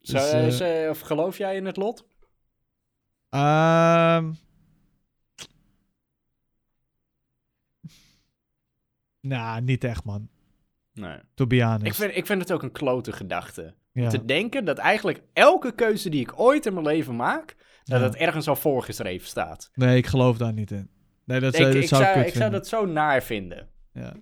Dus, 0.00 0.60
eh, 0.60 0.84
eh, 0.84 0.90
of 0.90 1.00
geloof 1.00 1.38
jij 1.38 1.56
in 1.56 1.66
het 1.66 1.76
lot? 1.76 2.06
Nou, 9.28 9.60
niet 9.62 9.84
echt, 9.84 10.04
man. 10.04 10.28
Nee. 10.94 11.16
To 11.34 11.46
be 11.46 11.62
honest. 11.62 11.84
Ik 11.86 11.94
vind, 11.94 12.16
ik 12.16 12.26
vind 12.26 12.40
het 12.40 12.52
ook 12.52 12.62
een 12.62 12.72
klote 12.72 13.12
gedachte. 13.12 13.74
ja. 13.92 14.08
Te 14.08 14.24
denken 14.24 14.64
dat 14.64 14.78
eigenlijk 14.78 15.22
elke 15.32 15.72
keuze 15.72 16.08
die 16.08 16.20
ik 16.20 16.40
ooit 16.40 16.66
in 16.66 16.72
mijn 16.74 16.86
leven 16.86 17.16
maak, 17.16 17.56
dat 17.84 18.00
Ja. 18.00 18.06
het 18.06 18.16
ergens 18.16 18.48
al 18.48 18.56
voorgeschreven 18.56 19.28
staat. 19.28 19.70
Nee, 19.74 19.96
ik 19.96 20.06
geloof 20.06 20.36
daar 20.38 20.52
niet 20.52 20.70
in. 20.70 20.88
Nee, 21.24 21.40
dat, 21.40 21.54
ik, 21.54 21.60
zou, 21.60 21.72
dat 21.72 21.82
ik, 21.82 21.88
zou 21.88 22.20
ik 22.20 22.34
zou, 22.34 22.50
dat 22.50 22.68
zo 22.68 22.86
naar 22.86 23.22
vinden. 23.22 23.68
Ja. 23.92 24.12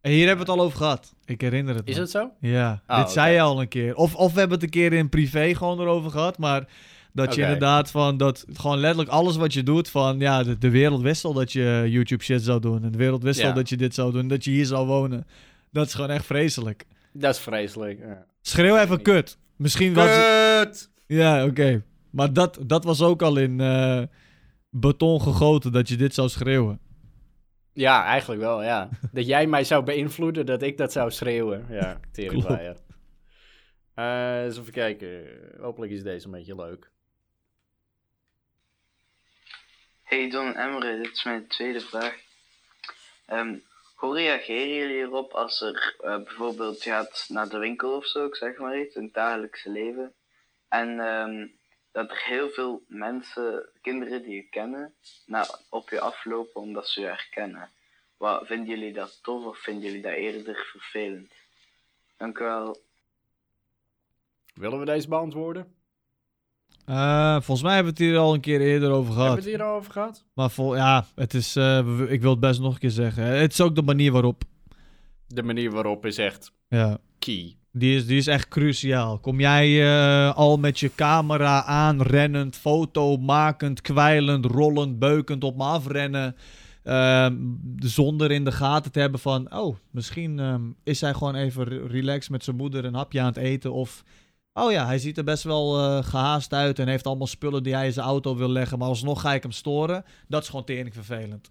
En 0.00 0.10
hier 0.10 0.26
hebben 0.26 0.46
we 0.46 0.50
het 0.52 0.60
al 0.60 0.66
over 0.66 0.78
gehad. 0.78 1.14
Ik 1.24 1.40
herinner 1.40 1.74
het 1.74 1.88
Is 1.88 1.94
me. 1.94 2.00
dat 2.00 2.10
zo? 2.10 2.30
Ja, 2.40 2.82
Oh, 2.86 2.98
dit 2.98 3.10
zei 3.10 3.34
je 3.34 3.40
al 3.40 3.60
een 3.60 3.68
keer. 3.68 3.94
Of, 3.94 4.14
of 4.14 4.32
we 4.32 4.38
hebben 4.38 4.56
het 4.56 4.66
een 4.66 4.72
keer 4.72 4.92
in 4.92 5.08
privé 5.08 5.54
gewoon 5.54 5.80
erover 5.80 6.10
gehad. 6.10 6.38
Maar 6.38 6.66
dat 7.12 7.34
je 7.34 7.42
inderdaad 7.42 7.90
van 7.90 8.16
dat 8.16 8.44
gewoon 8.52 8.78
letterlijk 8.78 9.10
alles 9.10 9.36
wat 9.36 9.52
je 9.52 9.62
doet. 9.62 9.90
Van 9.90 10.18
ja, 10.18 10.42
de, 10.42 10.58
de 10.58 10.70
wereld 10.70 11.02
wist 11.02 11.24
al 11.24 11.32
dat 11.32 11.52
je 11.52 11.84
YouTube 11.88 12.24
shit 12.24 12.42
zou 12.42 12.60
doen. 12.60 12.84
En 12.84 12.92
de 12.92 12.98
wereld 12.98 13.22
wist 13.22 13.40
Ja. 13.40 13.48
al 13.48 13.54
dat 13.54 13.68
je 13.68 13.76
dit 13.76 13.94
zou 13.94 14.12
doen. 14.12 14.28
Dat 14.28 14.44
je 14.44 14.50
hier 14.50 14.66
zou 14.66 14.86
wonen. 14.86 15.26
Dat 15.70 15.86
is 15.86 15.94
gewoon 15.94 16.10
echt 16.10 16.26
vreselijk. 16.26 16.84
Dat 17.12 17.34
is 17.34 17.40
vreselijk. 17.40 17.98
Ja. 17.98 18.26
Schreeuw 18.40 18.76
even 18.76 19.02
kut. 19.02 19.38
Misschien 19.56 19.94
was. 19.94 20.10
Kut! 20.10 20.90
Ja, 21.06 21.44
oké. 21.44 21.82
Maar 22.10 22.32
dat, 22.32 22.58
dat 22.66 22.84
was 22.84 23.02
ook 23.02 23.22
al 23.22 23.36
in 23.36 23.60
eh, 23.60 24.02
beton 24.70 25.20
gegoten 25.20 25.72
dat 25.72 25.88
je 25.88 25.96
dit 25.96 26.14
zou 26.14 26.28
schreeuwen. 26.28 26.78
Ja, 27.72 28.04
eigenlijk 28.04 28.40
wel, 28.40 28.62
ja. 28.62 28.88
dat 29.12 29.26
jij 29.26 29.46
mij 29.46 29.64
zou 29.64 29.84
beïnvloeden, 29.84 30.46
dat 30.46 30.62
ik 30.62 30.78
dat 30.78 30.92
zou 30.92 31.10
schreeuwen. 31.10 31.66
Ja, 31.70 32.00
teringwaaier. 32.12 32.76
Eh 33.94 34.42
eens 34.44 34.58
even 34.58 34.72
kijken. 34.72 35.22
Hopelijk 35.60 35.92
is 35.92 36.02
deze 36.02 36.26
een 36.26 36.32
beetje 36.32 36.54
leuk. 36.54 36.90
Hey 40.12 40.28
Don 40.30 40.54
Emre, 40.54 40.96
dit 40.96 41.12
is 41.12 41.24
mijn 41.24 41.46
tweede 41.46 41.80
vraag. 41.80 42.16
Ehm, 43.26 43.58
hoe 43.94 44.14
reageren 44.14 44.74
jullie 44.74 44.96
erop 44.96 45.32
als 45.32 45.60
er 45.60 45.96
eh, 46.00 46.16
bijvoorbeeld 46.16 46.82
gaat 46.82 47.24
naar 47.28 47.48
de 47.48 47.58
winkel 47.58 47.96
of 47.96 48.06
zo, 48.06 48.26
ik 48.26 48.36
zeg 48.36 48.58
maar 48.58 48.80
iets, 48.80 48.94
in 48.94 49.02
het 49.02 49.14
dagelijkse 49.14 49.70
leven. 49.70 50.14
En 50.68 51.00
ehm, 51.00 51.46
dat 51.92 52.10
er 52.10 52.22
heel 52.24 52.50
veel 52.50 52.82
mensen, 52.86 53.68
kinderen 53.80 54.22
die 54.22 54.34
je 54.34 54.48
kennen, 54.48 54.94
naar, 55.26 55.58
op 55.68 55.90
je 55.90 56.00
aflopen 56.00 56.60
omdat 56.60 56.88
ze 56.88 57.00
je 57.00 57.06
herkennen. 57.06 57.70
Wat, 58.16 58.46
vinden 58.46 58.68
jullie 58.68 58.92
dat 58.92 59.22
tof 59.22 59.44
of 59.44 59.58
vinden 59.58 59.84
jullie 59.84 60.02
dat 60.02 60.12
eerder 60.12 60.66
vervelend? 60.70 61.32
Dank 62.16 62.38
u 62.38 62.44
wel. 62.44 62.76
Willen 64.54 64.78
we 64.78 64.84
deze 64.84 65.08
beantwoorden? 65.08 65.81
Eh, 66.92 67.32
volgens 67.32 67.62
mij 67.62 67.74
hebben 67.74 67.94
we 67.94 68.02
het 68.02 68.10
hier 68.12 68.20
al 68.20 68.34
een 68.34 68.40
keer 68.40 68.60
eerder 68.60 68.90
over 68.90 69.04
Hebben 69.04 69.14
gehad. 69.24 69.34
we 69.44 69.50
het 69.50 69.58
hier 69.58 69.62
al 69.66 69.76
over 69.76 69.92
gehad? 69.92 70.24
Maar 70.34 70.50
vol, 70.50 70.76
ja, 70.76 71.04
het 71.14 71.34
is, 71.34 71.56
eh, 71.56 72.00
ik 72.08 72.20
wil 72.20 72.30
het 72.30 72.40
best 72.40 72.60
nog 72.60 72.72
een 72.72 72.78
keer 72.78 72.90
zeggen. 72.90 73.24
Het 73.24 73.52
is 73.52 73.60
ook 73.60 73.74
de 73.74 73.82
manier 73.82 74.12
waarop. 74.12 74.42
De 75.26 75.42
manier 75.42 75.70
waarop 75.70 76.06
is 76.06 76.18
echt 76.18 76.52
Ja, 76.68 76.98
key. 77.18 77.56
die 77.72 77.96
is, 77.96 78.06
die 78.06 78.16
is 78.16 78.26
echt 78.26 78.48
cruciaal. 78.48 79.18
Kom 79.18 79.40
jij 79.40 79.82
eh, 79.82 80.36
al 80.36 80.56
met 80.56 80.80
je 80.80 80.94
camera 80.94 81.64
aan, 81.64 82.02
rennend, 82.02 82.56
foto 82.56 83.16
makend, 83.16 83.80
kwijlend, 83.80 84.44
rollend, 84.44 84.98
beukend 84.98 85.44
op 85.44 85.56
me 85.56 85.62
afrennen. 85.64 86.36
ehm, 86.82 87.34
zonder 87.76 88.30
in 88.30 88.44
de 88.44 88.52
gaten 88.52 88.92
te 88.92 89.00
hebben 89.00 89.20
van, 89.20 89.54
oh, 89.54 89.76
misschien 89.90 90.38
ehm, 90.38 90.62
is 90.84 91.00
hij 91.00 91.14
gewoon 91.14 91.34
even 91.34 91.64
re- 91.64 91.86
relaxed 91.86 92.30
met 92.30 92.44
zijn 92.44 92.56
moeder 92.56 92.84
een 92.84 92.94
hapje 92.94 93.20
aan 93.20 93.26
het 93.26 93.36
eten. 93.36 93.72
Of, 93.72 94.02
oh 94.54 94.72
ja, 94.72 94.86
hij 94.86 94.98
ziet 94.98 95.18
er 95.18 95.24
best 95.24 95.42
wel 95.42 95.78
eh, 95.78 96.04
gehaast 96.04 96.52
uit 96.52 96.78
en 96.78 96.88
heeft 96.88 97.06
allemaal 97.06 97.26
spullen 97.26 97.62
die 97.62 97.74
hij 97.74 97.86
in 97.86 97.92
zijn 97.92 98.06
auto 98.06 98.36
wil 98.36 98.48
leggen. 98.48 98.78
Maar 98.78 98.88
alsnog 98.88 99.20
ga 99.20 99.34
ik 99.34 99.42
hem 99.42 99.52
storen. 99.52 100.04
Dat 100.28 100.42
is 100.42 100.48
gewoon 100.48 100.64
tering 100.64 100.94
vervelend. 100.94 101.50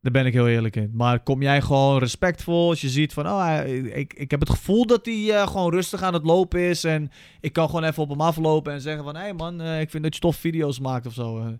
Daar 0.00 0.12
ben 0.12 0.26
ik 0.26 0.32
heel 0.32 0.48
eerlijk 0.48 0.76
in. 0.76 0.90
Maar 0.94 1.20
kom 1.20 1.42
jij 1.42 1.60
gewoon 1.60 1.98
respectvol 1.98 2.68
als 2.68 2.80
je 2.80 2.88
ziet 2.88 3.12
van... 3.12 3.26
Oh, 3.26 3.44
hij- 3.44 3.76
ik, 3.78 4.14
ik 4.14 4.30
heb 4.30 4.40
het 4.40 4.50
gevoel 4.50 4.86
dat 4.86 5.04
hij 5.06 5.30
eh, 5.34 5.46
gewoon 5.46 5.70
rustig 5.72 6.02
aan 6.02 6.14
het 6.14 6.24
lopen 6.24 6.60
is. 6.60 6.84
En 6.84 7.10
ik 7.40 7.52
kan 7.52 7.66
gewoon 7.66 7.84
even 7.84 8.02
op 8.02 8.08
hem 8.08 8.20
aflopen 8.20 8.72
en 8.72 8.80
zeggen 8.80 9.04
van... 9.04 9.14
Hé 9.16 9.20
hey 9.22 9.32
man, 9.32 9.60
eh, 9.60 9.80
ik 9.80 9.90
vind 9.90 10.02
dat 10.02 10.14
je 10.14 10.20
tof 10.20 10.36
video's 10.36 10.78
maakt 10.78 11.06
of 11.06 11.12
zo. 11.12 11.56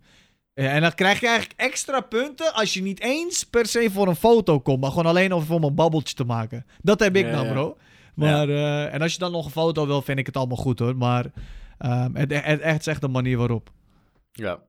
en 0.54 0.80
dan 0.80 0.94
krijg 0.94 1.20
je 1.20 1.26
eigenlijk 1.28 1.60
extra 1.60 2.00
punten 2.00 2.54
als 2.54 2.74
je 2.74 2.82
niet 2.82 3.00
eens 3.00 3.44
per 3.44 3.66
se 3.66 3.90
voor 3.90 4.08
een 4.08 4.16
foto 4.16 4.60
komt. 4.60 4.80
Maar 4.80 4.90
gewoon 4.90 5.06
alleen 5.06 5.32
om 5.32 5.64
een 5.64 5.74
babbeltje 5.74 6.14
te 6.14 6.24
maken. 6.24 6.66
Dat 6.82 7.00
heb 7.00 7.16
ik 7.16 7.24
Ja, 7.24 7.30
dan, 7.30 7.46
ja. 7.46 7.52
Maar, 8.18 8.48
eh, 8.48 8.94
en 8.94 9.02
als 9.02 9.12
je 9.12 9.18
dan 9.18 9.32
nog 9.32 9.44
een 9.44 9.50
foto 9.50 9.86
wil, 9.86 10.02
vind 10.02 10.18
ik 10.18 10.26
het 10.26 10.36
allemaal 10.36 10.56
goed 10.56 10.78
hoor. 10.78 10.96
Maar 10.96 11.26
ehm, 11.78 12.14
het, 12.14 12.44
het 12.44 12.60
echt 12.60 12.84
zegt 12.84 13.00
de 13.00 13.08
manier 13.08 13.38
waarop. 13.38 13.70
Ja, 14.32 14.62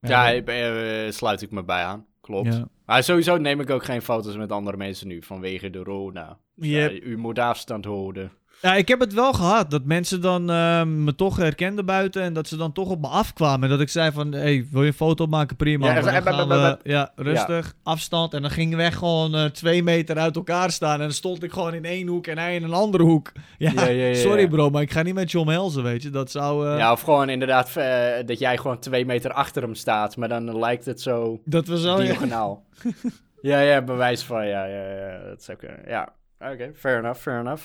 ja 0.00 0.28
ik 0.28 0.48
eh, 0.48 1.10
sluit 1.10 1.42
ik 1.42 1.50
me 1.50 1.64
bij 1.64 1.84
aan. 1.84 2.06
Klopt. 2.20 2.54
ja. 2.54 2.68
Maar 2.86 3.02
sowieso 3.02 3.36
neem 3.36 3.60
ik 3.60 3.70
ook 3.70 3.84
geen 3.84 4.02
foto's 4.02 4.36
met 4.36 4.52
andere 4.52 4.76
mensen 4.76 5.08
nu 5.08 5.22
vanwege 5.22 5.70
de 5.70 5.82
corona. 5.82 6.38
Yep. 6.54 7.02
U 7.02 7.18
moet 7.18 7.38
afstand 7.38 7.84
houden. 7.84 8.32
Ja, 8.64 8.74
ik 8.74 8.88
heb 8.88 9.00
het 9.00 9.14
wel 9.14 9.32
gehad. 9.32 9.70
Dat 9.70 9.84
mensen 9.84 10.20
dan 10.20 10.50
eh, 10.50 10.84
me 10.84 11.14
toch 11.14 11.36
herkenden 11.36 11.86
buiten. 11.86 12.22
En 12.22 12.32
dat 12.32 12.48
ze 12.48 12.56
dan 12.56 12.72
toch 12.72 12.88
op 12.88 13.00
me 13.00 13.06
afkwamen. 13.06 13.62
En 13.62 13.68
dat 13.68 13.80
ik 13.80 13.88
zei 13.88 14.12
van, 14.12 14.32
hey, 14.32 14.66
wil 14.70 14.80
je 14.82 14.86
een 14.88 14.94
foto 14.94 15.26
maken? 15.26 15.56
Prima. 15.56 15.86
Ja, 15.86 15.94
dan 15.94 16.04
gaan 16.22 16.48
we- 16.82 16.90
ja, 16.90 17.12
rustig, 17.16 17.74
afstand. 17.82 18.34
En 18.34 18.42
dan 18.42 18.50
gingen 18.50 18.78
we 18.78 18.90
gewoon 18.92 19.34
eh, 19.34 19.44
twee 19.44 19.82
meter 19.82 20.18
uit 20.18 20.36
elkaar 20.36 20.70
staan. 20.70 20.92
En 20.94 20.98
dan 21.00 21.12
stond 21.12 21.42
ik 21.42 21.52
gewoon 21.52 21.74
in 21.74 21.84
één 21.84 22.06
hoek 22.06 22.26
en 22.26 22.38
hij 22.38 22.54
in 22.54 22.62
een 22.62 22.72
andere 22.72 23.04
hoek. 23.04 23.32
Ja, 23.58 23.70
sorry 24.14 24.48
bro, 24.48 24.70
maar 24.70 24.82
ik 24.82 24.90
ga 24.92 25.02
niet 25.02 25.14
met 25.14 25.30
je 25.30 25.38
omhelzen, 25.38 25.82
weet 25.82 26.02
je. 26.02 26.10
Dat 26.10 26.30
zou... 26.30 26.68
eh, 26.68 26.78
Ja, 26.78 26.92
of 26.92 27.00
gewoon 27.00 27.28
inderdaad 27.28 27.76
eh, 27.76 28.26
dat 28.26 28.38
jij 28.38 28.56
gewoon 28.56 28.78
twee 28.78 29.06
meter 29.06 29.32
achter 29.32 29.62
hem 29.62 29.74
staat. 29.74 30.16
Maar 30.16 30.28
dan 30.28 30.58
lijkt 30.58 30.84
het 30.84 31.00
zo 31.00 31.40
Dat 31.44 31.66
we 31.66 31.78
zo... 31.78 31.96
ja. 31.96 32.04
diagonaal. 32.04 32.64
ja, 33.42 33.60
ja, 33.60 33.82
bewijs 33.82 34.22
van, 34.22 34.46
ja, 34.46 34.64
ja, 34.64 34.82
ja. 34.96 35.18
Dat 35.28 35.40
is 35.40 35.50
ook, 35.50 35.60
ja. 35.86 36.12
Oké, 36.38 36.70
fair 36.74 36.98
enough, 36.98 37.20
fair 37.20 37.40
enough. 37.40 37.62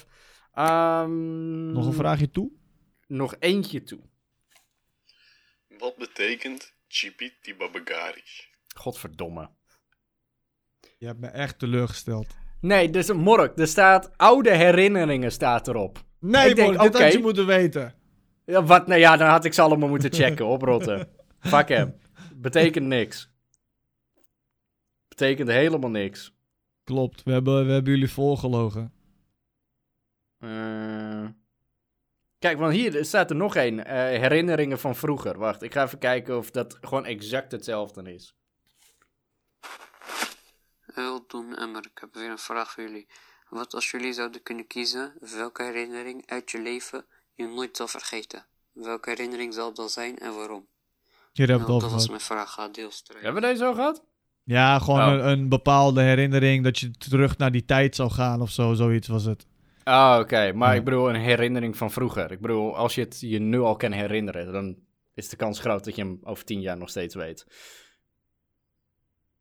Ehm, 0.59 1.71
Nog 1.71 1.85
een 1.85 1.93
vraagje 1.93 2.31
toe? 2.31 2.51
Nog 3.07 3.35
eentje 3.39 3.83
toe. 3.83 3.99
Wat 5.77 5.97
betekent 5.97 6.73
Chipiti 6.87 7.55
Babagari? 7.55 8.23
Godverdomme. 8.75 9.49
Je 10.97 11.05
hebt 11.05 11.19
me 11.19 11.27
echt 11.27 11.59
teleurgesteld. 11.59 12.27
Nee, 12.61 12.89
dus 12.89 13.07
een 13.07 13.17
mork. 13.17 13.59
Er 13.59 13.67
staat 13.67 14.17
oude 14.17 14.55
herinneringen 14.55 15.31
staat 15.31 15.67
erop. 15.67 16.03
Nee, 16.19 16.49
Ik 16.49 16.55
denk, 16.55 16.79
dit 16.81 16.97
had 17.01 17.13
je 17.13 17.19
moeten 17.19 17.45
weten. 17.45 17.95
Ja, 18.45 18.63
wat? 18.63 18.87
Nou 18.87 18.99
ja, 18.99 19.17
dan 19.17 19.29
had 19.29 19.45
ik 19.45 19.53
ze 19.53 19.61
allemaal 19.61 19.89
moeten 19.89 20.13
checken, 20.13 20.45
oprotten. 20.45 21.09
Fuck 21.39 21.67
hem. 21.67 21.95
Betekent 22.35 22.85
niks. 22.85 23.31
Betekent 25.07 25.49
helemaal 25.49 25.89
niks. 25.89 26.33
Klopt, 26.83 27.23
we 27.23 27.31
hebben, 27.31 27.65
we 27.65 27.71
hebben 27.71 27.93
jullie 27.93 28.11
voorgelogen. 28.11 28.93
Eh, 30.39 31.25
Kijk, 32.39 32.57
want 32.57 32.73
hier 32.73 33.05
staat 33.05 33.29
er 33.29 33.35
nog 33.35 33.55
één. 33.55 33.85
eh, 33.85 33.95
herinneringen 33.95 34.79
van 34.79 34.95
vroeger. 34.95 35.37
Wacht, 35.37 35.61
ik 35.61 35.73
ga 35.73 35.83
even 35.83 35.99
kijken 35.99 36.37
of 36.37 36.51
dat 36.51 36.77
gewoon 36.81 37.05
exact 37.05 37.51
hetzelfde 37.51 38.13
is. 38.13 38.33
Heel 40.93 41.23
doen, 41.27 41.55
Emmer. 41.55 41.85
Ik 41.85 41.97
heb 42.01 42.13
weer 42.13 42.29
een 42.29 42.37
vraag 42.37 42.71
voor 42.71 42.83
jullie. 42.83 43.07
Wat 43.49 43.73
als 43.73 43.91
jullie 43.91 44.13
zouden 44.13 44.43
kunnen 44.43 44.67
kiezen 44.67 45.13
welke 45.19 45.63
herinnering 45.63 46.23
uit 46.25 46.51
je 46.51 46.61
leven 46.61 47.05
je 47.35 47.47
nooit 47.47 47.77
zal 47.77 47.87
vergeten? 47.87 48.45
Welke 48.71 49.09
herinnering 49.09 49.53
zal 49.53 49.73
dat 49.73 49.91
zijn 49.91 50.17
en 50.19 50.35
waarom? 50.35 50.67
Hier 51.33 51.47
hebben 51.47 51.65
we 51.67 51.71
Nou, 51.71 51.81
het 51.83 51.91
dat 51.91 51.99
was 51.99 52.09
mijn 52.09 52.21
vraag. 52.21 52.53
Ga 52.53 52.67
deels 52.67 53.01
terug. 53.01 53.21
Hebben 53.21 53.41
we 53.41 53.47
deze 53.47 53.65
al 53.65 53.73
gehad? 53.73 54.03
Ja, 54.43 54.79
gewoon 54.79 54.99
Oh. 54.99 55.07
een, 55.13 55.27
een 55.27 55.49
bepaalde 55.49 56.01
herinnering 56.01 56.63
dat 56.63 56.79
je 56.79 56.91
terug 56.91 57.37
naar 57.37 57.51
die 57.51 57.65
tijd 57.65 57.95
zou 57.95 58.11
gaan 58.11 58.41
of 58.41 58.49
zo. 58.51 58.73
Zoiets 58.73 59.07
was 59.07 59.23
het. 59.23 59.45
Ah, 59.83 60.19
oké. 60.19 60.53
Maar 60.53 60.75
ik 60.75 60.83
bedoel 60.83 61.09
een 61.09 61.15
herinnering 61.21 61.77
van 61.77 61.91
vroeger. 61.91 62.31
Ik 62.31 62.39
bedoel, 62.39 62.75
als 62.75 62.95
je 62.95 63.01
het 63.01 63.19
je 63.19 63.39
nu 63.39 63.59
al 63.59 63.75
kan 63.75 63.91
herinneren, 63.91 64.51
dan 64.53 64.77
is 65.13 65.29
de 65.29 65.35
kans 65.35 65.59
groot 65.59 65.83
dat 65.83 65.95
je 65.95 66.01
hem 66.01 66.19
over 66.23 66.43
tien 66.43 66.61
jaar 66.61 66.77
nog 66.77 66.89
steeds 66.89 67.15
weet. 67.15 67.45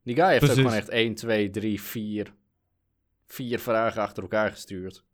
Die 0.02 0.14
guy 0.14 0.26
heeft 0.26 0.38
Precies. 0.38 0.58
ook 0.58 0.64
gewoon 0.64 0.78
echt 0.80 0.88
1, 0.88 1.14
2, 1.14 1.50
3, 1.50 1.80
4, 1.82 2.34
vier 3.26 3.58
vragen 3.58 4.02
achter 4.02 4.22
elkaar 4.22 4.50
gestuurd. 4.50 5.04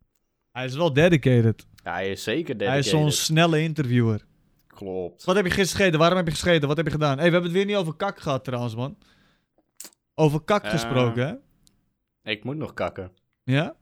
Hij 0.51 0.65
is 0.65 0.75
wel 0.75 0.93
dedicated. 0.93 1.67
Ja, 1.83 1.93
hij 1.93 2.11
is 2.11 2.23
zeker 2.23 2.55
Hij 2.55 2.77
is 2.79 2.85
zo'n 2.89 2.99
dedicated. 2.99 3.25
snelle 3.25 3.61
interviewer. 3.61 4.25
Klopt. 4.67 5.23
Wat 5.23 5.35
heb 5.35 5.45
je 5.45 5.51
gisteren 5.51 5.77
gegeten? 5.77 5.99
Waarom 5.99 6.17
heb 6.17 6.27
je 6.27 6.33
gescheten? 6.33 6.67
Wat 6.67 6.77
heb 6.77 6.85
je 6.85 6.91
gedaan? 6.91 7.17
hey, 7.17 7.25
we 7.25 7.31
hebben 7.31 7.43
het 7.43 7.51
weer 7.51 7.65
niet 7.65 7.75
over 7.75 7.95
kak 7.95 8.19
gehad 8.19 8.43
trouwens, 8.43 8.75
man. 8.75 8.97
Over 10.15 10.41
kak 10.43 10.63
Eh. 10.63 10.69
gesproken, 10.71 11.27
hè? 11.27 12.31
Ik 12.31 12.43
moet 12.43 12.57
nog 12.57 12.73
kakken. 12.73 13.11
Ja? 13.43 13.75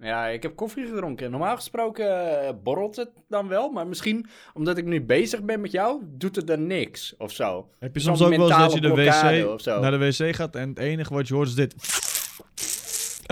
Ja, 0.00 0.26
ik 0.26 0.42
heb 0.42 0.56
koffie 0.56 0.86
gedronken. 0.86 1.30
Normaal 1.30 1.56
gesproken 1.56 2.40
eh, 2.40 2.54
borrelt 2.62 2.96
het 2.96 3.10
dan 3.28 3.48
wel, 3.48 3.70
maar 3.70 3.86
misschien 3.86 4.26
omdat 4.54 4.78
ik 4.78 4.84
nu 4.84 5.02
bezig 5.02 5.42
ben 5.42 5.60
met 5.60 5.70
jou, 5.70 6.02
doet 6.06 6.36
het 6.36 6.46
dan 6.46 6.66
niks 6.66 7.14
of 7.16 7.32
zo. 7.32 7.70
Heb 7.78 7.94
je 7.94 8.00
soms 8.00 8.22
ook 8.22 8.36
wel 8.36 8.48
eens 8.48 8.58
dat 8.58 8.72
je 8.72 8.80
de 8.80 8.88
wc, 8.88 9.80
naar 9.80 9.90
de 9.90 9.98
wc 9.98 10.34
gaat 10.34 10.56
en 10.56 10.68
het 10.68 10.78
enige 10.78 11.14
wat 11.14 11.28
je 11.28 11.34
hoort 11.34 11.48
is 11.48 11.54
dit. 11.54 11.74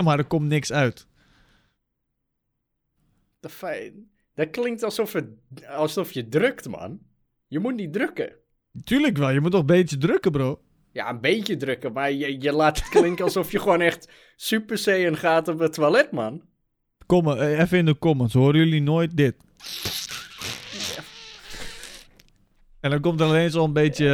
Maar 0.03 0.17
er 0.17 0.25
komt 0.25 0.47
niks 0.47 0.71
uit. 0.71 1.07
De 3.39 3.49
fijn. 3.49 4.11
Dat 4.35 4.49
klinkt 4.49 4.83
alsof, 4.83 5.13
het, 5.13 5.27
alsof 5.67 6.11
je 6.11 6.27
drukt, 6.27 6.67
man. 6.67 6.99
Je 7.47 7.59
moet 7.59 7.75
niet 7.75 7.93
drukken. 7.93 8.33
Tuurlijk 8.83 9.17
wel, 9.17 9.29
je 9.29 9.39
moet 9.39 9.51
toch 9.51 9.59
een 9.59 9.65
beetje 9.65 9.97
drukken, 9.97 10.31
bro. 10.31 10.61
Ja, 10.91 11.09
een 11.09 11.21
beetje 11.21 11.57
drukken, 11.57 11.93
maar 11.93 12.11
je, 12.11 12.41
je 12.41 12.51
laat 12.51 12.79
het 12.79 12.89
klinken 12.89 13.23
alsof 13.23 13.51
je 13.51 13.59
gewoon 13.59 13.81
echt 13.81 14.11
super 14.35 14.77
saiyan 14.77 15.17
gaat 15.17 15.47
op 15.47 15.59
het 15.59 15.73
toilet, 15.73 16.11
man. 16.11 16.47
Kom 17.09 17.27
eh, 17.31 17.59
even 17.59 17.77
in 17.77 17.85
de 17.85 17.97
comments. 17.97 18.33
Horen 18.33 18.57
jullie 18.59 18.81
nooit 18.81 19.17
dit? 19.17 19.35
En 22.79 22.89
dan 22.89 22.99
komt 23.01 23.19
er 23.19 23.25
alleen 23.27 23.51
zo'n 23.51 23.73
beetje... 23.73 24.05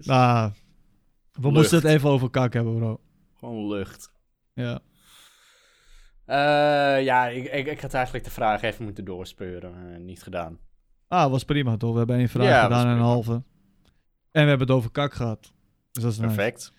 nou, 0.00 0.52
we 1.32 1.40
Lucht. 1.40 1.54
moesten 1.54 1.76
het 1.78 1.86
even 1.86 2.10
over 2.10 2.30
kak 2.30 2.52
hebben, 2.52 2.76
bro. 2.76 3.00
Gewoon 3.38 3.68
lucht. 3.68 4.10
Ja. 4.52 4.80
Eh, 6.24 7.04
ja, 7.04 7.28
ik, 7.28 7.44
ik, 7.52 7.66
ik 7.66 7.80
had 7.80 7.94
eigenlijk 7.94 8.24
de 8.24 8.30
vraag 8.30 8.62
even 8.62 8.84
moeten 8.84 9.04
doorspeuren. 9.04 10.04
Niet 10.04 10.22
gedaan. 10.22 10.58
Ah, 11.08 11.30
was 11.30 11.44
prima 11.44 11.76
toch? 11.76 11.92
We 11.92 11.98
hebben 11.98 12.16
één 12.16 12.28
vraag 12.28 12.46
Ja, 12.46 12.62
gedaan 12.62 12.86
en 12.86 12.92
een 12.92 13.00
halve. 13.00 13.32
En 13.32 14.42
we 14.42 14.48
hebben 14.48 14.66
het 14.66 14.76
over 14.76 14.90
kak 14.90 15.14
gehad. 15.14 15.52
Dus 15.92 16.02
dat 16.02 16.12
is 16.12 16.18
nice. 16.18 16.34
Perfect. 16.34 16.72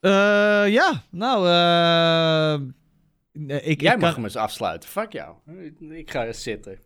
Eh, 0.00 0.72
ja, 0.72 1.02
nou, 1.10 1.48
eh, 1.48 2.68
nee, 3.38 3.60
ik, 3.60 3.80
Jij 3.80 3.94
ik 3.94 4.00
mag 4.00 4.08
kan... 4.08 4.14
hem 4.14 4.24
eens 4.24 4.36
afsluiten. 4.36 4.88
Fuck 4.88 5.12
jou. 5.12 5.36
Ik 5.90 6.10
ga 6.10 6.26
eens 6.26 6.42
zitten. 6.42 6.78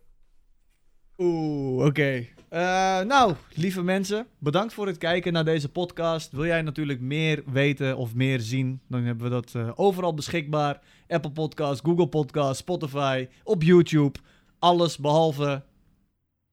Oeh, 1.17 1.85
oké. 1.85 2.25
Eh, 2.49 3.01
nou, 3.01 3.33
lieve 3.53 3.83
mensen, 3.83 4.27
bedankt 4.37 4.73
voor 4.73 4.87
het 4.87 4.97
kijken 4.97 5.33
naar 5.33 5.45
deze 5.45 5.69
podcast. 5.69 6.31
Wil 6.31 6.45
jij 6.45 6.61
natuurlijk 6.61 6.99
meer 6.99 7.43
weten 7.51 7.97
of 7.97 8.15
meer 8.15 8.39
zien, 8.39 8.81
dan 8.87 9.03
hebben 9.03 9.23
we 9.23 9.29
dat 9.29 9.55
eh, 9.55 9.71
overal 9.75 10.13
beschikbaar. 10.13 10.79
Apple 11.07 11.31
Podcast, 11.31 11.81
Google 11.85 12.07
Podcast, 12.07 12.59
Spotify, 12.59 13.27
op 13.43 13.63
YouTube. 13.63 14.19
Alles 14.59 14.97
behalve 14.97 15.63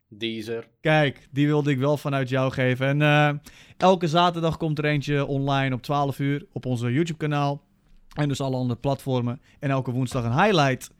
Deezer. 0.08 0.68
Kijk, 0.80 1.28
die 1.30 1.46
wilde 1.46 1.70
ik 1.70 1.78
wel 1.78 1.96
vanuit 1.96 2.28
jou 2.28 2.52
geven. 2.52 2.86
En 2.86 3.02
eh, 3.02 3.30
elke 3.76 4.08
zaterdag 4.08 4.56
komt 4.56 4.78
er 4.78 4.84
eentje 4.84 5.26
online 5.26 5.74
op 5.74 5.82
12 5.82 6.18
uur 6.18 6.46
op 6.52 6.66
onze 6.66 6.92
YouTube-kanaal. 6.92 7.65
En 8.16 8.28
dus 8.28 8.40
alle 8.40 8.56
andere 8.56 8.80
platformen. 8.80 9.40
En 9.58 9.70
elke 9.70 9.90
woensdag 9.90 10.24
een 10.24 10.42
highlight. 10.42 10.90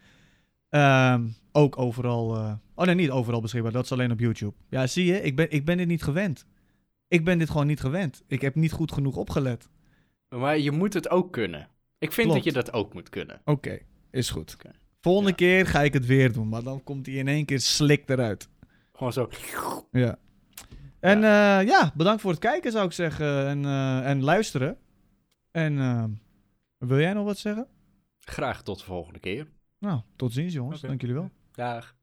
Ehm, 0.68 1.26
ook 1.52 1.78
overal. 1.78 2.36
eh, 2.36 2.52
oh 2.74 2.84
nee, 2.86 2.94
niet 2.94 3.10
overal 3.10 3.40
beschikbaar. 3.40 3.72
Dat 3.72 3.84
is 3.84 3.92
alleen 3.92 4.10
op 4.12 4.20
YouTube. 4.20 4.54
Ja, 4.68 4.86
zie 4.86 5.04
je, 5.06 5.22
ik 5.22 5.36
ben, 5.36 5.50
ik 5.50 5.64
ben 5.64 5.76
dit 5.76 5.86
niet 5.88 6.02
gewend. 6.02 6.46
Ik 7.08 7.24
ben 7.24 7.38
dit 7.38 7.50
gewoon 7.50 7.66
niet 7.66 7.80
gewend. 7.80 8.22
Ik 8.26 8.40
heb 8.40 8.54
niet 8.54 8.72
goed 8.72 8.92
genoeg 8.92 9.16
opgelet. 9.16 9.68
Maar 10.28 10.58
je 10.58 10.70
moet 10.70 10.94
het 10.94 11.10
ook 11.10 11.32
kunnen. 11.32 11.68
Ik 11.98 12.12
vind 12.12 12.28
Klopt. 12.28 12.44
dat 12.44 12.54
je 12.54 12.60
dat 12.62 12.72
ook 12.72 12.94
moet 12.94 13.08
kunnen. 13.08 13.40
Oké, 13.44 13.78
is 14.10 14.30
goed. 14.30 14.56
Volgende 15.00 15.30
Ja. 15.30 15.36
keer 15.36 15.66
ga 15.66 15.82
ik 15.82 15.92
het 15.92 16.06
weer 16.06 16.32
doen. 16.32 16.48
Maar 16.48 16.62
dan 16.62 16.84
komt 16.84 17.06
hij 17.06 17.14
in 17.14 17.28
één 17.28 17.44
keer 17.44 17.60
slik 17.60 18.08
eruit. 18.08 18.48
Gewoon 18.92 19.12
zo. 19.12 19.28
Ja. 19.90 20.18
En 21.00 21.20
ja. 21.20 21.58
ja, 21.60 21.92
bedankt 21.94 22.20
voor 22.20 22.30
het 22.30 22.40
kijken 22.40 22.72
zou 22.72 22.86
ik 22.86 22.92
zeggen. 22.92 23.46
En, 23.46 23.64
eh, 23.64 24.08
en 24.10 24.22
luisteren. 24.22 24.76
En 25.50 25.78
eh, 25.78 26.04
wil 26.86 27.00
jij 27.00 27.12
nog 27.12 27.24
wat 27.24 27.38
zeggen? 27.38 27.68
Graag 28.20 28.62
tot 28.62 28.78
de 28.78 28.84
volgende 28.84 29.18
keer. 29.18 29.48
Nou, 29.78 30.00
tot 30.16 30.32
ziens 30.32 30.52
jongens. 30.52 30.80
Dank 30.80 31.00
jullie 31.00 31.16
wel. 31.16 31.30
Dag. 31.52 31.95